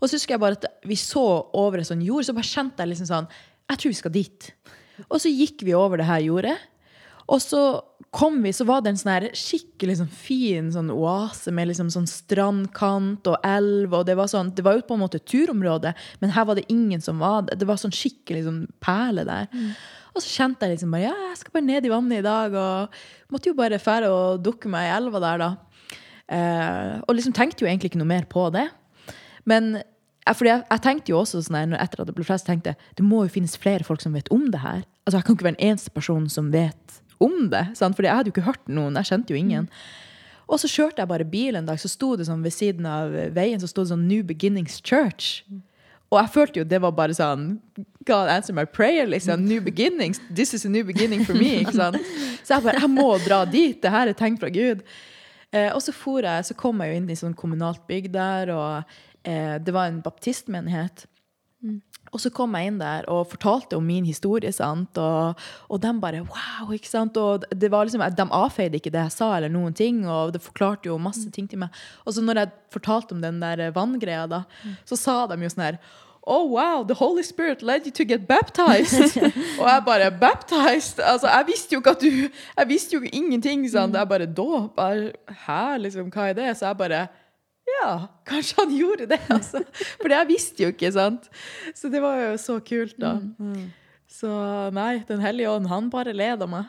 Og 0.00 0.08
så 0.08 0.16
husker 0.16 0.34
jeg 0.34 0.42
bare 0.42 0.58
at 0.58 0.66
vi 0.88 0.98
så 0.98 1.24
over 1.54 1.78
en 1.78 1.86
sånn 1.86 2.02
jord, 2.02 2.26
så 2.26 2.34
bare 2.34 2.50
kjente 2.50 2.82
jeg 2.82 2.94
liksom 2.94 3.10
sånn 3.10 3.30
Jeg 3.70 3.78
tror 3.78 3.92
vi 3.92 4.00
skal 4.00 4.14
dit. 4.16 4.50
Og 5.06 5.20
så 5.22 5.30
gikk 5.30 5.62
vi 5.62 5.76
over 5.78 6.00
det 6.00 6.08
her 6.08 6.24
jordet. 6.24 6.56
Og 7.30 7.38
så 7.38 7.62
kom 8.10 8.40
vi, 8.42 8.50
så 8.50 8.64
var 8.66 8.82
det 8.82 8.90
en 8.90 8.98
sånn 8.98 9.12
her 9.12 9.26
skikkelig 9.38 10.00
sånn 10.00 10.10
fin 10.10 10.70
sånn 10.74 10.90
oase 10.90 11.52
med 11.54 11.68
liksom 11.70 11.92
sånn 11.94 12.08
strandkant 12.10 13.28
og 13.30 13.46
elv. 13.46 13.94
og 13.94 14.08
Det 14.08 14.16
var 14.18 14.30
sånn, 14.32 14.50
det 14.56 14.64
var 14.66 14.78
jo 14.78 14.86
på 14.88 14.96
en 14.96 15.04
måte 15.04 15.22
turområde, 15.22 15.94
men 16.18 16.34
her 16.34 16.48
var 16.48 16.58
det 16.58 16.66
ingen 16.72 17.04
som 17.04 17.22
var 17.22 17.46
det. 17.46 17.60
Det 17.60 17.68
var 17.70 17.78
sånn 17.78 17.94
skikkelig 17.94 18.42
sånn 18.48 18.64
perle 18.82 19.26
der. 19.28 19.46
Og 20.14 20.22
så 20.22 20.30
kjente 20.32 20.66
jeg 20.66 20.74
liksom 20.74 20.94
bare 20.94 21.06
ja, 21.06 21.14
jeg 21.30 21.38
skal 21.40 21.54
bare 21.54 21.68
ned 21.68 21.86
i 21.86 21.92
vannet 21.92 22.20
i 22.20 22.26
dag. 22.26 22.56
Og 22.58 23.34
måtte 23.34 23.50
jo 23.50 23.58
bare 23.58 23.80
fære 23.82 24.10
og 24.10 24.42
dukke 24.44 24.70
meg 24.72 24.88
i 24.88 24.94
elva 24.96 25.22
der, 25.22 25.44
da. 25.44 25.50
Eh, 26.30 26.92
og 27.06 27.16
liksom 27.16 27.34
tenkte 27.36 27.64
jo 27.64 27.70
egentlig 27.70 27.92
ikke 27.92 28.02
noe 28.02 28.10
mer 28.10 28.26
på 28.30 28.48
det. 28.54 28.68
Men 29.48 29.80
fordi 30.30 30.52
jeg, 30.52 30.64
jeg 30.68 30.82
tenkte 30.84 31.12
jo 31.12 31.20
også 31.22 31.40
sånn 31.42 31.74
etter 31.78 32.02
at 32.02 32.10
det 32.10 32.14
ble 32.14 32.26
flest, 32.26 32.46
tenkte 32.46 32.72
jeg, 32.72 32.90
det 32.98 33.06
må 33.06 33.24
jo 33.24 33.32
finnes 33.34 33.56
flere 33.58 33.86
folk 33.86 34.02
som 34.02 34.14
vet 34.14 34.30
om 34.34 34.50
det 34.52 34.60
her. 34.62 34.84
Altså 35.06 35.18
Jeg 35.18 35.26
kan 35.26 35.38
ikke 35.38 35.48
være 35.48 35.58
den 35.58 35.70
eneste 35.72 35.94
personen 35.94 36.28
som 36.30 36.52
vet 36.54 37.00
om 37.20 37.48
det. 37.52 37.64
Sant? 37.78 37.96
Fordi 37.98 38.10
jeg 38.10 38.18
hadde 38.18 38.30
jo 38.30 38.36
ikke 38.36 38.46
hørt 38.46 38.70
noen. 38.70 38.98
Jeg 39.00 39.10
kjente 39.10 39.34
jo 39.34 39.40
ingen. 39.40 39.66
Og 40.50 40.58
så 40.58 40.70
kjørte 40.70 41.02
jeg 41.02 41.10
bare 41.10 41.26
bil 41.30 41.58
en 41.58 41.66
dag, 41.68 41.78
så 41.78 41.88
sto 41.90 42.14
det 42.18 42.26
sånn 42.26 42.42
ved 42.42 42.54
siden 42.54 42.86
av 42.90 43.12
veien 43.36 43.60
så 43.62 43.68
sto 43.70 43.84
det 43.84 43.92
sånn 43.92 44.08
New 44.10 44.24
Beginnings 44.26 44.80
Church. 44.82 45.44
Og 46.10 46.18
jeg 46.18 46.32
følte 46.34 46.60
jo 46.60 46.66
det 46.66 46.80
var 46.82 46.94
bare 46.96 47.14
sånn 47.14 47.52
God 48.08 48.30
answer 48.32 48.56
my 48.56 48.64
prayer, 48.66 49.06
liksom. 49.06 49.44
New 49.46 49.60
beginnings. 49.62 50.18
This 50.34 50.54
is 50.56 50.64
a 50.66 50.70
new 50.72 50.82
beginning 50.84 51.22
for 51.26 51.38
me. 51.38 51.60
ikke 51.62 51.76
sant? 51.76 52.00
Så 52.42 52.56
jeg 52.56 52.64
bare, 52.64 52.80
jeg 52.82 52.90
må 52.90 53.06
dra 53.22 53.44
dit. 53.46 53.76
Det 53.82 53.92
her 53.92 54.10
er 54.10 54.16
tegn 54.18 54.38
fra 54.40 54.50
Gud. 54.50 54.82
Eh, 55.52 55.68
og 55.74 55.82
så 55.84 55.94
for 55.94 56.24
jeg, 56.24 56.46
så 56.48 56.56
kom 56.58 56.80
jeg 56.82 56.92
jo 56.92 56.98
inn 57.00 57.10
i 57.10 57.18
sånn 57.18 57.36
kommunalt 57.38 57.82
bygg 57.90 58.08
der, 58.14 58.50
og 58.54 58.96
eh, 59.26 59.56
det 59.62 59.74
var 59.74 59.90
en 59.90 60.00
baptistmenighet. 60.04 61.06
Og 62.10 62.18
så 62.22 62.32
kom 62.34 62.56
jeg 62.58 62.70
inn 62.70 62.80
der 62.80 63.06
og 63.10 63.28
fortalte 63.30 63.78
om 63.78 63.86
min 63.86 64.06
historie, 64.08 64.50
sant? 64.54 64.98
Og, 64.98 65.38
og 65.70 65.82
de 65.82 65.92
bare 66.02 66.24
wow, 66.26 66.72
ikke 66.74 66.90
sant? 66.90 67.16
Og 67.20 67.46
det 67.54 67.70
var 67.70 67.86
liksom, 67.86 68.02
de 68.02 68.28
avfeide 68.40 68.80
ikke 68.80 68.92
det 68.94 69.04
jeg 69.06 69.16
sa, 69.16 69.32
eller 69.36 69.52
noen 69.52 69.76
ting, 69.76 70.02
og 70.08 70.34
det 70.34 70.42
forklarte 70.42 70.90
jo 70.90 70.98
masse 70.98 71.30
ting 71.30 71.46
til 71.50 71.62
meg. 71.62 71.80
Og 72.04 72.16
så 72.16 72.24
når 72.24 72.42
jeg 72.42 72.54
fortalte 72.74 73.14
om 73.14 73.22
den 73.22 73.38
der 73.42 73.70
vanngreia, 73.76 74.26
da, 74.30 74.44
så 74.88 74.98
sa 74.98 75.18
de 75.30 75.38
jo 75.42 75.52
sånn 75.52 75.68
her 75.70 75.82
Oh, 76.22 76.44
wow, 76.44 76.84
the 76.84 76.94
Holy 76.94 77.22
Spirit 77.22 77.62
led 77.62 77.86
you 77.86 77.92
to 77.92 78.04
get 78.04 78.28
baptized. 78.28 79.16
og 79.60 79.66
jeg 79.66 79.82
bare 79.86 80.10
Baptized? 80.10 81.00
Altså, 81.00 81.26
jeg 81.26 81.44
visste 81.46 81.74
jo 81.74 81.80
ikke 81.80 81.90
at 81.90 82.00
du 82.00 82.28
Jeg 82.58 82.68
visste 82.68 82.96
jo 82.96 83.02
ingenting. 83.12 83.64
Sant? 83.70 83.96
Jeg 83.96 84.08
bare 84.08 84.26
Dåp? 84.26 84.78
Hæ, 85.46 85.78
liksom? 85.78 86.12
Hva 86.12 86.28
er 86.28 86.36
det? 86.36 86.56
Så 86.58 86.66
jeg 86.66 86.76
bare 86.76 87.06
ja, 87.68 87.92
kanskje 88.28 88.56
han 88.62 88.72
gjorde 88.76 89.06
det, 89.10 89.20
altså. 89.36 89.62
For 90.00 90.08
det 90.10 90.18
jeg 90.18 90.30
visste 90.30 90.64
jo 90.64 90.72
ikke, 90.74 90.92
sant. 90.94 91.28
Så 91.76 91.90
det 91.92 92.02
var 92.02 92.18
jo 92.22 92.32
så 92.40 92.58
kult, 92.64 92.96
da. 93.00 93.16
Så 94.10 94.28
nei, 94.74 95.04
Den 95.08 95.22
hellige 95.22 95.50
ånd, 95.52 95.68
han 95.70 95.90
bare 95.92 96.12
leda 96.16 96.48
meg 96.50 96.66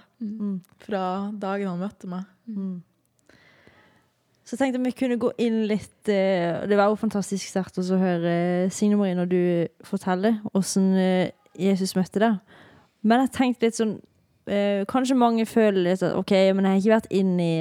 fra 0.85 1.31
dagen 1.41 1.71
han 1.73 1.81
møtte 1.81 2.09
meg. 2.11 2.27
Så 4.45 4.57
tenkte 4.59 4.77
jeg 4.77 4.89
vi 4.89 4.97
kunne 4.99 5.19
gå 5.21 5.29
inn 5.39 5.61
litt 5.69 6.09
eh, 6.11 6.67
Det 6.67 6.75
var 6.75 6.89
jo 6.91 6.97
fantastisk 6.99 7.47
sterkt 7.47 7.77
å 7.79 7.85
høre 7.95 8.67
Signe 8.73 8.97
Marie 8.99 9.15
når 9.15 9.29
du 9.31 9.43
forteller 9.87 10.41
hvordan 10.51 10.89
eh, 10.99 11.29
Jesus 11.55 11.95
møtte 11.95 12.19
deg. 12.19 12.57
Men 13.01 13.23
jeg 13.23 13.31
tenkte 13.37 13.69
litt 13.69 13.79
sånn 13.79 13.93
eh, 14.51 14.83
Kanskje 14.91 15.15
mange 15.15 15.47
føler 15.47 15.85
litt 15.85 16.03
at 16.03 16.17
OK, 16.19 16.33
men 16.51 16.67
jeg 16.67 16.73
har 16.73 16.81
ikke 16.81 16.97
vært 16.97 17.15
inn 17.21 17.31
i 17.39 17.53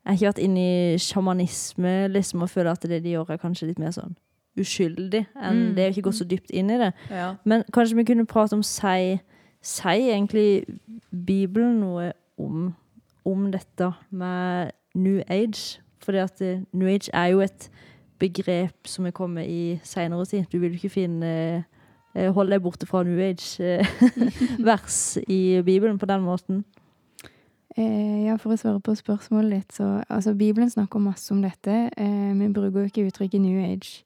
jeg 0.00 0.10
har 0.10 0.16
ikke 0.16 0.30
vært 0.30 0.44
inne 0.44 0.62
i 0.64 0.98
sjamanisme 0.98 1.94
liksom, 2.08 2.42
og 2.42 2.50
føler 2.50 2.72
at 2.72 2.84
det 2.88 3.02
de 3.04 3.14
gjør, 3.14 3.34
er 3.34 3.40
kanskje 3.42 3.68
litt 3.68 3.78
mer 3.82 3.92
sånn 3.92 4.16
uskyldig. 4.58 5.26
enn 5.36 5.58
Mm. 5.60 5.74
Det 5.74 5.84
er 5.84 5.92
ikke 5.92 6.08
gått 6.08 6.20
så 6.20 6.24
dypt 6.24 6.50
inn 6.50 6.70
i 6.70 6.78
det. 6.78 6.92
Ja. 7.10 7.34
Men 7.44 7.64
kanskje 7.72 7.96
vi 7.96 8.04
kunne 8.04 8.26
prate 8.26 8.56
om 8.56 8.62
Sier 8.62 9.20
si 9.62 10.10
egentlig 10.10 10.64
Bibelen 11.10 11.80
noe 11.80 12.12
om, 12.38 12.74
om 13.24 13.50
dette 13.52 13.92
med 14.10 14.72
New 14.94 15.22
Age? 15.28 15.80
Fordi 16.00 16.18
at 16.18 16.40
eh, 16.40 16.62
New 16.72 16.88
Age 16.88 17.10
er 17.12 17.26
jo 17.26 17.40
et 17.40 17.70
begrep 18.18 18.88
som 18.88 19.06
er 19.06 19.10
kommet 19.10 19.46
i 19.48 19.80
seinere 19.84 20.24
tid. 20.26 20.44
Du 20.52 20.58
vil 20.58 20.74
ikke 20.74 20.88
finne 20.88 21.64
eh, 22.14 22.32
Hold 22.34 22.50
deg 22.50 22.62
borte 22.62 22.86
fra 22.86 23.04
New 23.06 23.20
Age-vers 23.22 25.18
i 25.28 25.62
Bibelen 25.62 25.98
på 25.98 26.06
den 26.06 26.24
måten. 26.26 26.64
Eh, 27.80 28.26
ja, 28.26 28.36
For 28.36 28.52
å 28.52 28.58
svare 28.60 28.80
på 28.84 28.92
spørsmålet 28.98 29.54
ditt, 29.54 29.76
så 29.78 29.86
altså 30.12 30.34
Bibelen 30.36 30.68
snakker 30.68 31.00
masse 31.00 31.30
om 31.32 31.40
dette. 31.40 31.88
Eh, 31.96 32.32
vi 32.36 32.48
bruker 32.52 32.82
jo 32.82 32.88
ikke 32.90 33.06
uttrykket 33.08 33.40
New 33.40 33.60
Age. 33.62 34.02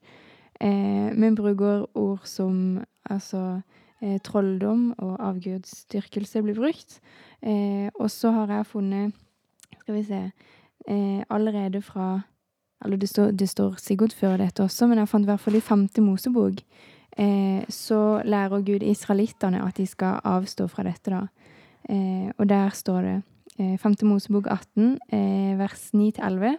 Eh, 0.61 1.11
vi 1.11 1.31
bruker 1.35 1.87
ord 1.99 2.23
som 2.29 2.85
altså 3.11 3.63
eh, 4.01 4.21
trolldom 4.23 4.93
og 4.99 5.17
avgudsdyrkelse 5.19 6.45
blir 6.47 6.61
brukt. 6.61 7.01
Eh, 7.43 7.91
og 7.99 8.13
så 8.15 8.31
har 8.37 8.53
jeg 8.53 8.71
funnet 8.71 9.13
Skal 9.81 9.95
vi 9.95 10.03
se 10.07 10.21
eh, 10.89 11.25
Allerede 11.29 11.83
fra 11.83 12.23
Eller 12.85 12.97
det 12.97 13.09
står, 13.09 13.33
det 13.33 13.49
står 13.49 13.75
sikkert 13.83 14.15
før 14.15 14.39
dette 14.39 14.63
også, 14.63 14.87
men 14.87 14.99
jeg 14.99 15.09
fant 15.09 15.27
i 15.27 15.33
hvert 15.33 15.41
fall 15.41 15.57
i 15.57 15.61
femte 15.61 16.01
Mosebok. 16.01 16.61
Så 17.69 18.01
lærer 18.25 18.61
Gud 18.61 18.83
israelittene 18.83 19.63
at 19.65 19.77
de 19.77 19.87
skal 19.87 20.21
avstå 20.25 20.67
fra 20.69 20.83
dette, 20.83 21.11
da. 21.11 21.23
Og 22.37 22.49
der 22.49 22.75
står 22.75 23.01
det 23.03 23.23
5. 23.59 24.03
Mosebok 24.03 24.47
18, 24.51 24.99
eh, 25.13 25.59
vers 25.59 25.91
9-11. 25.95 26.57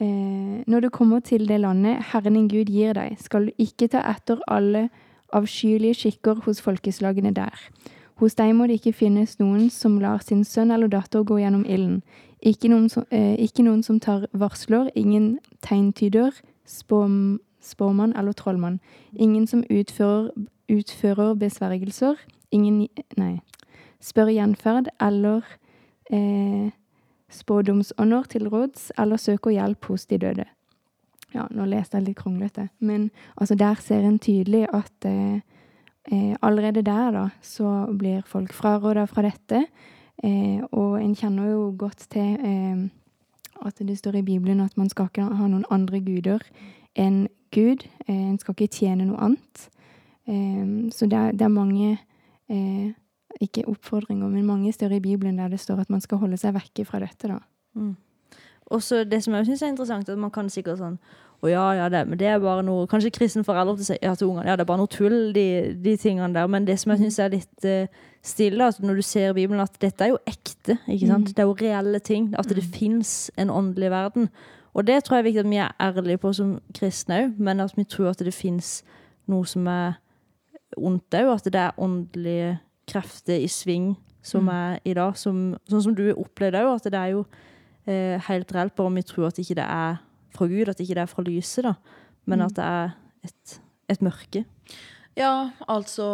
Eh, 0.00 0.62
når 0.66 0.80
du 0.80 0.88
kommer 0.88 1.20
til 1.20 1.48
det 1.48 1.60
landet 1.60 2.02
Herren 2.12 2.34
din 2.34 2.48
Gud 2.48 2.64
gir 2.72 2.92
deg, 2.92 3.16
skal 3.20 3.46
du 3.46 3.52
ikke 3.58 3.88
ta 3.88 4.00
etter 4.10 4.40
alle 4.48 4.88
avskyelige 5.32 5.94
skikker 5.94 6.40
hos 6.44 6.60
folkeslagene 6.60 7.34
der. 7.34 7.56
Hos 8.20 8.34
deg 8.34 8.54
må 8.56 8.66
det 8.66 8.80
ikke 8.80 8.92
finnes 8.92 9.38
noen 9.40 9.70
som 9.70 9.98
lar 10.00 10.20
sin 10.24 10.44
sønn 10.44 10.70
eller 10.70 10.88
datter 10.88 11.24
gå 11.24 11.38
gjennom 11.40 11.64
ilden. 11.64 12.02
Ikke 12.42 12.68
noen 12.68 12.88
som, 12.88 13.04
eh, 13.10 13.36
ikke 13.36 13.64
noen 13.64 13.82
som 13.82 14.00
tar 14.00 14.26
varsler, 14.32 14.90
ingen 14.94 15.38
tegntyder, 15.62 16.32
spåm, 16.66 17.40
spåmann 17.60 18.16
eller 18.16 18.32
trollmann. 18.32 18.80
Ingen 19.16 19.46
som 19.46 19.62
utfører, 19.70 20.30
utfører 20.68 21.34
besvergelser, 21.38 22.16
ingen 22.52 22.88
Nei. 23.16 23.40
Spør 24.00 24.32
gjenferd 24.32 24.88
eller 25.00 25.42
eh, 26.12 26.70
spådomsånder 27.30 28.26
til 28.30 28.48
råds, 28.50 28.90
eller 28.98 29.16
søker 29.16 29.54
hjelp 29.54 29.84
hos 29.90 30.06
de 30.10 30.18
døde. 30.18 30.46
Ja, 31.34 31.46
nå 31.54 31.66
leste 31.70 31.98
jeg 31.98 32.08
litt 32.08 32.18
kronglete, 32.18 32.68
men 32.82 33.10
altså 33.36 33.54
der 33.54 33.78
ser 33.78 34.02
en 34.02 34.18
tydelig 34.18 34.64
at 34.74 35.06
eh, 35.06 35.40
eh, 36.10 36.34
allerede 36.42 36.82
der 36.82 37.10
da, 37.14 37.28
så 37.42 37.86
blir 37.98 38.26
folk 38.26 38.52
fraråda 38.52 39.06
fra 39.06 39.22
dette. 39.28 39.64
Eh, 40.24 40.58
og 40.72 40.98
en 41.00 41.14
kjenner 41.14 41.52
jo 41.52 41.68
godt 41.78 42.08
til 42.10 42.34
eh, 42.42 42.88
at 43.60 43.78
det 43.78 43.98
står 43.98 44.18
i 44.20 44.26
Bibelen 44.26 44.60
at 44.60 44.76
man 44.76 44.90
skal 44.90 45.08
ikke 45.08 45.28
ha 45.36 45.46
noen 45.46 45.64
andre 45.70 46.00
guder 46.00 46.42
enn 46.98 47.28
Gud. 47.54 47.86
Eh, 48.08 48.26
en 48.32 48.38
skal 48.38 48.56
ikke 48.56 48.74
tjene 48.80 49.06
noe 49.06 49.22
annet. 49.30 49.68
Eh, 50.26 50.90
så 50.90 51.06
det 51.06 51.18
er, 51.18 51.32
det 51.32 51.46
er 51.46 51.54
mange 51.54 51.98
ikke 53.40 53.66
oppfordringer, 53.70 54.28
men 54.28 54.46
mange 54.46 54.72
steder 54.72 54.96
i 54.96 55.04
Bibelen 55.04 55.38
der 55.38 55.48
det 55.48 55.60
står 55.60 55.84
at 55.84 55.90
man 55.90 56.00
skal 56.00 56.18
holde 56.18 56.36
seg 56.40 56.54
vekke 56.56 56.84
fra 56.88 57.00
dette. 57.02 57.28
da. 57.28 57.38
Og 58.70 58.82
så 58.82 59.04
det 59.04 59.22
som 59.24 59.34
jeg 59.34 59.46
syns 59.46 59.62
er 59.62 59.72
interessant, 59.72 60.08
at 60.08 60.18
man 60.18 60.30
kan 60.30 60.50
sikkert 60.50 60.80
sånn 60.80 60.98
Å 61.40 61.48
ja, 61.48 61.64
ja, 61.78 61.88
det, 61.88 62.02
men 62.10 62.18
det 62.20 62.28
er 62.28 62.40
bare 62.42 62.62
noe 62.66 62.86
Kanskje 62.90 63.12
kristne 63.14 63.44
foreldre 63.46 63.78
til, 63.78 63.98
ja, 64.02 64.12
til 64.18 64.28
ungene 64.28 64.50
Ja, 64.50 64.56
det 64.58 64.66
er 64.66 64.68
bare 64.68 64.82
noe 64.82 64.92
tull, 64.92 65.32
de, 65.34 65.46
de 65.80 65.96
tingene 66.00 66.34
der. 66.34 66.50
Men 66.50 66.66
det 66.68 66.76
som 66.82 66.92
jeg 66.92 67.04
syns 67.04 67.18
er 67.22 67.34
litt 67.34 67.66
uh, 67.66 68.06
stille, 68.26 68.64
altså 68.64 68.84
når 68.84 69.00
du 69.00 69.06
ser 69.06 69.30
i 69.30 69.36
Bibelen, 69.40 69.62
at 69.64 69.78
dette 69.82 70.04
er 70.04 70.12
jo 70.12 70.20
ekte. 70.28 70.76
ikke 70.86 71.08
sant? 71.08 71.32
Det 71.34 71.42
er 71.42 71.48
jo 71.48 71.56
reelle 71.56 72.02
ting. 72.04 72.30
At 72.38 72.50
det 72.52 72.66
fins 72.66 73.30
en 73.40 73.50
åndelig 73.50 73.90
verden. 73.90 74.28
Og 74.74 74.86
det 74.86 75.00
tror 75.04 75.16
jeg 75.18 75.24
er 75.24 75.28
viktig 75.30 75.42
at 75.42 75.50
vi 75.50 75.62
er 75.64 75.76
ærlige 75.82 76.22
på 76.22 76.32
som 76.36 76.52
kristne 76.76 77.22
òg, 77.24 77.38
men 77.42 77.64
at 77.64 77.72
vi 77.74 77.84
tror 77.88 78.12
at 78.12 78.22
det 78.22 78.34
fins 78.36 78.80
noe 79.30 79.48
som 79.48 79.66
er 79.66 79.96
ondt 80.76 81.16
òg. 81.16 81.32
At 81.34 81.48
det 81.48 81.62
er 81.64 81.80
åndelige 81.80 82.58
krefter 82.90 83.40
i 83.40 83.48
sving 83.50 83.92
som 84.22 84.50
er 84.52 84.80
i 84.84 84.94
dag. 84.96 85.16
Som, 85.18 85.54
sånn 85.70 85.86
som 85.88 85.96
du 85.96 86.04
opplevde 86.12 86.64
òg, 86.66 86.76
at 86.78 86.90
det 86.92 87.00
er 87.00 87.14
jo 87.14 87.24
eh, 87.86 88.18
helt 88.28 88.52
reelt, 88.56 88.76
bare 88.76 88.90
om 88.90 89.00
vi 89.00 89.06
tror 89.06 89.30
at 89.30 89.40
ikke 89.40 89.58
det 89.60 89.66
er 89.66 90.00
fra 90.34 90.50
Gud, 90.50 90.70
at 90.70 90.82
ikke 90.82 90.98
det 90.98 91.04
er 91.04 91.10
fra 91.10 91.24
lyset, 91.26 91.66
da, 91.66 91.74
men 92.30 92.44
at 92.44 92.54
det 92.58 92.66
er 92.66 92.92
et, 93.26 93.56
et 93.90 94.04
mørke. 94.04 94.44
Ja, 95.18 95.50
altså 95.68 96.06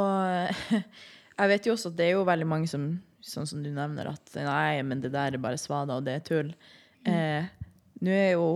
Jeg 1.36 1.50
vet 1.50 1.66
jo 1.68 1.74
også 1.74 1.90
at 1.90 1.98
det 1.98 2.06
er 2.06 2.14
jo 2.16 2.24
veldig 2.24 2.46
mange 2.48 2.70
som 2.70 2.94
sånn 3.26 3.48
som 3.48 3.62
du 3.64 3.68
nevner, 3.74 4.08
at 4.12 4.36
nei, 4.38 4.80
men 4.86 5.02
det 5.02 5.10
der 5.14 5.34
er 5.34 5.42
bare 5.42 5.58
svada, 5.60 5.98
og 5.98 6.06
det 6.06 6.14
er 6.14 6.24
tull. 6.24 6.52
Eh, 7.06 7.48
Nå 8.04 8.12
er 8.12 8.36
jo 8.36 8.46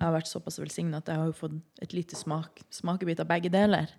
jeg 0.00 0.06
har 0.06 0.14
vært 0.14 0.30
såpass 0.30 0.56
velsigna 0.56 1.02
at 1.02 1.10
jeg 1.12 1.20
har 1.20 1.26
jo 1.28 1.36
fått 1.36 1.56
et 1.84 1.92
lite 1.92 2.16
smak, 2.16 2.62
smakebit 2.72 3.20
av 3.20 3.28
begge 3.28 3.50
deler. 3.52 3.90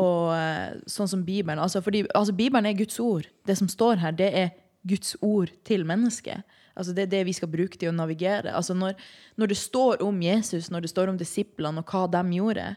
Og 0.00 0.32
eh, 0.36 0.78
sånn 0.88 1.10
som 1.10 1.24
Bibelen 1.26 1.60
altså, 1.60 1.82
fordi, 1.84 2.06
altså 2.16 2.34
Bibelen 2.36 2.68
er 2.68 2.78
Guds 2.78 2.98
ord. 3.02 3.28
Det 3.48 3.58
som 3.58 3.68
står 3.68 4.00
her, 4.02 4.16
det 4.16 4.30
er 4.32 4.52
Guds 4.88 5.16
ord 5.20 5.52
til 5.68 5.84
mennesket. 5.88 6.46
Altså 6.72 6.94
Det 6.96 7.04
er 7.04 7.12
det 7.12 7.26
vi 7.28 7.34
skal 7.36 7.50
bruke 7.52 7.76
til 7.78 7.90
å 7.90 7.96
navigere. 7.96 8.54
Altså 8.56 8.74
når, 8.74 8.96
når 9.36 9.52
det 9.52 9.58
står 9.60 10.02
om 10.04 10.22
Jesus, 10.24 10.70
når 10.72 10.86
det 10.86 10.92
står 10.94 11.12
om 11.12 11.18
disiplene 11.20 11.82
og 11.82 11.92
hva 11.92 12.06
de 12.10 12.38
gjorde, 12.38 12.70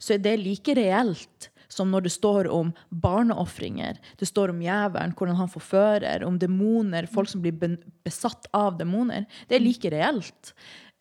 så 0.00 0.16
er 0.16 0.24
det 0.24 0.38
like 0.40 0.74
reelt 0.76 1.50
som 1.74 1.90
når 1.90 2.06
det 2.06 2.12
står 2.14 2.48
om 2.52 2.70
barneofringer. 2.90 3.98
Det 4.20 4.28
står 4.28 4.52
om 4.52 4.62
jævelen, 4.62 5.14
hvordan 5.16 5.38
han 5.40 5.50
forfører, 5.50 6.24
om 6.26 6.38
demoner, 6.38 7.08
folk 7.10 7.30
som 7.30 7.42
blir 7.44 7.56
besatt 8.06 8.48
av 8.54 8.78
demoner. 8.78 9.26
Det 9.48 9.58
er 9.58 9.64
like 9.64 9.90
reelt. 9.92 10.52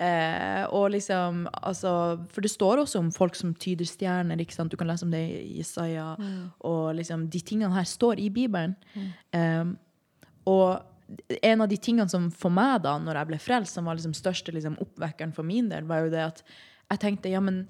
Eh, 0.03 0.63
og 0.75 0.89
liksom, 0.91 1.45
altså, 1.53 1.91
for 2.33 2.43
det 2.43 2.51
står 2.51 2.81
også 2.83 2.99
om 2.99 3.11
folk 3.13 3.37
som 3.39 3.53
tyder 3.55 3.87
stjerner. 3.87 4.41
Du 4.41 4.77
kan 4.77 4.89
lese 4.89 5.05
om 5.05 5.13
det 5.13 5.21
i 5.21 5.59
Isaiah. 5.61 6.19
Og 6.59 6.95
liksom, 6.97 7.29
de 7.31 7.39
tingene 7.39 7.73
her 7.75 7.87
står 7.87 8.19
i 8.19 8.29
Bibelen. 8.33 8.75
Eh, 9.31 9.63
og 10.49 11.39
en 11.43 11.61
av 11.61 11.69
de 11.69 11.77
tingene 11.77 12.09
som 12.09 12.29
for 12.31 12.53
meg, 12.53 12.81
da, 12.83 12.97
når 12.99 13.19
jeg 13.19 13.31
ble 13.31 13.39
frelst, 13.41 13.77
som 13.77 13.87
var 13.87 13.99
liksom 13.99 14.15
største 14.17 14.53
liksom, 14.55 14.79
oppvekkeren 14.83 15.33
for 15.35 15.47
min 15.47 15.69
del, 15.71 15.87
var 15.87 16.05
jo 16.05 16.13
det 16.13 16.23
at 16.25 16.43
jeg 16.91 17.01
tenkte 17.01 17.31
ja, 17.31 17.41
men 17.43 17.63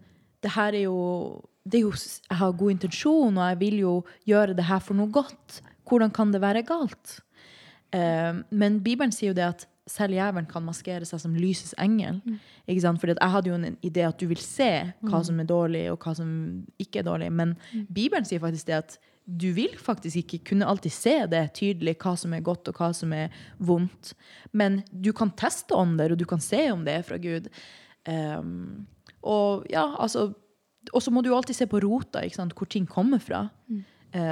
det 0.43 0.53
her 0.55 0.75
er 0.75 0.88
jo, 0.88 1.43
det 1.63 1.79
er 1.79 1.86
jo 1.86 1.93
Jeg 1.93 2.38
har 2.39 2.57
god 2.59 2.71
intensjon, 2.71 3.38
og 3.38 3.45
jeg 3.51 3.59
vil 3.59 3.77
jo 3.79 3.93
gjøre 4.27 4.55
det 4.57 4.65
her 4.67 4.81
for 4.84 4.97
noe 4.97 5.11
godt. 5.11 5.61
Hvordan 5.88 6.11
kan 6.11 6.31
det 6.34 6.41
være 6.41 6.65
galt? 6.67 7.19
Eh, 7.93 8.34
men 8.49 8.81
Bibelen 8.84 9.13
sier 9.15 9.31
jo 9.31 9.38
det 9.38 9.45
at 9.47 9.67
selv 9.88 10.13
jævelen 10.15 10.45
kan 10.47 10.63
maskere 10.63 11.05
seg 11.05 11.19
som 11.19 11.34
lysets 11.36 11.73
engel. 11.77 12.21
Ikke 12.67 12.81
sant? 12.81 12.99
Fordi 12.99 13.15
jeg 13.19 13.31
hadde 13.34 13.49
jo 13.49 13.55
en 13.55 13.77
idé 13.84 14.05
at 14.07 14.19
du 14.19 14.27
vil 14.27 14.39
se 14.39 14.69
hva 15.01 15.23
som 15.25 15.39
er 15.39 15.45
dårlig, 15.49 15.91
og 15.91 15.99
hva 15.99 16.13
som 16.15 16.65
ikke 16.79 16.99
er 17.01 17.03
dårlig. 17.09 17.31
Men 17.31 17.55
Bibelen 17.91 18.25
sier 18.25 18.39
faktisk 18.39 18.67
det 18.67 18.73
at 18.79 18.97
du 19.25 19.53
vil 19.55 19.77
faktisk 19.79 20.17
ikke 20.19 20.41
kunne 20.49 20.65
alltid 20.67 20.91
se 20.91 21.15
det 21.31 21.53
tydelig, 21.55 21.95
hva 22.03 22.15
som 22.19 22.34
er 22.34 22.41
godt 22.43 22.67
og 22.67 22.75
hva 22.75 22.89
som 22.93 23.13
er 23.13 23.29
vondt. 23.59 24.13
Men 24.51 24.84
du 24.91 25.13
kan 25.13 25.31
teste 25.31 25.75
ånder, 25.75 26.11
og 26.11 26.17
du 26.19 26.25
kan 26.25 26.39
se 26.43 26.71
om 26.71 26.84
det 26.84 26.93
er 26.93 27.03
fra 27.07 27.17
Gud. 27.17 27.47
Um, 28.07 28.86
og 29.23 29.65
ja, 29.71 29.95
altså 29.99 30.34
Og 30.91 30.99
så 31.01 31.11
må 31.11 31.21
du 31.23 31.29
alltid 31.34 31.55
se 31.55 31.65
på 31.65 31.79
rota, 31.79 32.19
ikke 32.19 32.36
sant? 32.36 32.53
hvor 32.53 32.67
ting 32.67 32.86
kommer 32.86 33.17
fra. 33.19 33.49
eh, 33.79 33.84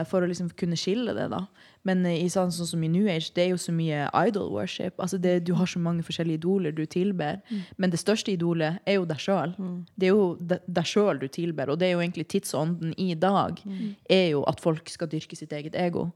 for 0.06 0.22
å 0.22 0.28
liksom 0.30 0.52
kunne 0.60 0.78
skille 0.78 1.16
det, 1.18 1.28
da. 1.34 1.46
Men 1.88 2.06
eh, 2.06 2.20
i 2.26 2.30
sånn, 2.30 2.52
sånn 2.54 2.70
som 2.70 2.84
i 2.86 2.90
New 2.92 3.08
Age, 3.10 3.32
det 3.36 3.46
er 3.46 3.52
jo 3.54 3.60
så 3.62 3.74
mye 3.76 4.06
idol 4.28 4.52
worship. 4.54 4.98
Altså 5.02 5.18
det, 5.22 5.40
du 5.48 5.54
har 5.58 5.70
så 5.70 5.82
mange 5.82 6.06
forskjellige 6.06 6.42
idoler 6.42 6.76
du 6.76 6.84
tilber. 6.86 7.42
Men 7.82 7.94
det 7.94 8.02
største 8.02 8.34
idolet 8.36 8.82
er 8.86 9.00
jo 9.00 9.08
deg 9.10 9.22
sjøl. 9.22 9.56
Det 9.96 10.10
er 10.10 10.14
jo 10.14 10.36
deg 10.40 10.84
sjøl 10.88 11.22
du 11.22 11.28
tilber. 11.32 11.74
Og 11.74 11.82
det 11.82 11.90
er 11.90 11.96
jo 11.96 12.04
egentlig 12.04 12.28
tidsånden 12.32 12.94
i 13.02 13.14
dag, 13.18 13.62
er 14.10 14.28
jo 14.36 14.44
at 14.50 14.62
folk 14.64 14.90
skal 14.90 15.10
dyrke 15.12 15.40
sitt 15.40 15.54
eget 15.58 15.78
ego. 15.80 16.10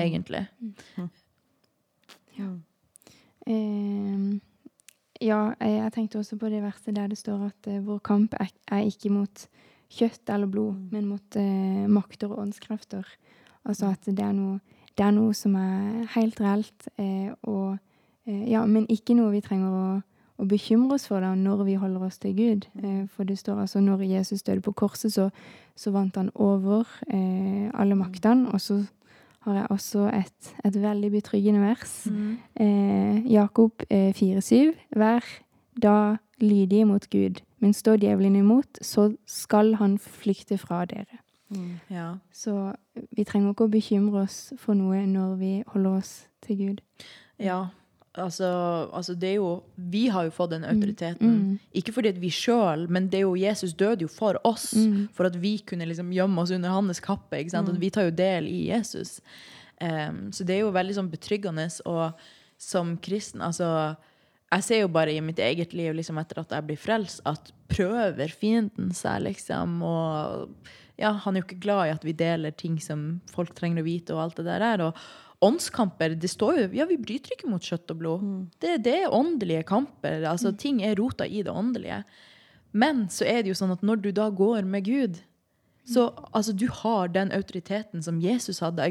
Egentlig. 0.00 0.46
Eh, 3.46 4.40
ja, 5.20 5.40
jeg, 5.60 5.74
jeg 5.76 5.92
tenkte 5.94 6.18
også 6.18 6.38
på 6.40 6.48
det 6.50 6.62
verset 6.64 6.96
der 6.96 7.10
det 7.12 7.18
står 7.20 7.50
at 7.52 7.68
uh, 7.70 7.82
vår 7.86 8.00
kamp 8.02 8.34
er, 8.40 8.50
er 8.72 8.88
ikke 8.88 9.12
mot 9.12 9.44
kjøtt 9.92 10.30
eller 10.32 10.50
blod, 10.50 10.78
men 10.92 11.08
mot 11.08 11.36
eh, 11.38 11.84
makter 11.90 12.32
og 12.32 12.46
åndskrefter. 12.46 13.06
Altså 13.64 13.92
at 13.92 14.06
det 14.06 14.24
er 14.24 14.32
noe, 14.36 14.58
det 14.96 15.06
er 15.06 15.14
noe 15.16 15.34
som 15.36 15.54
er 15.58 16.08
helt 16.16 16.40
reelt, 16.42 16.88
eh, 17.00 17.30
og, 17.42 17.78
eh, 18.26 18.44
ja, 18.50 18.64
men 18.66 18.88
ikke 18.92 19.16
noe 19.18 19.32
vi 19.34 19.42
trenger 19.44 19.74
å, 19.74 19.86
å 20.40 20.48
bekymre 20.50 20.98
oss 20.98 21.06
for 21.10 21.24
da, 21.24 21.34
når 21.38 21.64
vi 21.68 21.78
holder 21.80 22.08
oss 22.08 22.20
til 22.22 22.34
Gud. 22.36 22.68
Eh, 22.82 23.04
for 23.14 23.28
det 23.28 23.38
står 23.40 23.64
altså 23.64 23.82
når 23.84 24.04
Jesus 24.08 24.44
døde 24.46 24.64
på 24.64 24.74
korset, 24.84 25.14
så, 25.14 25.30
så 25.76 25.94
vant 25.94 26.16
han 26.20 26.32
over 26.34 26.88
eh, 27.08 27.70
alle 27.74 27.98
maktene. 27.98 28.50
Og 28.52 28.60
så 28.62 28.82
har 29.44 29.60
jeg 29.60 29.70
også 29.70 30.08
et, 30.08 30.52
et 30.64 30.76
veldig 30.82 31.10
betryggende 31.12 31.64
vers. 31.64 31.96
Eh, 32.60 33.32
Jakob 33.32 33.84
eh, 33.90 34.12
4,7. 34.16 34.72
Vær 34.96 35.24
da 35.80 36.16
lydige 36.40 36.84
mot 36.88 37.10
Gud, 37.10 37.42
men 37.64 37.72
står 37.72 38.02
djevelen 38.02 38.36
imot, 38.36 38.82
så 38.84 39.08
skal 39.24 39.78
han 39.80 39.96
flykte 39.96 40.58
fra 40.60 40.82
dere. 40.84 41.22
Ja. 41.88 42.18
Så 42.32 42.74
vi 43.14 43.24
trenger 43.24 43.54
ikke 43.54 43.68
å 43.68 43.72
bekymre 43.72 44.24
oss 44.26 44.52
for 44.60 44.76
noe 44.76 45.04
når 45.08 45.38
vi 45.40 45.52
holder 45.72 46.02
oss 46.02 46.12
til 46.44 46.58
Gud. 46.60 46.82
Ja, 47.40 47.70
altså, 48.20 48.48
altså 48.92 49.14
det 49.18 49.32
er 49.32 49.36
jo 49.40 49.48
Vi 49.76 50.06
har 50.12 50.26
jo 50.26 50.34
fått 50.34 50.52
den 50.54 50.66
autoriteten. 50.68 51.58
Ikke 51.72 51.94
fordi 51.96 52.12
at 52.14 52.20
vi 52.20 52.30
sjøl, 52.34 52.86
men 52.92 53.08
det 53.08 53.22
er 53.22 53.26
jo 53.26 53.34
Jesus 53.38 53.74
døde 53.74 54.04
jo 54.06 54.12
for 54.12 54.38
oss. 54.44 54.72
For 55.16 55.30
at 55.30 55.40
vi 55.40 55.56
kunne 55.66 55.88
liksom 55.88 56.12
gjemme 56.12 56.42
oss 56.42 56.52
under 56.54 56.74
hans 56.74 57.00
kappe. 57.00 57.40
Ikke 57.40 57.56
sant? 57.56 57.72
Og 57.72 57.80
vi 57.80 57.92
tar 57.94 58.10
jo 58.10 58.16
del 58.18 58.48
i 58.50 58.66
Jesus. 58.68 59.20
Um, 59.80 60.30
så 60.32 60.44
det 60.44 60.58
er 60.58 60.64
jo 60.64 60.74
veldig 60.74 60.98
sånn 61.00 61.12
betryggende. 61.12 61.68
Og 61.88 62.12
som 62.60 62.96
kristen, 63.02 63.42
altså 63.42 63.94
Jeg 64.54 64.64
ser 64.66 64.80
jo 64.84 64.92
bare 64.92 65.14
i 65.14 65.22
mitt 65.24 65.40
eget 65.42 65.74
liv 65.74 65.94
liksom 65.96 66.18
etter 66.20 66.42
at 66.44 66.54
jeg 66.54 66.66
blir 66.68 66.78
frelst, 66.78 67.22
at 67.26 67.50
prøver 67.70 68.30
fienden 68.30 68.92
seg, 68.94 69.24
liksom. 69.26 69.80
Og 69.82 71.00
ja, 71.00 71.10
han 71.24 71.34
er 71.34 71.42
jo 71.42 71.48
ikke 71.48 71.62
glad 71.64 71.88
i 71.88 71.94
at 71.96 72.06
vi 72.06 72.14
deler 72.14 72.54
ting 72.54 72.78
som 72.82 73.18
folk 73.34 73.54
trenger 73.56 73.82
å 73.82 73.86
vite, 73.88 74.14
og 74.14 74.22
alt 74.26 74.38
det 74.38 74.46
der. 74.46 74.62
er, 74.62 74.84
Og 74.86 75.44
åndskamper, 75.44 76.14
det 76.14 76.30
står 76.30 76.60
jo 76.60 76.68
Ja, 76.78 76.86
vi 76.86 77.00
bryter 77.00 77.34
ikke 77.34 77.50
mot 77.50 77.62
kjøtt 77.62 77.90
og 77.90 78.00
blod. 78.00 78.24
Det, 78.62 78.78
det 78.86 78.94
er 79.02 79.12
åndelige 79.14 79.66
kamper. 79.66 80.22
Altså, 80.30 80.54
ting 80.54 80.82
er 80.86 80.96
rota 81.00 81.26
i 81.26 81.42
det 81.42 81.52
åndelige. 81.52 82.04
Men 82.72 83.08
så 83.10 83.26
er 83.26 83.42
det 83.42 83.52
jo 83.52 83.58
sånn 83.58 83.74
at 83.74 83.82
når 83.82 84.02
du 84.02 84.10
da 84.14 84.30
går 84.30 84.66
med 84.66 84.86
Gud 84.86 85.22
så 85.84 86.06
altså, 86.32 86.52
du 86.52 86.66
har 86.72 87.08
den 87.12 87.32
autoriteten 87.32 88.02
som 88.02 88.20
Jesus 88.20 88.62
hadde. 88.64 88.86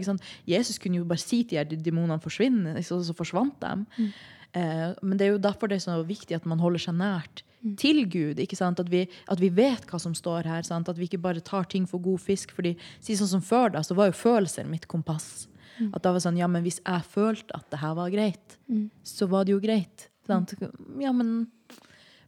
Jesus 0.46 0.78
kunne 0.78 1.00
jo 1.00 1.08
bare 1.10 1.22
si 1.22 1.42
til 1.44 1.66
de 1.66 1.80
demonene 1.82 2.22
forsvinne, 2.22 2.76
så, 2.86 3.00
så 3.04 3.16
forsvant 3.18 3.56
de. 3.64 3.86
Eh, 3.98 4.12
men 4.54 5.18
det 5.18 5.26
er 5.26 5.32
jo 5.34 5.42
derfor 5.42 5.68
det 5.72 5.80
er 5.80 5.86
så 5.88 5.96
viktig 6.06 6.36
at 6.38 6.46
man 6.46 6.60
holder 6.62 6.80
seg 6.86 6.96
nært 7.00 7.44
til 7.80 8.04
Gud. 8.12 8.40
At 8.40 8.90
vi, 8.92 9.06
at 9.32 9.40
vi 9.40 9.50
vet 9.50 9.86
hva 9.90 10.00
som 10.00 10.14
står 10.14 10.50
her. 10.50 10.66
Sant? 10.68 10.90
At 10.90 11.00
vi 11.00 11.08
ikke 11.08 11.22
bare 11.24 11.42
tar 11.42 11.64
ting 11.72 11.88
for 11.90 12.00
god 12.04 12.22
fisk. 12.22 12.52
fordi 12.52 12.76
si 13.02 13.16
sånn 13.16 13.32
som 13.38 13.42
Før 13.42 13.72
da, 13.74 13.84
så 13.84 13.96
var 13.96 14.12
jo 14.12 14.20
følelser 14.20 14.68
mitt 14.70 14.88
kompass. 14.88 15.48
At 15.94 16.04
da 16.04 16.12
var 16.14 16.22
sånn, 16.22 16.38
ja, 16.38 16.48
men 16.48 16.64
Hvis 16.64 16.82
jeg 16.86 17.02
følte 17.10 17.56
at 17.56 17.70
det 17.72 17.80
her 17.80 17.96
var 17.96 18.10
greit, 18.14 18.58
så 19.04 19.28
var 19.28 19.46
det 19.46 19.56
jo 19.56 19.60
greit. 19.64 20.10
Sant? 20.28 20.54
Ja, 21.00 21.12
men 21.12 21.48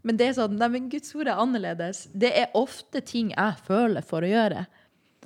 men 0.06 0.18
det 0.18 0.28
er 0.28 0.34
sånn, 0.38 0.54
nei, 0.62 0.68
men 0.70 0.90
Guds 0.92 1.16
ord 1.18 1.26
er 1.26 1.40
annerledes. 1.42 2.04
Det 2.14 2.30
er 2.38 2.52
ofte 2.54 3.02
ting 3.02 3.32
jeg 3.32 3.56
føler 3.66 4.06
for 4.06 4.22
å 4.22 4.30
gjøre, 4.30 4.68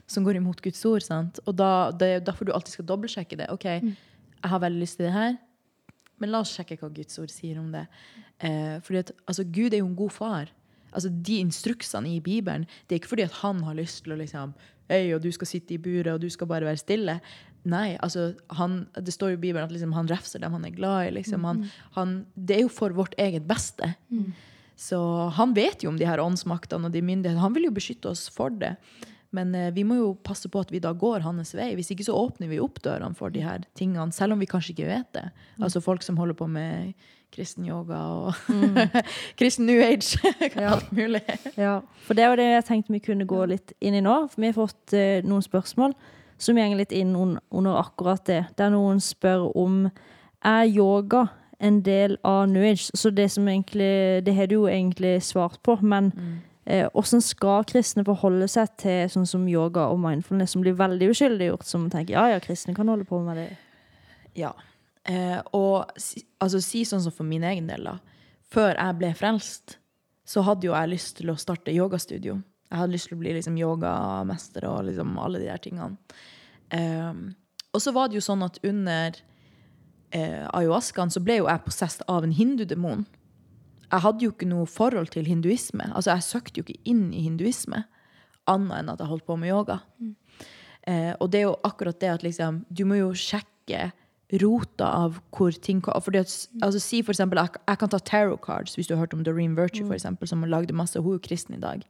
som 0.08 0.24
går 0.24 0.40
imot 0.40 0.62
Guds 0.64 0.80
ord. 0.88 1.04
sant? 1.04 1.40
Og 1.46 1.58
da, 1.60 1.92
Det 1.92 2.08
er 2.08 2.20
derfor 2.24 2.46
du 2.48 2.54
alltid 2.54 2.78
skal 2.78 2.86
dobbeltsjekke 2.86 3.38
det. 3.42 3.50
OK, 3.52 3.66
jeg 3.66 4.50
har 4.54 4.60
veldig 4.64 4.80
lyst 4.80 4.96
til 4.98 5.08
det 5.10 5.14
her, 5.14 5.38
men 6.20 6.32
la 6.34 6.44
oss 6.44 6.54
sjekke 6.56 6.78
hva 6.80 6.92
Guds 6.94 7.20
ord 7.22 7.32
sier 7.34 7.60
om 7.62 7.70
det. 7.74 7.86
Eh, 8.40 8.78
fordi 8.86 9.04
at, 9.04 9.14
altså, 9.26 9.46
Gud 9.48 9.74
er 9.74 9.84
jo 9.84 9.90
en 9.90 10.00
god 10.00 10.16
far. 10.16 10.52
Altså, 10.90 11.12
De 11.12 11.40
instruksene 11.40 12.16
i 12.16 12.22
Bibelen 12.24 12.66
det 12.88 12.96
er 12.96 13.02
ikke 13.02 13.14
fordi 13.14 13.28
at 13.28 13.40
han 13.44 13.62
har 13.64 13.78
lyst 13.78 14.04
til 14.04 14.16
å 14.16 14.20
liksom 14.20 14.56
Øy, 14.90 15.14
og 15.14 15.22
du 15.22 15.30
skal 15.30 15.46
sitte 15.46 15.76
i 15.76 15.78
buret, 15.78 16.08
og 16.16 16.22
du 16.24 16.32
skal 16.34 16.48
bare 16.50 16.66
være 16.66 16.80
stille. 16.82 17.20
Nei, 17.70 17.92
altså, 18.02 18.32
han, 18.58 18.88
det 18.98 19.14
står 19.14 19.36
jo 19.36 19.38
i 19.38 19.42
Bibelen 19.44 19.68
at 19.68 19.74
liksom, 19.74 19.92
han 19.94 20.10
refser 20.10 20.42
dem 20.42 20.56
han 20.56 20.66
er 20.66 20.74
glad 20.74 21.12
i. 21.12 21.12
Liksom. 21.20 21.44
Han, 21.46 21.60
han, 21.94 22.16
det 22.34 22.56
er 22.56 22.64
jo 22.64 22.72
for 22.74 22.96
vårt 22.98 23.14
eget 23.22 23.46
beste. 23.46 23.92
Så 24.80 24.98
han 25.38 25.54
vet 25.54 25.84
jo 25.84 25.92
om 25.92 26.00
de 26.00 26.08
her 26.10 26.24
åndsmaktene 26.24 26.90
og 26.90 26.96
de 26.96 27.04
myndighetene. 27.06 27.44
Han 27.44 27.54
vil 27.54 27.68
jo 27.68 27.76
beskytte 27.76 28.10
oss 28.10 28.26
for 28.34 28.50
det. 28.50 28.74
Men 29.36 29.54
eh, 29.56 29.70
vi 29.76 29.86
må 29.86 30.00
jo 30.00 30.10
passe 30.26 30.50
på 30.50 30.64
at 30.64 30.72
vi 30.74 30.82
da 30.84 30.94
går 30.98 31.24
hans 31.26 31.54
vei. 31.58 31.72
Hvis 31.78 31.92
ikke 31.94 32.08
så 32.08 32.18
åpner 32.18 32.50
vi 32.52 32.62
opp 32.64 32.82
dørene 32.86 33.18
for 33.18 33.34
de 33.34 33.44
her 33.46 33.64
tingene, 33.78 34.12
selv 34.16 34.36
om 34.36 34.42
vi 34.42 34.50
kanskje 34.50 34.76
ikke 34.76 34.90
vet 34.90 35.10
det. 35.18 35.26
Altså 35.62 35.84
folk 35.84 36.06
som 36.06 36.18
holder 36.18 36.38
på 36.40 36.50
med 36.50 36.94
kristen 37.30 37.66
yoga 37.68 37.98
og 38.10 38.38
kristen 39.40 39.68
new 39.70 39.82
age. 39.86 40.18
Alt 40.74 40.92
mulig. 40.92 41.22
Ja, 41.58 41.80
for 42.08 42.18
det 42.18 42.30
var 42.30 42.42
det 42.42 42.48
jeg 42.50 42.70
tenkte 42.72 42.96
vi 42.96 43.04
kunne 43.06 43.30
gå 43.30 43.44
litt 43.52 43.76
inn 43.80 43.98
i 43.98 44.06
nå. 44.06 44.22
For 44.32 44.42
vi 44.42 44.50
har 44.50 44.58
fått 44.58 44.98
eh, 44.98 45.20
noen 45.26 45.46
spørsmål 45.46 45.94
som 46.40 46.56
går 46.56 46.78
litt 46.80 46.96
inn 46.96 47.14
under 47.16 47.82
akkurat 47.82 48.24
det. 48.26 48.44
Der 48.58 48.72
noen 48.74 49.02
spør 49.04 49.50
om 49.60 49.90
er 50.46 50.66
yoga 50.66 51.28
en 51.60 51.82
del 51.84 52.16
av 52.24 52.48
New 52.48 52.64
Age? 52.64 52.90
Så 52.96 53.12
det 53.12 53.30
som 53.34 53.48
egentlig 53.48 54.24
Det 54.26 54.36
har 54.36 54.48
du 54.48 54.56
jo 54.56 54.68
egentlig 54.68 55.22
svart 55.24 55.62
på, 55.64 55.78
men 55.82 56.14
eh, 56.16 56.38
hvordan 56.66 57.24
skal 57.24 57.64
kristne 57.66 58.04
forholde 58.06 58.46
seg 58.52 58.74
til 58.78 59.08
sånn 59.10 59.26
som 59.26 59.48
yoga 59.50 59.88
og 59.90 60.02
mindfulness, 60.04 60.54
som 60.54 60.62
blir 60.62 60.76
veldig 60.78 61.08
uskyldiggjort, 61.14 61.66
som 61.66 61.88
tenker 61.90 62.14
ja, 62.14 62.28
ja, 62.36 62.42
kristne 62.44 62.76
kan 62.78 62.92
holde 62.92 63.08
på 63.10 63.22
med 63.26 63.40
det. 63.40 63.48
Ja. 64.38 64.52
Eh, 65.10 65.40
og 65.56 65.90
si, 65.98 66.22
altså, 66.44 66.62
si 66.62 66.84
sånn 66.86 67.02
som 67.04 67.16
for 67.16 67.28
min 67.28 67.46
egen 67.48 67.70
del, 67.72 67.88
da. 67.88 67.98
Før 68.50 68.74
jeg 68.76 68.98
ble 69.00 69.12
frelst, 69.18 69.78
så 70.30 70.44
hadde 70.46 70.68
jo 70.68 70.76
jeg 70.76 70.92
lyst 70.92 71.18
til 71.18 71.32
å 71.32 71.38
starte 71.40 71.74
yogastudio. 71.74 72.38
Jeg 72.70 72.78
hadde 72.78 72.94
lyst 72.94 73.10
til 73.10 73.18
å 73.18 73.22
bli 73.24 73.34
liksom, 73.38 73.58
yogamester 73.58 74.68
og 74.70 74.84
liksom, 74.90 75.16
alle 75.22 75.42
de 75.42 75.50
der 75.50 75.62
tingene. 75.64 75.98
Eh, 76.76 77.24
og 77.74 77.82
så 77.82 77.94
var 77.96 78.10
det 78.10 78.20
jo 78.20 78.26
sånn 78.26 78.46
at 78.46 78.60
under 78.66 79.18
eh, 80.14 80.46
ayahuascaen 80.46 81.14
så 81.14 81.22
ble 81.26 81.40
jo 81.40 81.50
jeg 81.50 81.66
possessed 81.66 82.06
av 82.10 82.26
en 82.26 82.36
hindudemon. 82.36 83.08
Jeg 83.90 84.04
hadde 84.06 84.26
jo 84.26 84.34
ikke 84.34 84.50
noe 84.50 84.68
forhold 84.70 85.10
til 85.14 85.26
hinduisme. 85.26 85.88
Altså, 85.94 86.14
jeg 86.14 86.26
søkte 86.28 86.62
jo 86.62 86.66
ikke 86.68 86.82
inn 86.90 87.10
i 87.16 87.24
hinduisme, 87.26 87.84
annet 88.50 88.82
enn 88.82 88.92
at 88.94 89.02
jeg 89.02 89.10
holdt 89.10 89.26
på 89.28 89.38
med 89.40 89.52
yoga. 89.52 89.80
Eh, 90.88 91.14
og 91.20 91.32
det 91.32 91.42
er 91.42 91.48
jo 91.50 91.58
akkurat 91.68 92.00
det 92.02 92.12
at 92.14 92.26
liksom, 92.26 92.64
du 92.70 92.86
må 92.90 93.00
jo 93.00 93.10
sjekke 93.18 93.90
rota 94.44 94.86
av 94.86 95.18
hvor 95.34 95.56
ting 95.58 95.82
fordi 95.82 96.22
at, 96.22 96.34
altså, 96.62 96.80
Si 96.80 97.02
for 97.02 97.16
eksempel, 97.16 97.42
jeg, 97.42 97.62
jeg 97.68 97.80
kan 97.82 97.90
ta 97.90 98.00
tarot 98.00 98.42
cards, 98.42 98.76
hvis 98.76 98.88
du 98.88 98.94
har 98.94 99.06
hørt 99.06 99.14
om 99.14 99.24
Doreen 99.24 99.58
Virtue, 99.58 99.86
for 99.86 99.98
eksempel, 99.98 100.28
som 100.28 100.44
lagde 100.44 100.74
masse. 100.74 101.00
Hun 101.00 101.16
er 101.16 101.18
jo 101.18 101.28
kristen 101.28 101.56
i 101.56 101.64
dag. 101.64 101.82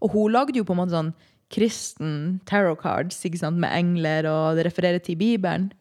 Og 0.00 0.12
hun 0.12 0.32
lagde 0.32 0.58
jo 0.58 0.64
på 0.64 0.74
en 0.74 0.82
måte 0.82 0.96
sånn 0.96 1.14
kristen 1.52 2.40
tarot 2.48 2.80
cards 2.80 3.22
med 3.24 3.70
engler, 3.70 4.26
og 4.28 4.56
det 4.56 4.66
refererer 4.66 4.98
til 4.98 5.16
Bibelen. 5.16 5.72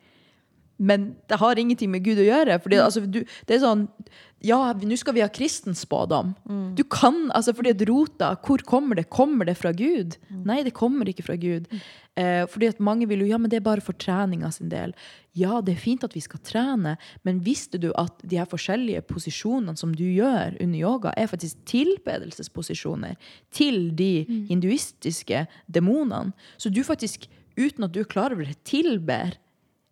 Men 0.84 1.16
det 1.32 1.40
har 1.40 1.60
ingenting 1.60 1.92
med 1.94 2.04
Gud 2.04 2.20
å 2.20 2.28
gjøre. 2.28 2.60
Fordi, 2.64 2.80
altså, 2.84 3.06
du, 3.08 3.24
det 3.48 3.58
er 3.58 3.64
sånn 3.64 3.88
Ja, 4.44 4.74
nå 4.76 4.98
skal 5.00 5.16
vi 5.16 5.22
ha 5.24 5.30
kristen 5.32 5.76
spådom. 5.78 6.34
Du 6.76 6.84
kan, 6.84 7.30
altså 7.32 7.54
fordi 7.56 7.72
at 7.72 7.84
rota, 7.88 8.34
hvor 8.44 8.60
kommer 8.68 9.00
det? 9.00 9.06
Kommer 9.08 9.48
det 9.48 9.56
fra 9.56 9.72
Gud? 9.72 10.18
Nei, 10.44 10.60
det 10.68 10.74
kommer 10.76 11.08
ikke 11.08 11.24
fra 11.24 11.38
Gud. 11.40 11.70
Eh, 12.20 12.44
fordi 12.52 12.68
at 12.74 12.82
mange 12.84 13.08
vil 13.10 13.24
jo 13.24 13.30
Ja, 13.32 13.40
men 13.40 13.50
det 13.50 13.62
er 13.62 13.66
bare 13.66 13.82
for 13.82 13.96
treninga 13.96 14.52
sin 14.52 14.68
del. 14.70 14.92
Ja, 15.34 15.62
det 15.64 15.78
er 15.78 15.82
fint 15.82 16.04
at 16.04 16.14
vi 16.14 16.22
skal 16.22 16.44
trene, 16.46 16.98
men 17.24 17.40
visste 17.46 17.80
du 17.82 17.88
at 17.98 18.20
de 18.22 18.38
her 18.38 18.50
forskjellige 18.52 19.06
posisjonene 19.08 19.80
som 19.80 19.96
du 19.96 20.04
gjør 20.04 20.60
under 20.60 20.78
yoga, 20.78 21.14
er 21.18 21.32
faktisk 21.32 21.64
tilbedelsesposisjoner 21.72 23.16
til 23.56 23.96
de 23.96 24.28
hinduistiske 24.52 25.46
demonene? 25.72 26.36
Så 26.60 26.70
du 26.70 26.84
faktisk, 26.84 27.30
uten 27.56 27.88
at 27.88 27.96
du 27.96 28.04
er 28.04 28.12
klar 28.12 28.36
over 28.36 28.46
det, 28.46 28.60
tilber 28.68 29.40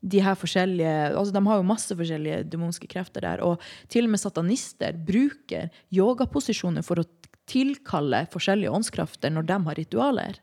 de 0.02 0.22
her 0.26 0.38
forskjellige 0.38 0.93
altså 1.14 1.34
De 1.34 1.41
har 1.45 1.60
jo 1.60 1.66
masse 1.68 1.95
forskjellige 1.97 2.43
demonske 2.49 2.88
krefter 2.89 3.26
der. 3.26 3.43
Og 3.45 3.62
til 3.91 4.08
og 4.08 4.14
med 4.14 4.22
satanister 4.22 4.97
bruker 4.97 5.70
yogaposisjoner 5.93 6.86
for 6.86 7.02
å 7.02 7.08
tilkalle 7.52 8.26
forskjellige 8.32 8.72
åndskrafter 8.72 9.34
når 9.34 9.49
de 9.49 9.60
har 9.68 9.80
ritualer. 9.80 10.39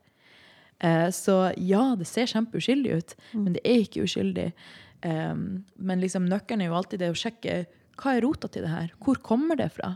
Eh, 0.78 1.09
så 1.14 1.40
ja, 1.56 1.94
det 1.98 2.06
ser 2.06 2.30
kjempeuskyldig 2.30 2.98
ut, 3.00 3.16
men 3.34 3.56
det 3.56 3.64
er 3.66 3.82
ikke 3.82 4.04
uskyldig. 4.06 4.52
Um, 4.98 5.62
men 5.78 6.00
liksom 6.02 6.24
nøkkelen 6.26 6.64
er 6.64 6.72
jo 6.72 6.78
alltid 6.78 7.04
det 7.04 7.12
å 7.12 7.18
sjekke 7.18 7.61
hva 7.98 8.14
er 8.14 8.24
rota 8.24 8.50
til 8.50 8.64
det 8.66 8.72
her. 8.72 8.90
Hvor 9.02 9.20
kommer 9.22 9.59
det 9.59 9.70
fra? 9.74 9.92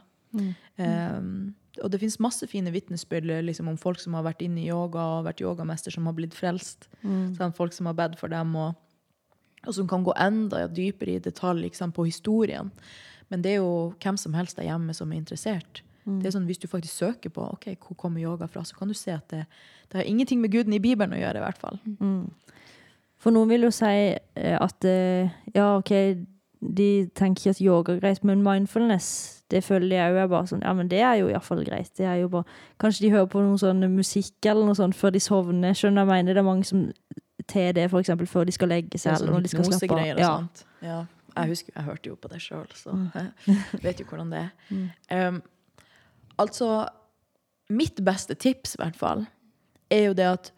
Um, 0.78 1.54
og 1.80 1.90
det 1.90 2.02
finnes 2.02 2.20
masse 2.22 2.46
fine 2.50 2.70
vitnesbyrd 2.74 3.30
liksom, 3.46 3.70
om 3.70 3.78
folk 3.80 4.00
som 4.02 4.14
har 4.18 4.26
vært 4.26 4.42
inne 4.44 4.62
i 4.62 4.68
yoga 4.68 5.02
og 5.16 5.26
vært 5.26 5.42
yogamester, 5.42 5.94
som 5.94 6.06
har 6.08 6.16
blitt 6.16 6.36
frelst. 6.36 6.88
Sånn, 7.02 7.54
folk 7.56 7.74
som 7.74 7.88
har 7.88 7.96
bedt 7.98 8.18
for 8.20 8.32
dem, 8.32 8.52
og, 8.60 8.76
og 9.66 9.74
som 9.76 9.88
kan 9.88 10.04
gå 10.04 10.14
enda 10.18 10.66
dypere 10.68 11.16
i 11.16 11.22
detalj 11.22 11.68
liksom, 11.68 11.92
på 11.94 12.06
historien. 12.08 12.72
Men 13.30 13.44
det 13.44 13.54
er 13.54 13.62
jo 13.62 13.92
hvem 14.02 14.18
som 14.20 14.34
helst 14.34 14.58
der 14.58 14.68
hjemme 14.68 14.94
som 14.96 15.12
er 15.12 15.22
interessert. 15.22 15.82
Det 16.04 16.26
er 16.26 16.34
sånn, 16.34 16.48
Hvis 16.50 16.58
du 16.58 16.66
faktisk 16.66 16.98
søker 16.98 17.30
på 17.30 17.44
ok, 17.54 17.68
hvor 17.78 17.96
kommer 17.96 18.20
yoga 18.20 18.48
fra, 18.50 18.64
så 18.66 18.74
kan 18.74 18.90
du 18.90 18.94
se 18.94 19.12
at 19.14 19.28
det, 19.30 19.44
det 19.92 20.00
har 20.00 20.08
ingenting 20.08 20.40
med 20.42 20.50
guden 20.50 20.74
i 20.74 20.82
Bibelen 20.82 21.14
å 21.14 21.20
gjøre. 21.20 21.38
i 21.38 21.44
hvert 21.44 21.62
fall. 21.62 21.78
For 23.22 23.30
noen 23.30 23.52
vil 23.52 23.68
jo 23.68 23.70
si 23.70 23.86
eh, 23.86 24.56
at 24.58 24.84
eh, 24.84 25.30
ja, 25.54 25.76
OK, 25.78 25.92
de 26.62 26.88
tenker 27.14 27.40
ikke 27.40 27.54
at 27.54 27.62
yoga 27.62 27.94
er 27.94 28.00
greit, 28.02 28.24
men 28.26 28.42
mindfulness, 28.42 29.42
det 29.50 29.62
føler 29.62 29.96
jeg 29.96 30.12
òg 30.12 30.18
er 30.22 30.28
bare 30.30 30.48
sånn 30.50 30.62
Ja, 30.64 30.72
men 30.74 30.88
det 30.90 31.02
er 31.04 31.16
jo 31.20 31.28
iallfall 31.30 31.62
greit. 31.66 31.90
Det 31.98 32.06
er 32.08 32.22
jo 32.22 32.30
bare 32.32 32.48
Kanskje 32.80 33.04
de 33.04 33.10
hører 33.12 33.28
på 33.30 33.42
noe 33.44 33.58
sånn 33.60 33.84
musikk 33.92 34.46
eller 34.48 34.66
noe 34.66 34.78
sånt 34.78 34.96
før 34.96 35.12
de 35.14 35.20
sovner. 35.22 35.74
Skjønner 35.76 36.02
jeg 36.02 36.10
mener? 36.10 36.34
Det 36.34 36.42
er 36.42 36.46
mange 36.46 36.66
som 36.66 36.86
til 37.48 37.74
det, 37.76 37.88
eksempel, 37.88 38.28
før 38.30 38.48
de 38.48 38.54
skal 38.54 38.72
legge 38.72 38.98
seg, 38.98 39.16
eller 39.16 39.36
når 39.36 39.44
de 39.46 39.52
skal 39.52 39.68
slappe 39.68 39.98
av. 39.98 40.20
Ja. 40.20 40.32
Ja. 40.82 41.02
Jeg 41.32 41.48
husker, 41.48 41.72
jeg 41.74 41.86
hørte 41.86 42.10
jo 42.10 42.16
på 42.20 42.28
det 42.28 42.42
sjøl, 42.44 42.66
så 42.76 42.96
jeg 43.16 43.84
vet 43.84 44.02
jo 44.02 44.08
hvordan 44.10 44.32
det 44.34 44.42
er. 44.42 45.28
Um, 45.28 45.38
altså, 46.42 46.88
mitt 47.72 48.02
beste 48.04 48.36
tips, 48.36 48.76
i 48.76 48.82
hvert 48.82 48.98
fall, 49.00 49.24
er 49.92 50.10
jo 50.10 50.18
det 50.18 50.28
at 50.28 50.52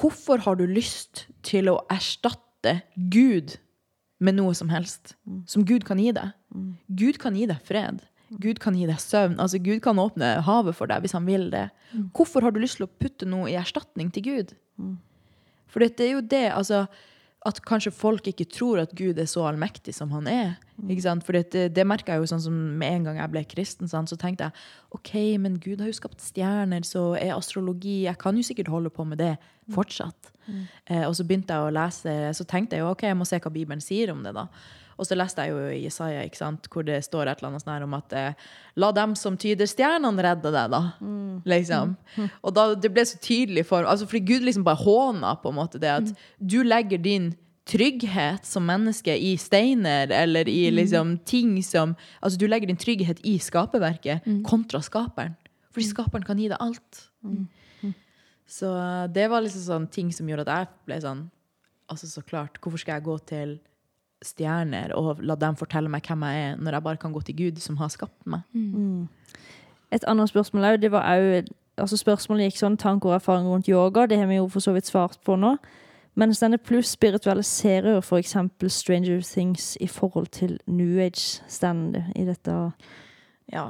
hvorfor 0.00 0.42
har 0.44 0.58
du 0.58 0.66
lyst 0.66 1.26
til 1.46 1.70
å 1.72 1.78
erstatte 1.92 2.80
Gud 2.96 3.56
med 4.18 4.38
noe 4.38 4.56
som 4.56 4.70
helst 4.72 5.14
som 5.46 5.64
Gud 5.68 5.86
kan 5.86 6.00
gi 6.02 6.10
deg? 6.16 6.34
Gud 6.98 7.20
kan 7.22 7.36
gi 7.38 7.46
deg 7.48 7.62
fred. 7.66 8.02
Gud 8.42 8.58
kan 8.58 8.74
gi 8.74 8.86
deg 8.88 8.98
søvn. 8.98 9.38
Altså, 9.42 9.60
Gud 9.62 9.80
kan 9.84 9.98
åpne 10.02 10.40
havet 10.46 10.74
for 10.74 10.90
deg 10.90 11.04
hvis 11.04 11.14
han 11.14 11.26
vil 11.28 11.48
det. 11.52 11.68
Hvorfor 12.16 12.42
har 12.42 12.54
du 12.54 12.58
lyst 12.62 12.80
til 12.80 12.88
å 12.88 12.94
putte 13.00 13.28
noe 13.28 13.50
i 13.52 13.58
erstatning 13.60 14.10
til 14.14 14.26
Gud? 14.26 14.54
For 15.70 15.82
det 15.82 16.00
er 16.00 16.16
jo 16.16 16.24
det, 16.24 16.46
altså 16.54 16.86
at 17.46 17.60
kanskje 17.62 17.92
folk 17.94 18.26
ikke 18.26 18.48
tror 18.50 18.80
at 18.82 18.94
Gud 18.98 19.18
er 19.22 19.28
så 19.30 19.44
allmektig 19.46 19.94
som 19.94 20.10
han 20.14 20.26
er. 20.30 20.56
Ikke 20.90 21.04
sant? 21.04 21.24
For 21.26 21.36
det, 21.36 21.68
det 21.76 21.84
merka 21.86 22.16
jeg 22.16 22.24
jo 22.24 22.30
sånn 22.32 22.42
som 22.42 22.56
med 22.80 22.96
en 22.98 23.06
gang 23.06 23.20
jeg 23.20 23.32
ble 23.32 23.42
kristen, 23.48 23.90
sant, 23.90 24.10
så 24.10 24.18
tenkte 24.18 24.48
jeg 24.48 24.96
OK, 24.96 25.12
men 25.42 25.60
Gud 25.62 25.82
har 25.82 25.90
jo 25.90 25.98
skapt 25.98 26.24
stjerner, 26.24 26.82
så 26.86 27.12
er 27.18 27.36
astrologi 27.36 28.02
Jeg 28.08 28.18
kan 28.20 28.36
jo 28.36 28.44
sikkert 28.46 28.72
holde 28.72 28.90
på 28.90 29.06
med 29.08 29.22
det 29.22 29.36
fortsatt. 29.74 30.32
Eh, 30.90 31.04
og 31.06 31.14
så 31.18 31.26
begynte 31.26 31.54
jeg 31.54 31.68
å 31.68 31.74
lese, 31.74 32.16
så 32.38 32.48
tenkte 32.48 32.76
jeg 32.76 32.84
jo 32.84 32.90
OK, 32.90 33.06
jeg 33.06 33.18
må 33.18 33.28
se 33.28 33.40
hva 33.42 33.54
Bibelen 33.54 33.84
sier 33.84 34.12
om 34.14 34.26
det, 34.26 34.34
da. 34.36 34.48
Og 34.96 35.04
så 35.04 35.16
leste 35.18 35.44
jeg 35.44 35.52
jo 35.52 35.64
i 35.68 35.82
Jesaja, 35.84 36.22
ikke 36.24 36.38
sant, 36.40 36.68
hvor 36.72 36.84
det 36.86 37.02
står 37.04 37.28
et 37.28 37.40
eller 37.40 37.50
annet 37.50 37.64
sånn 37.64 37.74
her 37.74 37.84
om 37.84 37.96
at 37.98 38.14
eh, 38.16 38.44
La 38.80 38.90
dem 38.96 39.14
som 39.16 39.36
tyder 39.40 39.68
stjernene, 39.68 40.24
redde 40.24 40.52
deg, 40.52 40.72
da. 40.72 40.82
Liksom. 41.48 41.96
Og 42.42 42.54
da 42.56 42.68
det 42.74 42.90
ble 42.92 43.04
så 43.08 43.18
tydelig 43.22 43.66
for 43.68 43.84
altså 43.88 44.08
Fordi 44.08 44.22
Gud 44.28 44.46
liksom 44.46 44.64
bare 44.66 44.80
håna 44.82 45.34
på 45.42 45.52
en 45.52 45.58
måte 45.58 45.80
det 45.82 45.92
at 45.92 46.14
du 46.40 46.62
legger 46.64 47.00
din 47.02 47.34
trygghet 47.66 48.46
som 48.46 48.62
menneske 48.68 49.10
i 49.18 49.32
steiner 49.42 50.12
eller 50.14 50.48
i 50.48 50.68
liksom 50.70 51.16
ting 51.26 51.58
som 51.66 51.96
Altså 52.22 52.38
du 52.38 52.46
legger 52.46 52.70
din 52.70 52.78
trygghet 52.78 53.20
i 53.26 53.36
skaperverket 53.42 54.24
kontra 54.46 54.80
skaperen. 54.84 55.36
Fordi 55.74 55.88
skaperen 55.90 56.24
kan 56.24 56.38
gi 56.40 56.48
deg 56.48 56.60
alt. 56.62 57.02
Så 58.46 58.70
eh, 58.78 59.06
det 59.12 59.28
var 59.28 59.42
liksom 59.42 59.64
sånn 59.66 59.88
ting 59.92 60.12
som 60.14 60.28
gjorde 60.30 60.46
at 60.46 60.52
jeg 60.64 60.86
ble 60.88 61.00
sånn 61.02 61.24
Altså 61.86 62.08
så 62.10 62.18
klart, 62.26 62.56
hvorfor 62.58 62.80
skal 62.82 62.96
jeg 62.96 63.04
gå 63.06 63.12
til 63.30 63.50
stjerner 64.26 64.94
og 64.98 65.22
la 65.24 65.36
dem 65.40 65.56
fortelle 65.58 65.90
meg 65.92 66.06
hvem 66.06 66.24
jeg 66.26 66.48
er, 66.48 66.58
når 66.58 66.78
jeg 66.78 66.86
bare 66.88 67.00
kan 67.02 67.14
gå 67.14 67.22
til 67.26 67.38
Gud 67.38 67.62
som 67.62 67.78
har 67.80 67.92
skapt 67.94 68.26
meg? 68.26 68.44
Et 69.94 70.04
annet 70.10 70.28
spørsmål 70.28 70.72
òg, 70.72 70.82
det 70.82 70.92
var 70.92 71.06
òg 71.14 71.48
altså 71.76 71.98
Spørsmålet 72.00 72.50
gikk 72.50 72.60
sånn 72.60 72.78
tanker 72.80 73.10
og 73.10 73.18
erfaringer 73.18 73.52
rundt 73.52 73.68
yoga. 73.68 74.06
Det 74.08 74.18
har 74.20 74.30
vi 74.30 74.38
jo 74.38 74.46
for 74.52 74.64
så 74.64 74.72
vidt 74.76 74.88
svart 74.88 75.18
på 75.26 75.36
nå. 75.36 75.56
Mens 76.16 76.40
denne 76.40 76.56
pluss 76.56 76.94
spiritualiserer 76.96 77.98
f.eks. 78.00 78.36
Stranger 78.72 79.20
Things 79.20 79.74
i 79.84 79.88
forhold 79.90 80.30
til 80.32 80.56
New 80.66 80.96
Age-stand 81.04 81.98
i 82.16 82.24
dette. 82.24 82.54
Ja. 83.52 83.66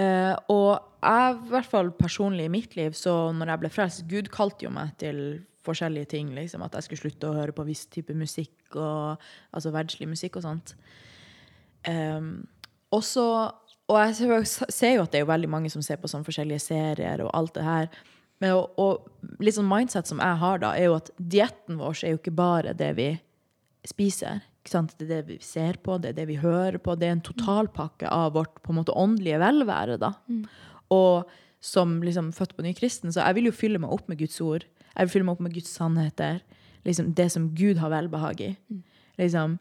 Uh, 0.00 0.34
og 0.48 0.80
jeg, 1.02 1.36
i 1.36 1.50
hvert 1.52 1.68
fall 1.68 1.90
personlig 1.92 2.46
i 2.48 2.52
mitt 2.52 2.76
liv, 2.78 2.96
så 2.96 3.32
når 3.36 3.52
jeg 3.52 3.60
ble 3.60 3.72
frelst 3.74 4.06
Gud 4.08 4.32
kalte 4.32 4.64
jo 4.64 4.72
meg 4.72 4.94
til 5.02 5.20
forskjellige 5.66 6.08
ting. 6.14 6.34
liksom 6.34 6.62
At 6.64 6.72
jeg 6.78 6.82
skulle 6.86 7.04
slutte 7.04 7.30
å 7.30 7.36
høre 7.36 7.52
på 7.56 7.66
viss 7.68 7.86
type 7.86 8.14
musikk, 8.14 8.54
og, 8.74 9.20
altså 9.52 9.72
verdslig 9.74 10.08
musikk 10.08 10.36
og 10.40 10.42
sånt. 10.46 10.74
Um, 11.88 12.46
også, 12.92 13.52
Og 13.90 13.96
jeg 13.98 14.14
ser- 14.46 14.94
jo 14.94 15.02
at 15.02 15.10
det 15.10 15.20
er 15.20 15.26
veldig 15.26 15.48
mange 15.50 15.70
som 15.70 15.82
ser 15.82 15.96
på 15.96 16.06
sånne 16.06 16.24
forskjellige 16.24 16.60
serier 16.62 17.20
og 17.24 17.30
alt 17.34 17.54
det 17.54 17.64
her. 17.64 17.88
Men, 18.40 18.52
og, 18.52 18.70
og 18.78 19.40
litt 19.42 19.56
sånn 19.56 19.66
mindset 19.68 20.06
som 20.06 20.18
jeg 20.22 20.36
har, 20.38 20.58
da, 20.62 20.70
er 20.78 20.84
jo 20.84 20.94
at 20.94 21.10
dietten 21.18 21.76
vår 21.80 22.04
er 22.04 22.14
jo 22.14 22.20
ikke 22.20 22.34
bare 22.38 22.72
det 22.72 22.92
vi 22.96 23.08
spiser. 23.84 24.42
Det 24.62 24.76
er 24.76 25.08
det 25.08 25.20
vi 25.26 25.38
ser 25.42 25.74
på, 25.82 25.98
det 25.98 26.10
er 26.10 26.18
det 26.20 26.28
vi 26.28 26.36
hører 26.36 26.78
på. 26.78 26.94
Det 26.94 27.08
er 27.08 27.16
en 27.16 27.24
totalpakke 27.24 28.06
av 28.06 28.34
vårt 28.36 28.62
på 28.62 28.70
en 28.70 28.78
måte 28.78 28.94
åndelige 28.94 29.40
velvære. 29.40 29.98
da. 29.98 30.12
Og 30.90 31.26
som 31.60 32.00
liksom 32.02 32.30
født 32.32 32.54
på 32.56 32.62
ny 32.62 32.72
kristen, 32.76 33.10
så 33.12 33.24
jeg 33.26 33.34
vil 33.34 33.50
jo 33.50 33.52
fylle 33.56 33.80
meg 33.80 33.90
opp 33.92 34.08
med 34.08 34.18
Guds 34.18 34.38
ord. 34.40 34.64
Jeg 35.00 35.08
vil 35.08 35.12
fylle 35.14 35.26
meg 35.30 35.38
opp 35.38 35.44
med 35.46 35.54
Guds 35.56 35.72
sannheter. 35.72 36.40
Liksom 36.84 37.14
det 37.16 37.30
som 37.32 37.50
Gud 37.56 37.80
har 37.80 37.92
velbehag 37.92 38.40
i. 38.44 38.50
Liksom, 39.20 39.58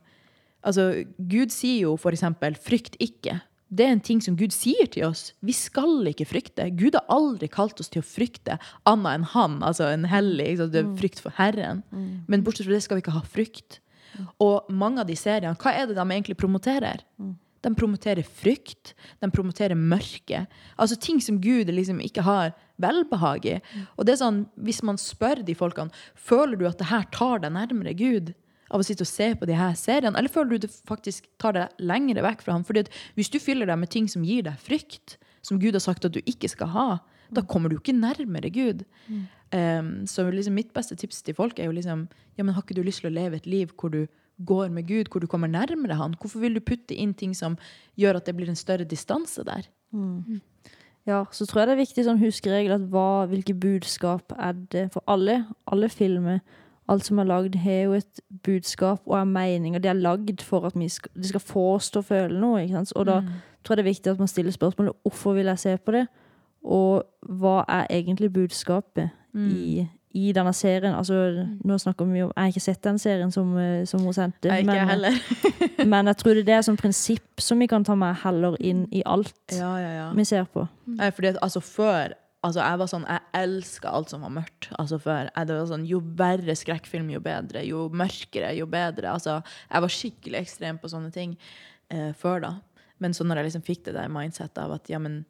altså, 0.67 1.05
Gud 1.15 1.53
sier 1.55 1.85
jo 1.87 1.95
for 1.97 2.11
eksempel 2.11 2.59
'frykt 2.59 2.99
ikke'. 2.99 3.39
Det 3.69 3.85
er 3.85 3.91
en 3.93 4.01
ting 4.01 4.19
som 4.21 4.35
Gud 4.35 4.51
sier 4.51 4.87
til 4.89 5.05
oss. 5.05 5.33
Vi 5.45 5.53
skal 5.53 6.07
ikke 6.09 6.25
frykte. 6.25 6.75
Gud 6.75 6.95
har 6.97 7.05
aldri 7.07 7.47
kalt 7.47 7.79
oss 7.79 7.89
til 7.89 8.01
å 8.01 8.05
frykte 8.05 8.57
annet 8.89 9.19
enn 9.19 9.23
Han, 9.23 9.59
altså 9.63 9.93
en 9.93 10.05
hellig. 10.09 10.57
Det 10.57 10.81
er 10.81 10.95
frykt 10.97 11.19
for 11.21 11.31
Herren. 11.37 11.83
Men 12.27 12.43
bortsett 12.43 12.65
fra 12.65 12.73
det 12.73 12.83
skal 12.83 12.97
vi 12.97 13.05
ikke 13.05 13.13
ha 13.13 13.21
frykt. 13.21 13.79
Og 14.41 14.65
mange 14.73 14.99
av 14.99 15.07
de 15.07 15.15
seriene, 15.15 15.55
hva 15.55 15.71
er 15.71 15.85
det 15.85 15.95
de 15.95 16.01
egentlig 16.01 16.35
promoterer? 16.35 17.05
De 17.65 17.71
promoterer 17.75 18.23
frykt, 18.23 18.93
de 19.19 19.29
promoterer 19.33 19.75
mørke. 19.75 20.45
Altså 20.79 20.97
ting 20.99 21.19
som 21.23 21.39
Gud 21.43 21.71
liksom 21.73 21.99
ikke 22.03 22.23
har 22.27 22.53
velbehag 22.79 23.47
i. 23.49 23.55
Og 23.97 24.07
det 24.07 24.15
er 24.15 24.21
sånn, 24.21 24.43
hvis 24.63 24.81
man 24.87 24.99
spør 25.01 25.43
de 25.45 25.55
folkene, 25.57 25.91
føler 26.15 26.59
du 26.59 26.67
at 26.69 26.79
det 26.79 26.91
her 26.91 27.07
tar 27.15 27.43
deg 27.43 27.55
nærmere 27.55 27.95
Gud? 27.99 28.33
Av 28.69 28.83
å 28.83 28.85
sitte 28.85 29.01
og 29.01 29.09
se 29.09 29.31
på 29.33 29.47
de 29.49 29.55
her 29.57 29.73
seriene? 29.73 30.13
Eller 30.13 30.29
føler 30.29 30.55
du 30.55 30.67
det 30.67 30.73
faktisk 30.87 31.25
tar 31.41 31.55
deg 31.57 31.79
lengre 31.81 32.21
vekk 32.21 32.43
fra 32.45 32.53
ham? 32.53 32.65
Fordi 32.67 32.85
at 32.85 32.91
hvis 33.17 33.31
du 33.33 33.39
fyller 33.41 33.69
deg 33.69 33.79
med 33.81 33.89
ting 33.89 34.05
som 34.11 34.23
gir 34.23 34.45
deg 34.45 34.61
frykt, 34.61 35.17
som 35.41 35.59
Gud 35.59 35.73
har 35.73 35.83
sagt 35.83 36.05
at 36.05 36.13
du 36.13 36.21
ikke 36.29 36.51
skal 36.51 36.69
ha, 36.75 36.89
da 37.33 37.43
kommer 37.45 37.69
du 37.69 37.77
ikke 37.77 37.95
nærmere 37.97 38.49
Gud. 38.53 38.85
Um, 39.49 40.05
så 40.05 40.27
liksom 40.29 40.53
mitt 40.53 40.73
beste 40.73 40.95
tips 40.95 41.23
til 41.25 41.33
folk 41.37 41.59
er 41.59 41.69
jo 41.69 41.73
liksom 41.73 42.05
ja, 42.37 42.43
men 42.43 42.53
har 42.53 42.61
ikke 42.61 42.77
du 42.77 42.83
lyst 42.85 43.01
til 43.01 43.09
å 43.09 43.15
leve 43.15 43.39
et 43.39 43.47
liv 43.49 43.71
hvor 43.73 43.89
du 43.93 44.03
går 44.45 44.69
med 44.71 44.87
Gud, 44.87 45.09
hvor 45.11 45.19
du 45.19 45.27
kommer 45.27 45.47
nærmere 45.47 45.95
Han? 45.95 46.15
Hvorfor 46.19 46.39
vil 46.39 46.55
du 46.55 46.59
putte 46.59 46.95
inn 46.95 47.13
ting 47.13 47.35
som 47.35 47.57
gjør 47.99 48.17
at 48.17 48.25
det 48.25 48.35
blir 48.35 48.49
en 48.49 48.55
større 48.55 48.83
distanse 48.87 49.43
der? 49.43 49.67
Ja, 51.07 51.23
så 51.31 51.45
tror 51.45 51.61
jeg 51.61 51.67
det 51.67 51.73
er 51.73 51.83
viktig 51.85 52.03
sånn 52.05 52.19
huskeregel 52.21 52.75
at 52.75 52.81
hva, 52.91 53.25
hvilke 53.25 53.53
budskap 53.57 54.33
er 54.37 54.53
det 54.71 54.91
for 54.93 55.01
alle. 55.07 55.45
Alle 55.71 55.89
filmer, 55.89 56.39
alt 56.89 57.05
som 57.05 57.19
er 57.19 57.25
lagd, 57.25 57.55
har 57.55 57.83
jo 57.87 57.93
et 57.97 58.19
budskap 58.45 59.01
og 59.05 59.15
er 59.17 59.25
mening, 59.25 59.75
og 59.75 59.83
De 59.83 59.89
er 59.89 59.97
lagd 59.97 60.41
for 60.45 60.65
at 60.65 60.75
vi 60.77 60.87
skal, 60.89 61.11
de 61.15 61.27
skal 61.27 61.41
få 61.41 61.75
oss 61.75 61.89
til 61.89 62.03
å 62.03 62.05
føle 62.05 62.39
noe. 62.39 62.61
Og 62.95 63.05
da 63.05 63.21
tror 63.63 63.75
jeg 63.75 63.77
det 63.77 63.85
er 63.85 63.91
viktig 63.91 64.11
at 64.11 64.19
man 64.19 64.27
stiller 64.27 64.51
spørsmålet 64.51 64.93
hvorfor 65.03 65.33
vil 65.33 65.45
jeg 65.45 65.59
se 65.59 65.77
på 65.77 65.91
det, 65.91 66.07
og 66.63 67.03
hva 67.25 67.63
er 67.67 67.87
egentlig 67.89 68.33
budskapet 68.33 69.09
i, 69.33 69.87
i 70.17 70.31
denne 70.33 70.53
serien 70.57 70.95
altså, 70.97 71.19
Nå 71.65 71.75
snakker 71.77 72.07
vi 72.09 72.23
om 72.23 72.31
Jeg 72.31 72.41
har 72.41 72.49
ikke 72.49 72.63
sett 72.63 72.81
den 72.85 72.97
serien 73.01 73.29
som, 73.33 73.51
eh, 73.61 73.83
som 73.85 74.01
hun 74.01 74.15
sendte. 74.15 74.49
Jeg 74.49 74.65
men, 74.65 74.87
heller. 74.89 75.19
men 75.91 76.09
jeg 76.09 76.17
tror 76.23 76.39
det 76.39 76.55
er 76.55 76.63
et 76.63 76.81
prinsipp 76.81 77.43
som 77.43 77.61
vi 77.61 77.67
kan 77.69 77.85
ta 77.85 77.97
med 77.99 78.17
heller 78.23 78.57
inn 78.57 78.87
i 78.89 79.03
alt 79.05 79.53
Ja, 79.53 79.75
ja, 79.81 79.91
ja. 79.99 80.07
vi 80.17 80.25
ser 80.25 80.49
på. 80.49 80.65
Nei, 80.89 81.11
fordi 81.13 81.33
at, 81.35 81.39
altså 81.45 81.61
før 81.61 82.17
Altså 82.39 82.61
jeg 82.63 82.79
var 82.79 82.87
sånn, 82.87 83.03
jeg 83.03 83.23
elska 83.35 83.89
alt 83.91 84.11
som 84.13 84.21
var 84.23 84.31
mørkt. 84.31 84.69
Altså 84.79 84.95
før, 85.03 85.27
jeg, 85.27 85.47
det 85.49 85.55
var 85.57 85.65
sånn, 85.67 85.81
Jo 85.89 85.97
verre 85.99 86.53
skrekkfilm, 86.55 87.09
jo 87.11 87.19
bedre. 87.19 87.65
Jo 87.67 87.81
mørkere, 87.91 88.53
jo 88.55 88.63
bedre. 88.71 89.09
Altså, 89.11 89.41
jeg 89.67 89.83
var 89.83 89.91
skikkelig 89.91 90.39
ekstrem 90.39 90.79
på 90.79 90.87
sånne 90.87 91.11
ting 91.11 91.33
eh, 91.91 92.13
før 92.15 92.45
da. 92.45 92.53
Men 93.03 93.11
så 93.15 93.27
når 93.27 93.41
jeg 93.41 93.49
liksom 93.49 93.65
fikk 93.67 93.83
det 93.89 93.97
der 93.97 94.07
mindsettet 94.13 94.61
av 94.63 94.77
at 94.77 94.87
ja, 94.87 95.01
men 95.03 95.25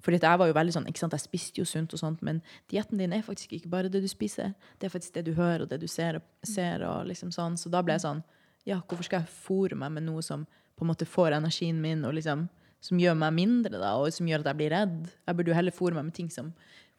fordi 0.00 0.16
at 0.16 0.26
jeg 0.26 0.40
var 0.40 0.48
jo 0.48 0.56
veldig 0.56 0.74
sånn, 0.74 0.86
ikke 0.88 1.02
sant, 1.02 1.12
Jeg 1.12 1.24
spiste 1.26 1.60
jo 1.60 1.66
sunt, 1.68 1.92
og 1.92 2.00
sånt, 2.00 2.22
men 2.24 2.40
dietten 2.72 3.00
din 3.00 3.12
er 3.12 3.24
faktisk 3.24 3.52
ikke 3.52 3.68
bare 3.68 3.90
det 3.92 4.00
du 4.00 4.08
spiser. 4.08 4.54
Det 4.78 4.88
er 4.88 4.94
faktisk 4.94 5.14
det 5.14 5.26
du 5.28 5.34
hører, 5.34 5.62
og 5.62 5.68
det 5.68 5.80
du 5.80 5.88
ser. 5.88 6.16
Og, 6.16 6.22
ser 6.46 6.84
og 6.88 7.06
liksom 7.06 7.32
sånn. 7.34 7.58
Så 7.60 7.72
da 7.72 7.82
ble 7.84 7.98
jeg 7.98 8.06
sånn 8.06 8.22
Ja, 8.68 8.82
hvorfor 8.84 9.06
skal 9.06 9.22
jeg 9.22 9.32
fòre 9.32 9.76
meg 9.76 9.92
med 9.92 10.04
noe 10.04 10.20
som 10.22 10.46
på 10.76 10.84
en 10.84 10.90
måte 10.90 11.08
får 11.08 11.32
energien 11.36 11.80
min, 11.80 12.04
og 12.04 12.14
liksom 12.16 12.48
som 12.80 13.00
gjør 13.00 13.16
meg 13.20 13.34
mindre, 13.36 13.76
da, 13.76 13.94
og 14.00 14.12
som 14.12 14.28
gjør 14.28 14.40
at 14.40 14.50
jeg 14.52 14.56
blir 14.56 14.72
redd? 14.72 15.10
Jeg 15.28 15.36
burde 15.36 15.52
jo 15.52 15.56
heller 15.56 15.76
fòre 15.76 15.96
meg 15.96 16.06
med 16.08 16.16
ting 16.16 16.30
som 16.32 16.52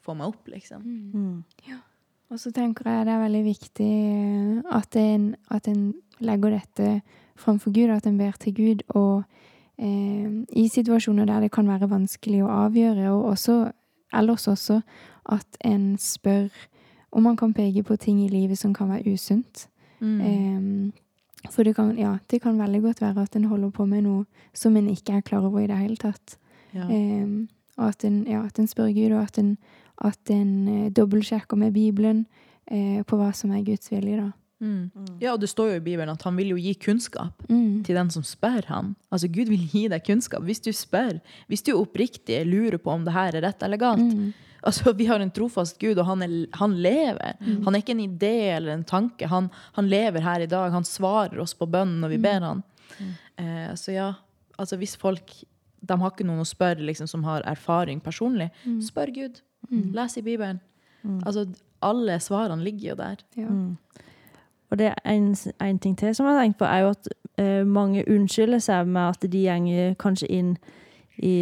får 0.06 0.18
meg 0.18 0.34
opp, 0.34 0.50
liksom. 0.50 0.86
Ja, 1.68 1.80
Og 2.30 2.40
så 2.40 2.52
tenker 2.54 2.88
jeg 2.88 3.06
det 3.06 3.14
er 3.14 3.26
veldig 3.26 3.44
viktig 3.44 3.90
eh, 3.92 4.78
at 4.78 4.96
en, 4.96 5.36
at 5.50 5.68
en 5.68 5.94
legger 6.22 6.54
dette 6.58 7.02
framfor 7.36 7.74
Gud, 7.74 7.90
at 7.90 8.06
en 8.08 8.18
ber 8.18 8.38
til 8.40 8.54
Gud. 8.56 8.84
Og 8.94 9.24
i 9.80 10.66
situasjoner 10.70 11.26
der 11.26 11.40
det 11.42 11.52
kan 11.52 11.66
være 11.66 11.90
vanskelig 11.90 12.44
å 12.46 12.52
avgjøre, 12.68 13.08
og 13.10 13.32
også, 13.32 13.56
ellers 14.14 14.48
også 14.48 14.82
at 15.32 15.58
en 15.66 15.98
spør 15.98 16.50
om 17.12 17.24
man 17.24 17.38
kan 17.38 17.54
peke 17.54 17.84
på 17.84 17.98
ting 17.98 18.20
i 18.24 18.30
livet 18.32 18.60
som 18.60 18.74
kan 18.74 18.90
være 18.92 19.14
usunt. 19.14 19.68
Eh, 20.02 21.50
for 21.50 21.64
det 21.64 21.76
kan, 21.76 21.98
ja, 21.98 22.18
det 22.30 22.42
kan 22.42 22.60
veldig 22.60 22.82
godt 22.82 23.02
være 23.02 23.22
at 23.22 23.36
en 23.36 23.50
holder 23.50 23.70
på 23.74 23.86
med 23.86 24.06
noe 24.06 24.26
som 24.54 24.78
en 24.78 24.90
ikke 24.90 25.18
er 25.18 25.26
klar 25.26 25.46
over 25.46 25.64
i 25.64 25.68
det 25.68 25.80
hele 25.80 25.98
tatt. 25.98 26.38
Ja. 26.74 26.86
Eh, 26.86 27.48
og 27.78 27.88
at 27.88 28.06
en, 28.06 28.22
ja, 28.30 28.44
at 28.46 28.60
en 28.60 28.70
spør 28.70 28.92
Gud, 28.94 29.16
og 29.16 29.24
at 29.24 29.40
en, 29.42 29.56
at 29.98 30.30
en 30.30 30.68
eh, 30.68 30.92
dobbeltsjekker 30.92 31.58
med 31.58 31.74
Bibelen 31.74 32.26
eh, 32.72 33.02
på 33.04 33.18
hva 33.18 33.32
som 33.34 33.52
er 33.56 33.66
Guds 33.66 33.92
vilje, 33.92 34.20
da. 34.22 34.32
Mm. 34.62 34.92
Ja, 35.20 35.34
og 35.34 35.40
det 35.42 35.50
står 35.50 35.72
jo 35.72 35.76
i 35.80 35.84
Bibelen 35.84 36.10
at 36.14 36.22
han 36.28 36.36
vil 36.38 36.52
jo 36.54 36.58
gi 36.62 36.74
kunnskap 36.76 37.34
Mm. 37.50 37.84
til 37.84 37.96
den 37.98 38.10
som 38.14 38.22
spør 38.24 38.66
han. 38.70 38.96
Altså 39.12 39.28
Gud 39.28 39.50
vil 39.50 39.64
gi 39.72 39.88
deg 39.90 40.04
kunnskap 40.06 40.44
hvis 40.46 40.62
du 40.62 40.70
spør. 40.72 41.20
Hvis 41.50 41.64
du 41.66 41.72
oppriktig 41.74 42.46
lurer 42.46 42.78
på 42.78 42.92
om 42.94 43.04
det 43.04 43.14
her 43.14 43.36
er 43.36 43.42
rett 43.42 43.64
eller 43.64 43.78
galt. 43.82 44.14
Mm. 44.14 44.34
Altså, 44.64 44.94
Vi 44.94 45.06
har 45.10 45.20
en 45.20 45.32
trofast 45.32 45.80
Gud, 45.82 45.98
og 45.98 46.06
han, 46.06 46.22
er, 46.22 46.46
han 46.54 46.76
lever. 46.78 47.34
Mm. 47.42 47.64
Han 47.66 47.74
er 47.76 47.82
ikke 47.82 47.96
en 47.98 48.06
idé 48.18 48.34
eller 48.56 48.74
en 48.76 48.84
tanke. 48.84 49.26
Han, 49.28 49.50
han 49.74 49.90
lever 49.90 50.22
her 50.22 50.42
i 50.42 50.46
dag. 50.46 50.72
Han 50.72 50.84
svarer 50.86 51.40
oss 51.42 51.56
på 51.58 51.66
bønnen 51.66 52.00
når 52.00 52.10
vi 52.10 52.18
Mm. 52.18 52.22
ber 52.22 52.42
han. 52.46 52.64
Eh, 53.38 53.74
så 53.74 53.92
ja, 53.96 54.14
altså 54.60 54.78
hvis 54.78 54.96
folk 54.96 55.34
De 55.82 55.98
har 55.98 56.12
ikke 56.12 56.24
noen 56.28 56.44
å 56.44 56.46
spørre 56.46 56.78
liksom, 56.86 57.08
som 57.10 57.24
har 57.24 57.42
erfaring 57.42 58.00
personlig. 58.00 58.52
Mm. 58.68 58.82
Spør 58.86 59.10
Gud. 59.16 59.42
Les 59.72 60.18
i 60.18 60.22
Bibelen. 60.22 60.60
Altså, 61.26 61.48
alle 61.82 62.20
svarene 62.22 62.62
ligger 62.64 62.90
jo 62.92 62.96
der. 62.96 63.18
Ja. 63.36 63.48
Og 64.72 64.78
det 64.80 64.88
er 64.88 64.96
en, 65.12 65.36
en 65.62 65.80
ting 65.80 65.98
til 66.00 66.16
som 66.16 66.26
jeg 66.26 66.36
har 66.36 66.44
tenkt 66.46 66.58
på, 66.62 66.66
er 66.66 66.80
jo 66.86 66.90
at 66.96 67.08
eh, 67.38 67.66
mange 67.68 68.06
unnskylder 68.08 68.60
seg 68.64 68.88
med 68.88 69.02
at 69.10 69.32
de 69.32 69.42
gjenger 69.46 69.94
kanskje 70.00 70.28
inn 70.32 70.54
i 71.22 71.36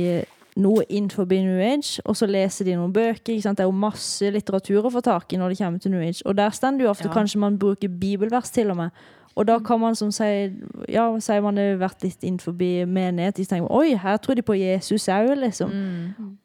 noe 0.59 0.84
innenfor 0.89 1.25
New 1.30 1.59
Age, 1.61 2.01
og 2.05 2.17
så 2.17 2.25
leser 2.27 2.65
de 2.65 2.73
noen 2.75 2.91
bøker. 2.93 3.32
ikke 3.34 3.41
sant? 3.45 3.57
Det 3.57 3.63
er 3.63 3.69
jo 3.69 3.77
masse 3.86 4.32
litteratur 4.34 4.84
å 4.89 4.91
få 4.91 5.01
tak 5.05 5.32
i 5.34 5.38
når 5.39 5.53
det 5.53 5.57
kommer 5.61 5.80
til 5.80 5.91
New 5.93 6.01
Age. 6.01 6.21
Og 6.25 6.36
der 6.36 6.49
står 6.49 6.77
det 6.77 6.84
jo 6.84 6.89
ofte 6.89 7.07
Ja. 7.07 7.13
kanskje 7.13 7.39
man 7.39 7.57
bruker 7.59 7.88
bibelvers 7.88 8.49
til 8.51 8.71
og 8.71 8.77
med. 8.77 8.89
Og 9.36 9.45
da 9.47 9.59
kan 9.59 9.80
man 9.80 9.95
som 9.95 10.11
sier 10.11 10.51
Ja, 10.89 11.05
sier 11.19 11.41
man 11.41 11.55
har 11.57 11.77
vært 11.77 12.03
litt 12.03 12.23
innenfor 12.23 12.51
menighet, 12.88 13.38
de 13.38 13.45
tenker 13.45 13.71
oi, 13.71 13.95
her 13.95 14.17
tror 14.17 14.36
de 14.36 14.41
på 14.41 14.57
Jesus 14.57 15.07
òg, 15.07 15.38
liksom. 15.38 15.69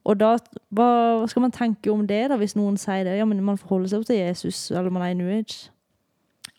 Og 0.04 0.18
da, 0.20 0.36
hva 0.70 1.26
skal 1.26 1.42
man 1.42 1.50
tenke 1.50 1.90
om 1.90 2.06
det, 2.06 2.28
da, 2.30 2.36
hvis 2.36 2.54
noen 2.54 2.76
sier 2.76 3.04
det? 3.04 3.16
Ja, 3.18 3.24
men 3.24 3.42
man 3.42 3.56
forholder 3.58 3.88
seg 3.88 3.98
jo 3.98 4.02
til 4.04 4.16
Jesus, 4.16 4.70
eller 4.70 4.90
man 4.90 5.02
er 5.02 5.06
i 5.10 5.14
New 5.14 5.28
Age. 5.38 5.70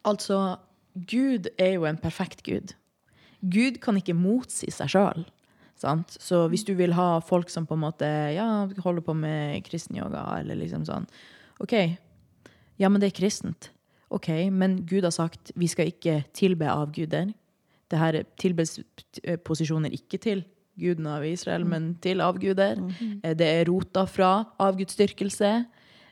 Altså, 0.05 0.57
Gud 0.95 1.49
er 1.59 1.75
jo 1.75 1.85
en 1.89 1.97
perfekt 1.99 2.43
Gud. 2.45 2.75
Gud 3.41 3.79
kan 3.83 3.97
ikke 3.99 4.15
motsi 4.17 4.69
seg 4.73 4.89
sjøl. 4.93 5.25
Så 5.75 6.45
hvis 6.49 6.63
du 6.63 6.73
vil 6.77 6.93
ha 6.95 7.19
folk 7.19 7.49
som 7.51 7.65
på 7.67 7.75
en 7.75 7.83
måte 7.83 8.07
ja, 8.33 8.45
holder 8.81 9.03
på 9.03 9.13
med 9.17 9.59
kristenyoga, 9.67 10.23
eller 10.39 10.55
liksom 10.55 10.85
sånn 10.87 11.05
OK, 11.59 11.73
ja, 12.79 12.89
men 12.89 13.01
det 13.03 13.11
er 13.11 13.17
kristent. 13.19 13.69
OK, 14.13 14.29
men 14.51 14.79
Gud 14.87 15.03
har 15.03 15.11
sagt 15.15 15.51
vi 15.59 15.67
skal 15.67 15.91
ikke 15.91 16.21
tilbe 16.35 16.67
avguder. 16.71 17.33
Det 17.91 17.99
her 17.99 18.21
tilbes 18.39 18.77
posisjoner 19.45 19.93
ikke 19.93 20.17
til 20.23 20.45
guden 20.79 21.07
av 21.07 21.23
Israel, 21.27 21.63
men 21.67 21.93
til 22.03 22.19
avguder. 22.23 22.79
Eh, 23.23 23.33
Det 23.35 23.47
er 23.47 23.65
rota 23.69 24.05
fra 24.05 24.45
avgudsdyrkelse. 24.59 25.65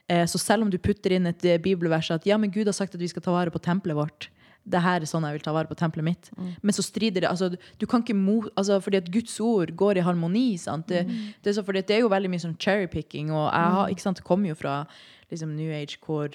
Eh, 0.08 0.26
Så 0.26 0.38
selv 0.38 0.62
om 0.66 0.70
du 0.70 0.78
putter 0.78 1.12
inn 1.16 1.26
et 1.26 1.44
eh, 1.44 1.58
bibelvers 1.58 2.10
at 2.12 2.26
ja, 2.26 2.36
men 2.38 2.52
Gud 2.52 2.66
har 2.66 2.76
sagt 2.76 2.94
at 2.94 3.00
vi 3.00 3.08
skal 3.08 3.22
ta 3.24 3.32
vare 3.32 3.50
på 3.50 3.62
tempelet 3.62 3.96
vårt, 3.96 4.28
det 4.64 4.80
her 4.80 5.02
er 5.02 5.08
sånn 5.08 5.24
jeg 5.28 5.36
vil 5.36 5.44
ta 5.44 5.52
vare 5.52 5.68
på 5.68 5.76
tempelet 5.76 6.04
mitt. 6.06 6.30
Men 6.64 6.72
så 6.72 6.80
strider 6.80 7.20
det 7.20 7.28
altså, 7.28 7.50
du 7.52 7.84
kan 7.86 8.00
ikke 8.00 8.16
mo, 8.16 8.38
altså, 8.56 8.78
Fordi 8.80 8.96
at 8.96 9.10
Guds 9.12 9.36
ord 9.40 9.74
går 9.76 9.98
i 10.00 10.04
harmoni. 10.06 10.56
Sant? 10.56 10.88
Det, 10.88 11.02
det, 11.04 11.50
er 11.50 11.56
så, 11.58 11.64
fordi 11.66 11.82
det 11.84 11.98
er 11.98 12.00
jo 12.00 12.08
veldig 12.08 12.30
mye 12.32 12.40
sånn 12.40 12.56
cherrypicking. 12.56 13.28
Og 13.28 13.44
jeg 13.44 13.74
har, 13.76 13.92
ikke 13.92 14.06
sant, 14.06 14.22
kommer 14.24 14.48
jo 14.48 14.56
fra 14.56 14.86
liksom, 15.28 15.52
New 15.52 15.68
Age 15.68 16.00
hvor 16.00 16.32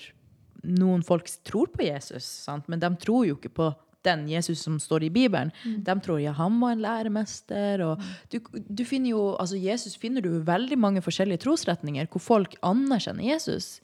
noen 0.62 1.02
folk 1.02 1.26
tror 1.48 1.72
på 1.74 1.88
Jesus, 1.88 2.26
sant? 2.46 2.68
men 2.70 2.82
de 2.82 2.90
tror 3.02 3.26
jo 3.26 3.38
ikke 3.40 3.54
på 3.56 3.72
den 4.08 4.28
Jesus 4.30 4.62
som 4.64 4.80
står 4.80 5.08
i 5.08 5.12
Bibelen. 5.14 5.52
De 5.86 5.96
tror 6.04 6.22
ja, 6.24 6.32
han 6.38 6.60
var 6.62 6.76
en 6.76 6.84
læremester. 6.84 7.84
Og 7.86 8.06
du, 8.32 8.40
du 8.70 8.86
finner 8.88 9.14
jo, 9.14 9.24
altså 9.36 9.60
Jesus 9.60 9.98
finner 10.00 10.24
du 10.24 10.32
veldig 10.48 10.78
mange 10.80 11.04
forskjellige 11.06 11.44
trosretninger 11.46 12.10
hvor 12.12 12.24
folk 12.24 12.56
anerkjenner 12.66 13.32
Jesus. 13.34 13.78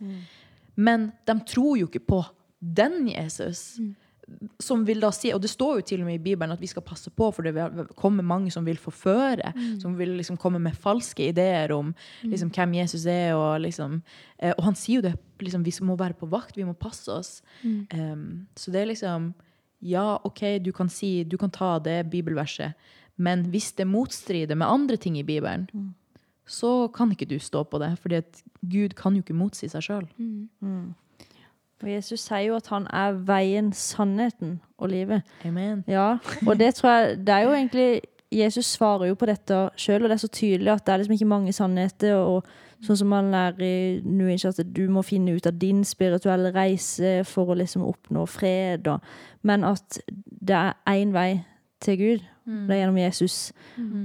Men 0.75 1.11
de 1.27 1.39
tror 1.47 1.77
jo 1.79 1.89
ikke 1.89 2.05
på 2.07 2.23
den 2.59 3.07
Jesus. 3.11 3.75
Som 4.57 4.87
vil 4.87 5.03
da 5.03 5.11
si, 5.13 5.29
og 5.35 5.41
Det 5.43 5.51
står 5.51 5.79
jo 5.79 5.85
til 5.85 6.01
og 6.01 6.07
med 6.07 6.17
i 6.17 6.23
Bibelen 6.23 6.55
at 6.55 6.61
vi 6.61 6.69
skal 6.71 6.81
passe 6.81 7.11
på, 7.13 7.27
for 7.31 7.45
det 7.45 7.85
kommer 7.95 8.25
mange 8.25 8.49
som 8.51 8.65
vil 8.65 8.79
forføre. 8.81 9.51
Som 9.81 9.99
vil 9.99 10.15
liksom 10.17 10.39
komme 10.41 10.59
med 10.59 10.77
falske 10.81 11.27
ideer 11.29 11.71
om 11.75 11.93
liksom, 12.23 12.49
hvem 12.49 12.79
Jesus 12.81 13.05
er. 13.05 13.35
Og, 13.35 13.61
liksom, 13.61 14.01
eh, 14.39 14.53
og 14.57 14.63
han 14.71 14.75
sier 14.79 15.01
jo 15.01 15.09
det, 15.09 15.15
liksom, 15.43 15.65
vi 15.65 15.75
må 15.85 15.97
være 15.99 16.17
på 16.17 16.29
vakt, 16.31 16.57
vi 16.57 16.65
må 16.65 16.73
passe 16.73 17.11
oss. 17.11 17.41
Um, 17.93 18.47
så 18.55 18.71
det 18.71 18.81
er 18.81 18.93
liksom 18.93 19.33
Ja, 19.85 20.17
OK, 20.25 20.41
du 20.65 20.71
kan 20.75 20.89
si, 20.89 21.23
du 21.23 21.37
kan 21.37 21.53
ta 21.53 21.77
det 21.79 21.99
bibelverset, 22.09 22.73
men 23.15 23.45
hvis 23.53 23.71
det 23.77 23.87
motstrider 23.87 24.57
med 24.57 24.67
andre 24.67 24.97
ting 24.97 25.17
i 25.19 25.23
Bibelen, 25.23 25.67
så 26.45 26.87
kan 26.93 27.11
ikke 27.13 27.27
du 27.29 27.39
stå 27.39 27.63
på 27.63 27.79
det. 27.81 27.95
fordi 27.99 28.15
at 28.15 28.43
Gud 28.61 28.95
kan 28.97 29.15
jo 29.15 29.23
ikke 29.23 29.37
motsi 29.37 29.69
seg 29.69 29.85
sjøl. 29.85 30.07
Og 31.83 31.89
Jesus 31.91 32.19
sier 32.23 32.47
jo 32.49 32.57
at 32.57 32.67
han 32.71 32.87
er 32.93 33.15
veien, 33.27 33.71
sannheten 33.73 34.59
og 34.77 34.89
livet. 34.89 35.23
Amen. 35.45 35.83
Ja, 35.87 36.17
og 36.47 36.59
det 36.59 36.75
tror 36.75 36.89
jeg 36.89 37.17
Det 37.27 37.33
er 37.33 37.39
jo 37.39 37.53
egentlig 37.53 38.01
Jesus 38.31 38.65
svarer 38.65 39.07
jo 39.07 39.15
på 39.15 39.27
dette 39.29 39.69
sjøl, 39.77 40.03
og 40.03 40.09
det 40.09 40.17
er 40.17 40.23
så 40.23 40.31
tydelig 40.31 40.71
at 40.73 40.85
det 40.85 40.93
er 40.93 40.97
liksom 40.97 41.13
ikke 41.13 41.25
mange 41.29 41.53
sannheter. 41.53 42.15
Og 42.15 42.45
sånn 42.83 42.97
som 42.99 43.11
man 43.11 43.31
lærer 43.31 43.63
i 43.63 44.01
New 44.03 44.29
at 44.35 44.59
du 44.75 44.87
må 44.91 45.01
finne 45.01 45.35
ut 45.37 45.47
av 45.47 45.57
din 45.59 45.83
spirituelle 45.83 46.51
reise 46.55 47.23
for 47.23 47.51
å 47.51 47.57
liksom 47.59 47.85
oppnå 47.85 48.25
fred. 48.25 48.87
Og, 48.87 48.99
men 49.43 49.63
at 49.63 49.99
det 50.25 50.55
er 50.55 50.73
én 50.91 51.13
vei 51.15 51.45
til 51.81 51.97
Gud. 51.97 52.25
Det 52.67 52.75
er 52.75 52.83
gjennom 52.83 52.97
Jesus. 52.97 53.53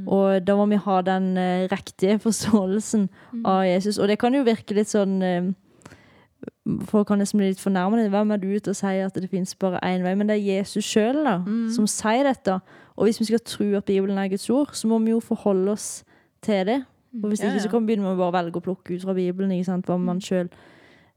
Og 0.07 0.47
da 0.47 0.57
må 0.57 0.67
vi 0.67 0.77
ha 0.81 1.01
den 1.05 1.37
uh, 1.37 1.69
riktige 1.69 2.19
forståelsen 2.19 3.09
av 3.45 3.67
Jesus. 3.67 3.99
Og 3.99 4.09
det 4.09 4.19
kan 4.19 4.35
jo 4.35 4.47
virke 4.47 4.75
litt 4.75 4.89
sånn 4.93 5.21
uh, 5.23 5.51
Folk 6.89 7.09
kan 7.09 7.19
liksom 7.19 7.41
bli 7.41 7.51
litt 7.51 7.61
fornærmet. 7.61 8.09
Hvem 8.09 8.31
er 8.31 8.39
du 8.41 8.53
til 8.59 8.73
å 8.73 8.77
si 8.77 9.01
at 9.03 9.17
det 9.17 9.29
finnes 9.29 9.53
bare 9.61 9.81
én 9.85 10.05
vei? 10.05 10.15
Men 10.17 10.29
det 10.29 10.39
er 10.39 10.61
Jesus 10.61 10.87
sjøl 10.87 11.27
som 11.75 11.89
sier 11.91 12.25
dette. 12.25 12.55
Og 12.97 13.09
hvis 13.09 13.19
vi 13.21 13.27
skal 13.29 13.43
tro 13.45 13.67
at 13.77 13.85
Bibelen 13.85 14.17
er 14.21 14.29
Guds 14.29 14.49
ord, 14.51 14.73
så 14.73 14.89
må 14.89 15.01
vi 15.05 15.11
jo 15.11 15.21
forholde 15.21 15.73
oss 15.73 16.05
til 16.45 16.65
det. 16.69 16.79
Og 17.11 17.31
hvis 17.33 17.43
ikke, 17.43 17.61
så 17.61 17.71
kan 17.71 17.83
man 17.83 17.87
begynne 17.89 18.07
med 18.07 18.15
å 18.15 18.21
bare 18.21 18.37
velge 18.39 18.61
å 18.61 18.65
plukke 18.65 18.95
ut 18.95 19.03
fra 19.03 19.15
Bibelen 19.17 19.55
ikke 19.55 19.71
sant? 19.73 19.89
hva 19.89 19.97
man 19.99 20.21
sjøl 20.23 20.47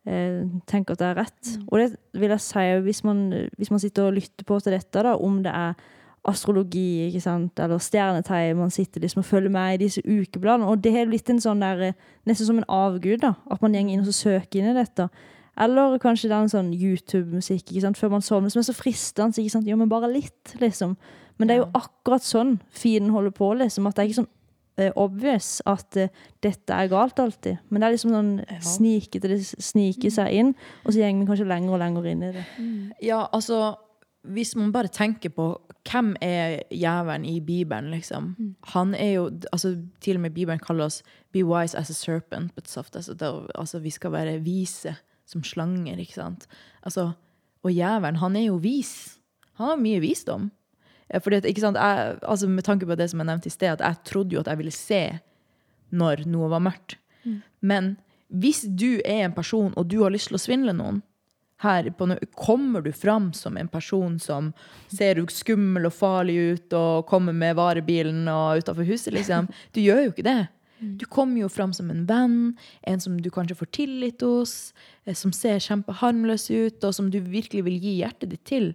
eh, 0.09 0.39
tenker 0.69 0.95
at 0.95 1.03
det 1.03 1.09
er 1.09 1.19
rett. 1.21 1.51
Og 1.67 1.81
det 1.81 1.89
vil 2.17 2.33
jeg 2.33 2.45
si, 2.45 2.63
hvis 2.87 3.03
man, 3.05 3.27
hvis 3.59 3.69
man 3.73 3.83
sitter 3.83 4.07
og 4.07 4.17
lytter 4.17 4.47
på 4.47 4.57
til 4.63 4.73
dette, 4.73 5.03
da, 5.05 5.13
om 5.13 5.43
det 5.45 5.53
er 5.53 5.77
astrologi 6.23 7.09
ikke 7.09 7.21
sant? 7.21 7.59
eller 7.59 7.81
stjernetegn, 7.83 8.57
man 8.57 8.73
sitter 8.73 9.03
liksom 9.03 9.21
og 9.21 9.27
følger 9.27 9.53
med 9.53 9.75
i 9.75 9.83
disse 9.83 10.01
ukebladene, 10.01 10.69
og 10.71 10.81
det 10.83 10.95
har 10.95 11.09
blitt 11.11 11.29
en 11.29 11.41
sånn 11.43 11.61
der, 11.61 11.87
eh, 11.91 12.11
nesten 12.29 12.49
som 12.49 12.61
en 12.61 12.69
avgud, 12.71 13.21
da, 13.21 13.35
at 13.51 13.61
man 13.61 13.75
går 13.75 13.93
inn 13.93 14.03
og 14.03 14.09
så 14.09 14.17
søker 14.23 14.61
inn 14.61 14.71
i 14.71 14.77
dette. 14.79 15.09
Eller 15.61 15.99
kanskje 16.01 16.31
det 16.31 16.35
er 16.37 16.47
en 16.47 16.49
sånn 16.49 16.71
YouTube-musikk 16.73 17.67
ikke 17.67 17.83
sant? 17.83 17.99
før 17.99 18.15
man 18.15 18.25
sovner, 18.25 18.49
som 18.49 18.63
er 18.63 18.71
så 18.71 18.73
fristende. 18.73 19.37
ikke 19.37 19.53
sant? 19.53 19.67
Ja, 19.69 19.77
men 19.77 19.91
bare 19.91 20.09
litt, 20.09 20.55
liksom. 20.57 20.95
Men 21.37 21.49
det 21.49 21.55
er 21.55 21.61
jo 21.61 21.73
akkurat 21.77 22.25
sånn 22.25 22.55
fienden 22.73 23.13
holder 23.13 23.35
på, 23.37 23.51
liksom. 23.59 23.85
At 23.85 23.95
det 23.95 24.01
er 24.01 24.09
ikke 24.09 24.23
sånn 24.23 24.31
obvious 24.95 25.61
at 25.69 25.97
eh, 25.97 26.09
dette 26.41 26.73
er 26.73 26.87
galt 26.91 27.19
alltid. 27.19 27.57
Men 27.69 27.81
det 27.81 27.87
er 27.87 27.95
liksom 27.95 28.13
sånn 28.15 28.31
snikete, 28.65 29.29
det 29.29 29.39
sniker 29.45 30.09
seg 30.13 30.33
inn, 30.33 30.53
og 30.83 30.93
så 30.93 31.03
går 31.03 31.19
vi 31.19 31.27
kanskje 31.29 31.49
lenger 31.49 31.75
og 31.75 31.81
lenger 31.83 32.07
inn 32.09 32.23
i 32.23 32.31
det. 32.33 32.45
Ja, 33.01 33.27
altså 33.31 33.75
Hvis 34.23 34.55
man 34.55 34.71
bare 34.71 34.87
tenker 34.87 35.29
på 35.35 35.49
hvem 35.83 36.13
er 36.23 36.61
jævelen 36.71 37.25
i 37.27 37.41
Bibelen, 37.43 37.91
liksom. 37.91 38.29
Han 38.71 38.93
er 38.95 39.11
jo 39.17 39.25
altså 39.51 39.73
Til 39.99 40.15
og 40.15 40.21
med 40.21 40.31
Bibelen 40.31 40.59
kaller 40.59 40.85
oss 40.85 41.03
'be 41.33 41.43
wise 41.43 41.75
as 41.77 41.89
a 41.89 41.93
serpent 41.93 42.55
but 42.55 42.69
soft 42.69 42.95
as 42.95 43.09
a 43.09 43.13
dove'. 43.13 43.51
Altså 43.55 43.79
vi 43.79 43.89
skal 43.89 44.11
være 44.11 44.39
vise 44.39 44.95
som 45.25 45.43
slanger, 45.43 45.97
ikke 45.99 46.13
sant. 46.13 46.47
Altså, 46.83 47.11
og 47.63 47.71
jævelen, 47.71 48.15
han 48.15 48.35
er 48.35 48.45
jo 48.45 48.55
vis. 48.55 49.19
Han 49.53 49.67
har 49.67 49.75
mye 49.75 49.99
visdom. 49.99 50.51
Eh, 51.09 51.19
Fordi 51.21 51.35
at, 51.41 51.45
ikke 51.49 51.61
sant, 51.61 51.77
jeg, 51.77 52.17
altså 52.21 52.47
Med 52.49 52.63
tanke 52.63 52.85
på 52.87 52.95
det 52.97 53.09
som 53.11 53.19
jeg 53.19 53.27
nevnte 53.27 53.47
i 53.47 53.53
sted, 53.53 53.73
at 53.73 53.79
jeg 53.81 54.03
trodde 54.11 54.33
jo 54.35 54.39
at 54.43 54.47
jeg 54.47 54.57
ville 54.57 54.71
se 54.75 55.19
når 55.93 56.25
noe 56.25 56.49
var 56.49 56.59
mørkt. 56.65 56.95
Men 57.61 57.97
hvis 58.33 58.63
du 58.75 58.99
er 59.05 59.25
en 59.27 59.33
person, 59.33 59.73
og 59.77 59.87
du 59.87 59.99
har 60.01 60.09
lyst 60.11 60.27
til 60.31 60.35
å 60.39 60.41
svindle 60.41 60.73
noen, 60.73 61.01
her 61.63 61.85
på, 61.95 62.07
no- 62.09 62.17
kommer 62.35 62.81
du 62.83 62.91
fram 62.91 63.29
som 63.33 63.55
en 63.57 63.69
person 63.71 64.17
som 64.19 64.49
ser 64.91 65.21
skummel 65.31 65.85
og 65.87 65.93
farlig 65.93 66.35
ut, 66.57 66.73
og 66.75 67.05
kommer 67.07 67.31
med 67.31 67.55
varebilen 67.55 68.27
og 68.27 68.57
utafor 68.63 68.83
huset, 68.83 69.13
liksom. 69.13 69.47
Du 69.73 69.79
gjør 69.79 70.01
jo 70.07 70.11
ikke 70.11 70.25
det. 70.27 70.47
Du 70.99 71.05
kommer 71.05 71.39
jo 71.39 71.47
fram 71.47 71.71
som 71.71 71.89
en 71.93 72.01
venn, 72.09 72.57
en 72.83 72.99
som 72.99 73.15
du 73.21 73.29
kanskje 73.31 73.55
får 73.55 73.69
tillit 73.71 74.19
hos, 74.25 74.73
eh, 75.05 75.13
som 75.15 75.31
ser 75.31 75.61
kjempeharmløs 75.63 76.49
ut, 76.51 76.83
og 76.83 76.91
som 76.97 77.07
du 77.13 77.21
virkelig 77.21 77.63
vil 77.63 77.79
gi 77.79 77.93
hjertet 78.01 78.33
ditt 78.33 78.43
til. 78.49 78.73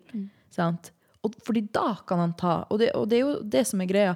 Sant? 0.54 0.92
Og 1.26 1.34
fordi 1.46 1.64
da 1.74 1.96
kan 2.06 2.20
han 2.22 2.34
ta 2.38 2.60
Og 2.70 2.78
det, 2.78 2.92
og 2.94 3.08
det 3.10 3.18
er 3.18 3.24
jo 3.24 3.40
det 3.42 3.64
som 3.66 3.80
er 3.82 3.90
greia. 3.90 4.14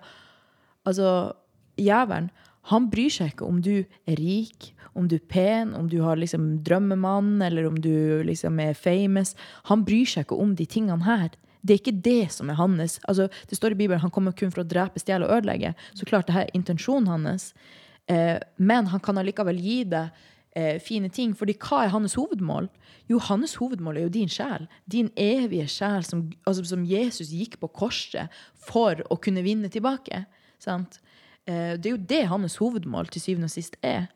Altså, 0.86 1.32
jævelen, 1.78 2.30
han 2.70 2.88
bryr 2.90 3.10
seg 3.10 3.32
ikke 3.32 3.46
om 3.48 3.58
du 3.62 3.82
er 3.82 4.18
rik, 4.20 4.70
om 4.94 5.08
du 5.10 5.16
er 5.16 5.28
pen, 5.28 5.72
om 5.74 5.88
du 5.90 5.98
har 6.04 6.18
liksom 6.20 6.62
drømmemann, 6.66 7.40
eller 7.42 7.66
om 7.66 7.78
du 7.80 8.22
liksom 8.26 8.60
er 8.62 8.78
famous. 8.78 9.34
Han 9.70 9.82
bryr 9.86 10.06
seg 10.06 10.26
ikke 10.26 10.38
om 10.38 10.54
de 10.58 10.66
tingene 10.66 11.02
her. 11.06 11.32
Det 11.62 11.74
er 11.74 11.80
ikke 11.80 12.02
det 12.04 12.32
som 12.34 12.50
er 12.50 12.58
hans. 12.58 12.98
Altså, 13.08 13.28
det 13.50 13.58
står 13.58 13.74
i 13.74 13.80
Bibelen 13.82 14.02
han 14.02 14.10
kommer 14.14 14.34
kun 14.34 14.50
for 14.54 14.62
å 14.62 14.68
drepe, 14.68 15.02
stjele 15.02 15.26
og 15.26 15.38
ødelegge. 15.38 15.74
Så 15.94 16.06
klart, 16.06 16.26
det 16.26 16.36
her 16.36 16.46
er 16.46 16.58
intensjonen 16.58 17.10
hans. 17.10 17.52
Eh, 18.10 18.38
men 18.58 18.90
han 18.90 19.02
kan 19.02 19.18
allikevel 19.18 19.58
gi 19.62 19.82
deg 19.90 20.10
eh, 20.56 20.78
fine 20.80 21.08
ting. 21.08 21.34
fordi 21.36 21.56
hva 21.58 21.84
er 21.84 21.94
hans 21.94 22.14
hovedmål? 22.14 22.68
Jo, 23.10 23.18
hans 23.18 23.56
hovedmål 23.60 23.96
er 23.96 24.06
jo 24.06 24.14
din 24.14 24.28
sjel. 24.28 24.68
Din 24.86 25.10
evige 25.16 25.68
sjel 25.68 26.04
som, 26.04 26.30
altså, 26.46 26.64
som 26.64 26.84
Jesus 26.84 27.32
gikk 27.32 27.58
på 27.60 27.68
korset 27.68 28.32
for 28.54 29.02
å 29.10 29.16
kunne 29.16 29.42
vinne 29.42 29.68
tilbake. 29.68 30.24
Sant? 30.58 31.00
Eh, 31.46 31.74
det 31.76 31.86
er 31.86 31.96
jo 31.96 32.06
det 32.14 32.24
hans 32.30 32.56
hovedmål 32.62 33.10
til 33.12 33.24
syvende 33.24 33.50
og 33.50 33.54
sist 33.54 33.76
er. 33.82 34.08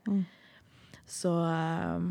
Så 1.07 1.33
eh, 1.47 2.09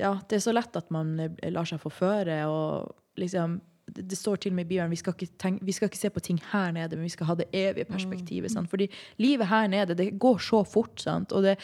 ja, 0.00 0.14
det 0.28 0.38
er 0.38 0.44
så 0.44 0.54
lett 0.54 0.76
at 0.76 0.90
man 0.94 1.16
lar 1.42 1.68
seg 1.68 1.82
forføre. 1.82 2.44
og 2.46 2.94
liksom 3.18 3.60
det, 3.94 4.16
står 4.18 4.40
til 4.42 4.52
og 4.52 4.58
med 4.58 4.66
i 4.66 4.70
Bjørn 4.74 4.92
vi 4.92 4.98
skal, 5.00 5.14
tenke, 5.40 5.64
vi 5.64 5.74
skal 5.76 5.90
ikke 5.90 6.00
se 6.00 6.10
på 6.12 6.22
ting 6.24 6.40
her 6.52 6.72
nede, 6.74 6.96
men 6.96 7.06
vi 7.06 7.12
skal 7.14 7.30
ha 7.30 7.36
det 7.38 7.48
evige 7.56 7.88
perspektivet. 7.88 8.52
Sant? 8.52 8.70
Fordi 8.70 8.88
livet 9.22 9.50
her 9.50 9.68
nede 9.72 9.96
det 9.98 10.10
går 10.20 10.38
så 10.44 10.62
fort. 10.66 10.96
Sant? 11.00 11.32
Og 11.32 11.46
det, 11.46 11.56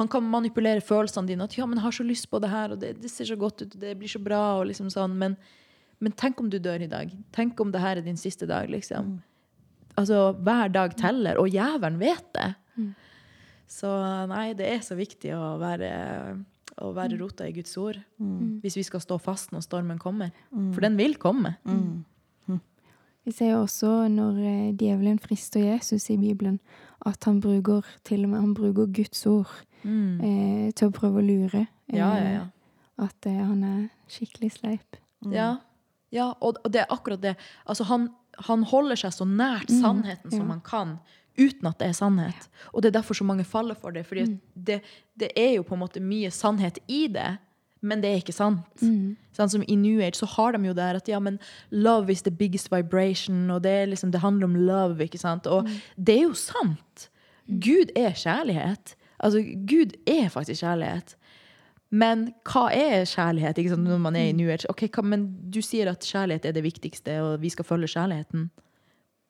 han 0.00 0.10
kan 0.10 0.26
manipulere 0.26 0.84
følelsene 0.84 1.30
dine. 1.30 1.46
At 1.48 1.56
ja, 1.58 1.66
men 1.66 1.80
jeg 1.80 1.86
har 1.88 1.96
så 1.98 2.06
lyst 2.06 2.30
på 2.30 2.42
det 2.42 2.52
her, 2.52 2.74
og 2.74 2.82
det, 2.82 2.96
det 3.02 3.10
ser 3.12 3.30
så 3.30 3.38
godt 3.38 3.62
ut, 3.64 3.78
det 3.80 3.96
blir 3.98 4.10
så 4.10 4.22
bra. 4.22 4.42
og 4.60 4.68
liksom 4.70 4.90
sånn, 4.92 5.16
men, 5.18 5.38
men 6.04 6.14
tenk 6.18 6.40
om 6.40 6.50
du 6.50 6.58
dør 6.62 6.84
i 6.84 6.90
dag. 6.90 7.12
Tenk 7.34 7.60
om 7.60 7.72
det 7.74 7.82
her 7.82 8.00
er 8.00 8.06
din 8.06 8.20
siste 8.20 8.48
dag. 8.50 8.70
liksom. 8.70 9.18
Altså, 9.98 10.32
Hver 10.38 10.70
dag 10.74 10.96
teller, 10.98 11.40
og 11.40 11.50
jævelen 11.50 11.98
vet 12.00 12.32
det. 12.38 12.52
Så 13.68 13.88
nei, 14.30 14.54
det 14.56 14.64
er 14.64 14.80
så 14.84 14.96
viktig 14.96 15.34
å 15.36 15.58
være, 15.60 15.88
å 16.84 16.92
være 16.96 17.18
rota 17.20 17.46
i 17.48 17.54
Guds 17.56 17.76
ord. 17.80 17.98
Hvis 18.62 18.76
vi 18.78 18.84
skal 18.86 19.02
stå 19.02 19.18
fast 19.22 19.52
når 19.54 19.64
stormen 19.66 19.98
kommer. 20.02 20.30
For 20.50 20.84
den 20.84 20.96
vil 20.98 21.16
komme. 21.20 21.56
Vi 23.28 23.34
ser 23.36 23.50
jo 23.52 23.64
også 23.66 24.08
når 24.08 24.36
eh, 24.40 24.68
djevelen 24.80 25.18
frister 25.20 25.60
Jesus 25.60 26.06
i 26.08 26.16
Bibelen, 26.16 26.54
at 27.04 27.26
han 27.28 27.42
bruker 27.44 27.84
til 28.08 28.24
og 28.24 28.30
med 28.32 28.40
han 28.40 28.54
bruker 28.56 28.88
Guds 28.88 29.26
ord 29.28 29.50
eh, 29.84 30.70
til 30.72 30.88
å 30.88 30.94
prøve 30.96 31.20
å 31.20 31.26
lure. 31.26 31.66
eh, 31.92 31.98
Ja, 31.98 32.08
ja, 32.16 32.30
ja. 32.38 32.46
At 33.04 33.28
eh, 33.28 33.36
han 33.36 33.60
er 33.68 33.82
skikkelig 34.08 34.54
sleip. 34.56 34.96
Ja, 35.28 35.58
ja 36.14 36.30
og, 36.40 36.56
og 36.64 36.72
det 36.72 36.86
er 36.86 36.94
akkurat 36.94 37.20
det. 37.20 37.34
Altså, 37.68 37.84
han, 37.90 38.08
han 38.48 38.64
holder 38.70 38.96
seg 39.04 39.12
så 39.18 39.28
nært 39.28 39.68
sannheten 39.76 40.32
som 40.32 40.46
ja. 40.46 40.50
han 40.54 40.64
kan, 40.64 40.96
uten 41.38 41.68
at 41.70 41.78
det 41.78 41.88
er 41.88 41.96
sannhet. 41.96 42.48
Og 42.72 42.82
det 42.82 42.90
er 42.90 43.00
derfor 43.00 43.14
så 43.14 43.24
mange 43.24 43.44
faller 43.44 43.74
for 43.78 43.90
det. 43.94 44.06
fordi 44.06 44.26
det, 44.54 44.80
det 45.18 45.30
er 45.36 45.54
jo 45.56 45.62
på 45.62 45.74
en 45.74 45.82
måte 45.84 46.02
mye 46.02 46.30
sannhet 46.30 46.78
i 46.88 47.06
det, 47.08 47.36
men 47.80 48.00
det 48.02 48.10
er 48.10 48.16
ikke 48.22 48.34
sant. 48.34 48.82
Sånn 49.36 49.50
som 49.52 49.62
I 49.68 49.76
New 49.78 50.00
Age 50.02 50.18
så 50.18 50.26
har 50.26 50.52
de 50.56 50.66
jo 50.66 50.74
det 50.74 50.88
at 50.98 51.08
ja, 51.08 51.20
men 51.22 51.38
love 51.70 52.10
is 52.10 52.22
the 52.26 52.30
biggest 52.34 52.72
vibration, 52.72 53.50
og 53.54 53.62
det, 53.62 53.88
liksom, 53.88 54.10
det 54.10 54.20
handler 54.20 54.48
om 54.50 54.56
love. 54.56 55.04
ikke 55.04 55.18
sant? 55.18 55.46
Og 55.46 55.68
det 55.96 56.16
er 56.16 56.26
jo 56.26 56.34
sant. 56.34 57.10
Gud 57.46 57.94
er 57.96 58.12
kjærlighet. 58.18 58.96
Altså, 59.18 59.42
Gud 59.66 59.94
er 60.06 60.28
faktisk 60.28 60.62
kjærlighet. 60.62 61.14
Men 61.90 62.32
hva 62.44 62.66
er 62.74 63.06
kjærlighet 63.08 63.78
når 63.78 63.98
man 63.98 64.16
er 64.16 64.28
i 64.28 64.32
New 64.36 64.50
Age? 64.50 64.68
Ok, 64.68 64.88
hva, 64.92 65.02
men 65.02 65.28
Du 65.50 65.62
sier 65.62 65.88
at 65.88 66.04
kjærlighet 66.04 66.44
er 66.44 66.52
det 66.52 66.62
viktigste, 66.66 67.22
og 67.22 67.40
vi 67.40 67.48
skal 67.48 67.64
følge 67.64 67.88
kjærligheten. 67.88 68.50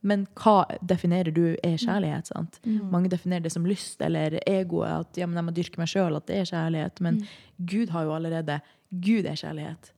Men 0.07 0.27
hva 0.39 0.63
definerer 0.87 1.35
du 1.35 1.57
er 1.65 1.79
kjærlighet? 1.81 2.31
sant? 2.31 2.61
Mange 2.93 3.11
definerer 3.11 3.43
det 3.43 3.53
som 3.53 3.67
lyst 3.67 4.03
eller 4.05 4.39
egoet. 4.47 5.09
At 5.09 5.19
ja, 5.19 5.27
men 5.27 5.41
jeg 5.41 5.47
må 5.49 5.55
dyrke 5.57 5.81
meg 5.81 5.91
sjøl, 5.91 6.17
at 6.17 6.29
det 6.31 6.37
er 6.39 6.51
kjærlighet. 6.53 7.01
Men 7.03 7.23
Gud 7.59 7.91
har 7.95 8.07
jo 8.07 8.15
allerede 8.15 8.61
Gud 8.91 9.27
er 9.27 9.39
kjærlighet. 9.39 9.91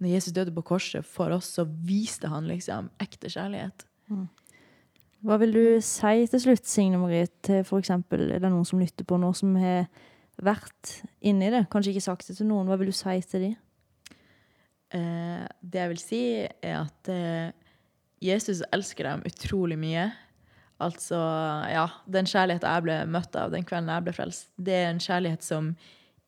Når 0.00 0.12
Jesus 0.14 0.32
døde 0.36 0.52
på 0.56 0.64
korset 0.64 1.04
for 1.04 1.32
oss, 1.34 1.48
så 1.56 1.64
viste 1.64 2.28
han 2.32 2.46
liksom 2.48 2.90
ekte 3.00 3.32
kjærlighet. 3.32 3.86
Hva 5.20 5.36
vil 5.42 5.52
du 5.52 5.64
si 5.84 6.26
til 6.32 6.40
slutt, 6.40 6.68
Signe 6.68 7.00
Marie, 7.00 7.26
til 7.44 7.60
eksempel, 7.60 8.30
er 8.32 8.40
det 8.40 8.48
noen 8.52 8.64
som 8.64 8.80
lytter 8.80 9.04
på 9.04 9.18
nå, 9.20 9.32
som 9.36 9.56
har 9.60 9.90
vært 10.40 11.00
inni 11.20 11.50
det? 11.52 11.66
Kanskje 11.72 11.92
ikke 11.92 12.06
sagt 12.06 12.30
det 12.30 12.38
til 12.38 12.48
noen. 12.48 12.70
Hva 12.70 12.78
vil 12.80 12.88
du 12.88 12.96
si 12.96 13.18
til 13.28 13.44
dem? 13.48 13.58
Eh, 14.96 15.44
det 15.60 15.82
jeg 15.84 15.90
vil 15.92 16.00
si, 16.02 16.22
er 16.64 16.78
at 16.80 17.10
eh, 17.12 17.59
Jesus 18.20 18.60
elsker 18.74 19.08
dem 19.08 19.22
utrolig 19.28 19.78
mye. 19.80 20.10
Altså, 20.80 21.18
ja, 21.68 21.86
den 22.08 22.28
kjærligheten 22.28 22.68
jeg 22.68 22.84
ble 22.86 22.98
møtt 23.12 23.36
av 23.36 23.52
den 23.52 23.64
kvelden 23.68 23.92
jeg 23.92 24.04
ble 24.06 24.14
frelst, 24.16 24.48
det 24.56 24.76
er 24.78 24.90
en 24.90 25.02
kjærlighet 25.02 25.44
som 25.44 25.74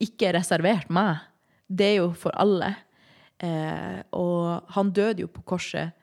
ikke 0.03 0.29
er 0.29 0.37
reservert 0.37 0.91
meg. 0.93 1.23
Det 1.69 1.87
er 1.87 1.99
jo 2.01 2.11
for 2.17 2.35
alle. 2.37 2.73
Eh, 3.41 3.99
og 4.13 4.73
han 4.75 4.91
døde 4.93 5.25
jo 5.25 5.31
på 5.31 5.45
korset 5.55 5.93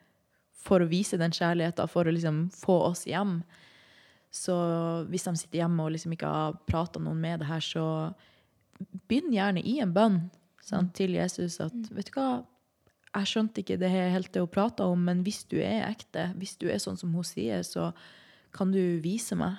for 0.60 0.82
å 0.82 0.90
vise 0.90 1.18
den 1.20 1.32
kjærligheten, 1.34 1.90
for 1.90 2.06
å 2.06 2.14
liksom 2.14 2.48
få 2.54 2.76
oss 2.90 3.06
hjem. 3.08 3.40
Så 4.30 4.54
hvis 5.10 5.26
de 5.26 5.34
sitter 5.38 5.62
hjemme 5.62 5.86
og 5.86 5.94
liksom 5.94 6.14
ikke 6.14 6.30
har 6.30 6.58
prata 6.68 7.02
noen 7.02 7.20
med 7.22 7.42
det 7.42 7.48
her, 7.50 7.64
så 7.64 7.86
begynn 9.10 9.34
gjerne 9.34 9.62
i 9.66 9.78
en 9.82 9.94
bønn 9.94 10.20
sant, 10.64 10.92
til 10.96 11.16
Jesus 11.16 11.58
at 11.62 11.90
vet 11.90 12.10
du 12.10 12.14
hva, 12.16 12.42
jeg 13.10 13.30
skjønte 13.30 13.62
ikke 13.62 13.78
det 13.80 13.90
helt 13.90 14.30
det 14.32 14.42
hun 14.42 14.52
prata 14.52 14.86
om, 14.86 15.00
men 15.08 15.24
hvis 15.26 15.42
du 15.50 15.58
er 15.58 15.88
ekte, 15.88 16.30
hvis 16.38 16.56
du 16.60 16.68
er 16.70 16.78
sånn 16.82 16.98
som 17.00 17.12
hun 17.16 17.26
sier, 17.26 17.64
så 17.66 17.90
kan 18.54 18.70
du 18.74 19.00
vise 19.02 19.38
meg. 19.38 19.58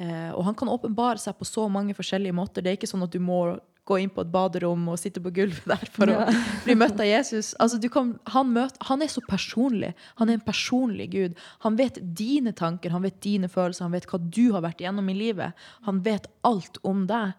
Eh, 0.00 0.30
og 0.32 0.44
han 0.48 0.56
kan 0.56 0.70
åpenbare 0.72 1.20
seg 1.20 1.36
på 1.38 1.48
så 1.48 1.66
mange 1.72 1.96
forskjellige 1.96 2.36
måter. 2.36 2.64
Det 2.64 2.72
er 2.72 2.78
ikke 2.78 2.90
sånn 2.90 3.04
at 3.06 3.12
du 3.12 3.20
må 3.22 3.56
gå 3.86 4.00
inn 4.02 4.10
på 4.10 4.24
et 4.24 4.30
baderom 4.32 4.88
og 4.90 4.98
sitte 4.98 5.22
på 5.22 5.30
gulvet 5.34 5.68
der 5.72 5.92
for 5.94 6.10
å 6.10 6.24
bli 6.66 6.76
møtt 6.78 7.00
av 7.00 7.08
Jesus. 7.08 7.52
Altså, 7.62 7.78
du 7.80 7.88
kan, 7.92 8.14
han, 8.32 8.50
møter, 8.54 8.80
han 8.88 9.04
er 9.04 9.12
så 9.12 9.22
personlig. 9.28 9.92
Han 10.20 10.32
er 10.32 10.38
en 10.38 10.46
personlig 10.46 11.10
Gud. 11.14 11.36
Han 11.64 11.78
vet 11.78 12.00
dine 12.18 12.52
tanker, 12.56 12.94
han 12.94 13.06
vet 13.06 13.20
dine 13.24 13.50
følelser, 13.52 13.86
han 13.86 13.96
vet 13.96 14.08
hva 14.10 14.20
du 14.20 14.50
har 14.56 14.64
vært 14.66 14.82
igjennom 14.82 15.12
i 15.12 15.20
livet. 15.20 15.68
Han 15.88 16.02
vet 16.06 16.28
alt 16.46 16.80
om 16.86 17.06
deg. 17.08 17.36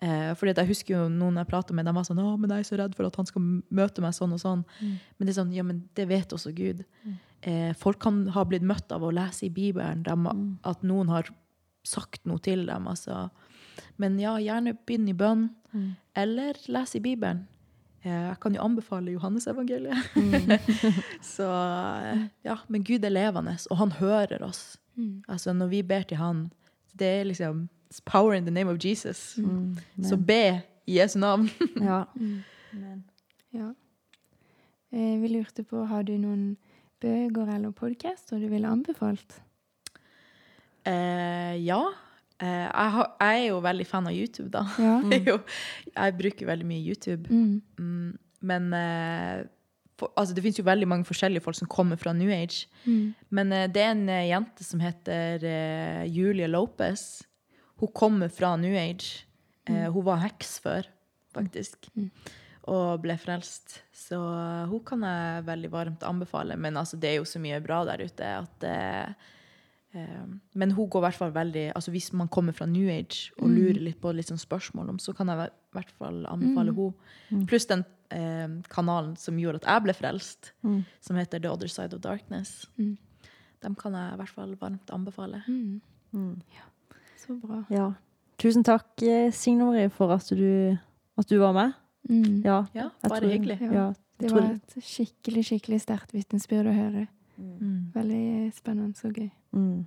Eh, 0.00 0.30
fordi 0.32 0.54
jeg 0.56 0.70
husker 0.70 0.94
jo 0.94 1.08
noen 1.12 1.36
jeg 1.36 1.48
pratet 1.50 1.76
med, 1.76 1.84
de 1.84 1.92
var 1.92 2.06
sånn 2.08 2.20
'Å, 2.22 2.38
men 2.40 2.50
jeg 2.50 2.64
er 2.64 2.68
så 2.70 2.78
redd 2.80 2.94
for 2.96 3.04
at 3.04 3.16
han 3.20 3.26
skal 3.28 3.42
møte 3.68 4.00
meg 4.00 4.14
sånn 4.16 4.32
og 4.32 4.40
sånn'. 4.40 4.64
Men 4.80 5.26
det 5.26 5.36
er 5.36 5.40
sånn, 5.42 5.52
ja, 5.52 5.62
men 5.62 5.88
det 5.94 6.08
vet 6.08 6.32
også 6.32 6.54
Gud. 6.56 6.84
Eh, 7.42 7.72
folk 7.74 7.98
kan 8.00 8.26
ha 8.28 8.44
blitt 8.44 8.62
møtt 8.62 8.90
av 8.92 9.02
å 9.02 9.12
lese 9.12 9.46
i 9.46 9.50
Bibelen, 9.50 10.02
dem, 10.02 10.58
at 10.64 10.82
noen 10.82 11.08
har 11.08 11.28
sagt 11.84 12.24
noe 12.24 12.38
til 12.38 12.66
dem. 12.66 12.86
Altså. 12.86 13.30
Men 13.98 14.18
ja, 14.18 14.36
gjerne 14.36 14.76
begynn 14.86 15.08
i 15.08 15.16
bønn, 15.16 15.50
eller 16.16 16.54
les 16.68 16.94
i 16.96 17.00
Bibelen. 17.00 17.46
Eh, 18.02 18.28
jeg 18.28 18.40
kan 18.40 18.54
jo 18.54 18.62
anbefale 18.64 19.12
Johannesevangeliet. 19.12 19.96
så 21.34 21.48
eh, 22.04 22.28
ja, 22.42 22.56
men 22.68 22.82
Gud 22.82 23.04
er 23.04 23.12
levende, 23.12 23.58
og 23.70 23.76
han 23.76 23.92
hører 23.92 24.42
oss. 24.42 24.78
Altså 25.28 25.52
når 25.52 25.68
vi 25.68 25.82
ber 25.82 26.02
til 26.02 26.18
han, 26.20 26.50
det 26.98 27.06
er 27.06 27.24
liksom 27.24 27.68
it's 27.90 28.00
power 28.00 28.34
in 28.34 28.44
the 28.44 28.50
name 28.50 28.70
of 28.70 28.78
Jesus. 28.78 29.36
Så 30.08 30.16
be 30.16 30.62
i 30.86 30.98
Jesu 30.98 31.18
navn. 31.18 31.50
Ja. 31.80 32.04
Ja. 33.50 33.74
Eh, 34.92 35.20
vi 35.20 35.28
lurte 35.28 35.64
på, 35.64 35.84
har 35.86 36.02
du 36.06 36.12
noen 36.18 36.56
bøker 37.02 37.50
eller 37.50 37.72
podkaster 37.74 38.38
du 38.38 38.46
ville 38.50 38.68
anbefalt? 38.68 39.40
Eh, 40.86 41.56
ja. 41.64 41.80
Eh, 42.40 42.66
jeg, 42.66 42.90
har, 42.94 43.08
jeg 43.20 43.40
er 43.44 43.48
jo 43.48 43.60
veldig 43.64 43.86
fan 43.86 44.06
av 44.06 44.14
YouTube, 44.14 44.50
da. 44.54 44.64
Ja. 44.78 45.38
Jeg 45.96 46.16
bruker 46.18 46.48
veldig 46.48 46.66
mye 46.66 46.84
YouTube. 46.86 47.26
Mm. 47.28 47.60
Mm, 47.78 48.12
men 48.40 48.68
eh, 48.72 49.42
for, 49.98 50.12
altså, 50.16 50.34
det 50.34 50.44
finnes 50.46 50.60
jo 50.62 50.64
veldig 50.64 50.88
mange 50.88 51.08
forskjellige 51.08 51.42
folk 51.44 51.58
som 51.58 51.68
kommer 51.68 51.98
fra 52.00 52.14
New 52.16 52.30
Age. 52.32 52.68
Mm. 52.86 53.10
Men 53.30 53.52
eh, 53.52 53.66
det 53.68 53.82
er 53.82 53.92
en 53.92 54.06
eh, 54.08 54.28
jente 54.30 54.64
som 54.64 54.80
heter 54.80 55.44
Julia 56.08 56.48
Lopez. 56.48 57.26
Hun 57.80 57.92
kommer 57.96 58.28
fra 58.28 58.54
New 58.60 58.76
Age. 58.76 59.24
Eh, 59.68 59.88
hun 59.92 60.04
var 60.04 60.20
heks 60.24 60.58
før, 60.64 60.86
faktisk. 61.34 61.88
Og 62.70 63.00
ble 63.04 63.16
frelst. 63.20 63.80
Så 63.96 64.18
eh, 64.18 64.70
hun 64.70 64.82
kan 64.86 65.04
jeg 65.06 65.44
veldig 65.48 65.70
varmt 65.72 66.06
anbefale. 66.06 66.58
Men 66.60 66.76
altså, 66.80 66.98
det 67.00 67.12
er 67.12 67.20
jo 67.20 67.28
så 67.28 67.40
mye 67.42 67.60
bra 67.64 67.82
der 67.88 68.04
ute 68.04 68.32
at 68.40 68.66
eh, 68.68 69.12
eh, 69.96 70.26
Men 70.52 70.74
hun 70.76 70.90
går 70.90 71.02
i 71.02 71.06
hvert 71.08 71.18
fall 71.18 71.32
veldig 71.34 71.66
altså 71.74 71.90
Hvis 71.94 72.12
man 72.12 72.28
kommer 72.28 72.56
fra 72.56 72.66
New 72.66 72.88
Age 72.92 73.32
og 73.40 73.50
lurer 73.50 73.80
litt 73.80 74.00
på 74.02 74.12
litt 74.12 74.28
sånn 74.28 74.40
spørsmål 74.40 74.94
om, 74.94 75.00
så 75.02 75.14
kan 75.16 75.32
jeg 75.32 75.48
i 75.48 75.76
hvert 75.76 75.94
fall 75.98 76.24
anbefale 76.28 76.76
hun. 76.76 77.44
Pluss 77.48 77.68
den 77.70 77.86
eh, 78.12 78.48
kanalen 78.72 79.14
som 79.20 79.38
gjorde 79.40 79.62
at 79.62 79.70
jeg 79.70 79.86
ble 79.86 79.94
frelst, 79.96 80.52
som 81.00 81.16
heter 81.20 81.40
The 81.40 81.52
Other 81.52 81.70
Side 81.70 81.96
of 81.96 82.04
Darkness. 82.04 82.66
Mm. 82.76 82.98
Dem 83.60 83.76
kan 83.76 83.96
jeg 83.96 84.14
i 84.14 84.20
hvert 84.20 84.36
fall 84.36 84.54
varmt 84.60 84.92
anbefale. 84.94 85.42
Så 87.20 87.36
bra. 87.40 87.62
Ja. 87.70 87.90
Tusen 88.40 88.64
takk, 88.64 89.02
eh, 89.04 89.30
Signe 89.36 89.64
Marie, 89.68 89.88
for 89.92 90.12
at 90.14 90.28
du, 90.32 90.76
at 91.18 91.28
du 91.28 91.38
var 91.38 91.52
med. 91.52 91.72
Mm. 92.08 92.42
Ja, 92.44 92.64
Ja, 92.74 92.88
bare 93.02 93.20
tror- 93.20 93.30
hyggelig. 93.34 93.58
Ja. 93.60 93.92
Det 94.18 94.28
tror- 94.30 94.40
var 94.40 94.54
et 94.54 94.74
skikkelig 94.84 95.44
skikkelig 95.48 95.80
sterkt 95.84 96.12
vitnesbyrd 96.14 96.66
å 96.68 96.72
høre. 96.76 97.06
Mm. 97.40 97.92
Veldig 97.94 98.52
spennende 98.54 99.04
og 99.04 99.12
gøy. 99.14 99.30
Mm. 99.54 99.86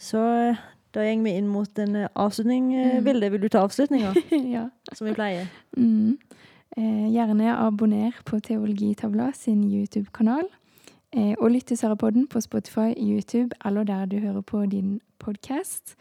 Så 0.00 0.18
eh, 0.50 0.56
da 0.92 1.00
går 1.04 1.22
vi 1.24 1.30
inn 1.36 1.48
mot 1.48 1.78
en 1.78 1.96
eh, 1.96 2.08
avslutning. 2.16 2.72
Eh, 2.74 2.98
Mm. 3.00 3.04
Vilde, 3.04 3.30
vil 3.30 3.40
du 3.40 3.48
ta 3.48 3.64
avslutninga, 3.66 4.14
ja. 4.56 4.68
som 4.92 5.06
vi 5.06 5.14
pleier? 5.14 5.48
Mm. 5.76 6.18
Eh, 6.76 7.08
gjerne 7.12 7.56
abonner 7.58 8.12
på 8.24 8.40
Teologitavla 8.40 9.32
sin 9.34 9.62
YouTube-kanal. 9.64 10.48
Eh, 11.16 11.34
og 11.38 11.50
lytt 11.50 11.66
til 11.66 11.76
Sarapodden 11.76 12.28
på 12.28 12.40
Spotify, 12.40 12.94
YouTube 12.96 13.48
eller 13.64 13.84
der 13.84 14.06
du 14.06 14.18
hører 14.18 14.40
på 14.40 14.66
din 14.66 15.00
podkast. 15.18 15.96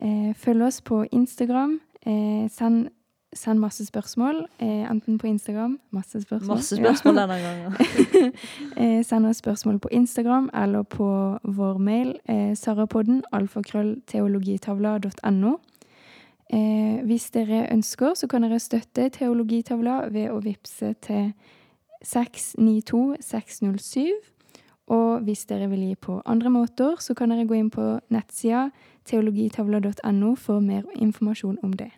Eh, 0.00 0.34
følg 0.36 0.62
oss 0.62 0.82
på 0.82 1.04
Instagram. 1.12 1.80
Eh, 2.06 2.50
send, 2.50 2.88
send 3.32 3.58
masse 3.58 3.86
spørsmål, 3.86 4.46
eh, 4.60 4.90
enten 4.90 5.18
på 5.18 5.26
Instagram 5.26 5.80
Masse 5.90 6.22
spørsmål. 6.22 6.56
Masse 6.56 6.76
ja. 6.76 6.82
spørsmål 6.82 7.16
denne 7.16 7.34
gangen. 7.46 7.72
eh, 8.76 9.04
send 9.04 9.26
oss 9.26 9.36
spørsmål 9.36 9.78
på 9.78 9.88
Instagram 9.92 10.50
eller 10.54 10.82
på 10.82 11.38
vår 11.44 11.78
mail 11.78 12.18
eh, 12.28 12.56
sarapodden 12.56 13.22
alfakrøllteologitavla.no. 13.32 15.56
Eh, 16.52 17.04
hvis 17.04 17.30
dere 17.30 17.72
ønsker, 17.72 18.14
så 18.14 18.26
kan 18.26 18.42
dere 18.42 18.58
støtte 18.58 19.08
Teologitavla 19.08 20.00
ved 20.10 20.30
å 20.30 20.40
vippse 20.40 20.94
til 21.00 21.32
692607. 22.04 24.10
Og 24.90 25.22
hvis 25.26 25.46
dere 25.46 25.68
vil 25.70 25.84
gi 25.86 25.94
på 25.94 26.18
andre 26.26 26.50
måter, 26.50 26.96
så 26.98 27.14
kan 27.14 27.30
dere 27.30 27.46
gå 27.46 27.54
inn 27.58 27.70
på 27.70 27.84
nettsida 28.10 28.68
teologitavla.no 29.06 30.34
for 30.38 30.62
mer 30.64 30.88
informasjon 30.94 31.60
om 31.62 31.76
det. 31.78 31.92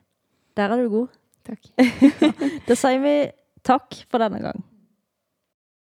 Der 0.56 0.72
er 0.72 0.82
du 0.82 0.90
god. 0.92 1.08
Takk. 1.46 1.72
Da 2.68 2.76
sier 2.78 3.00
vi 3.02 3.16
takk 3.66 4.04
for 4.10 4.22
denne 4.22 4.42
gang. 4.44 4.60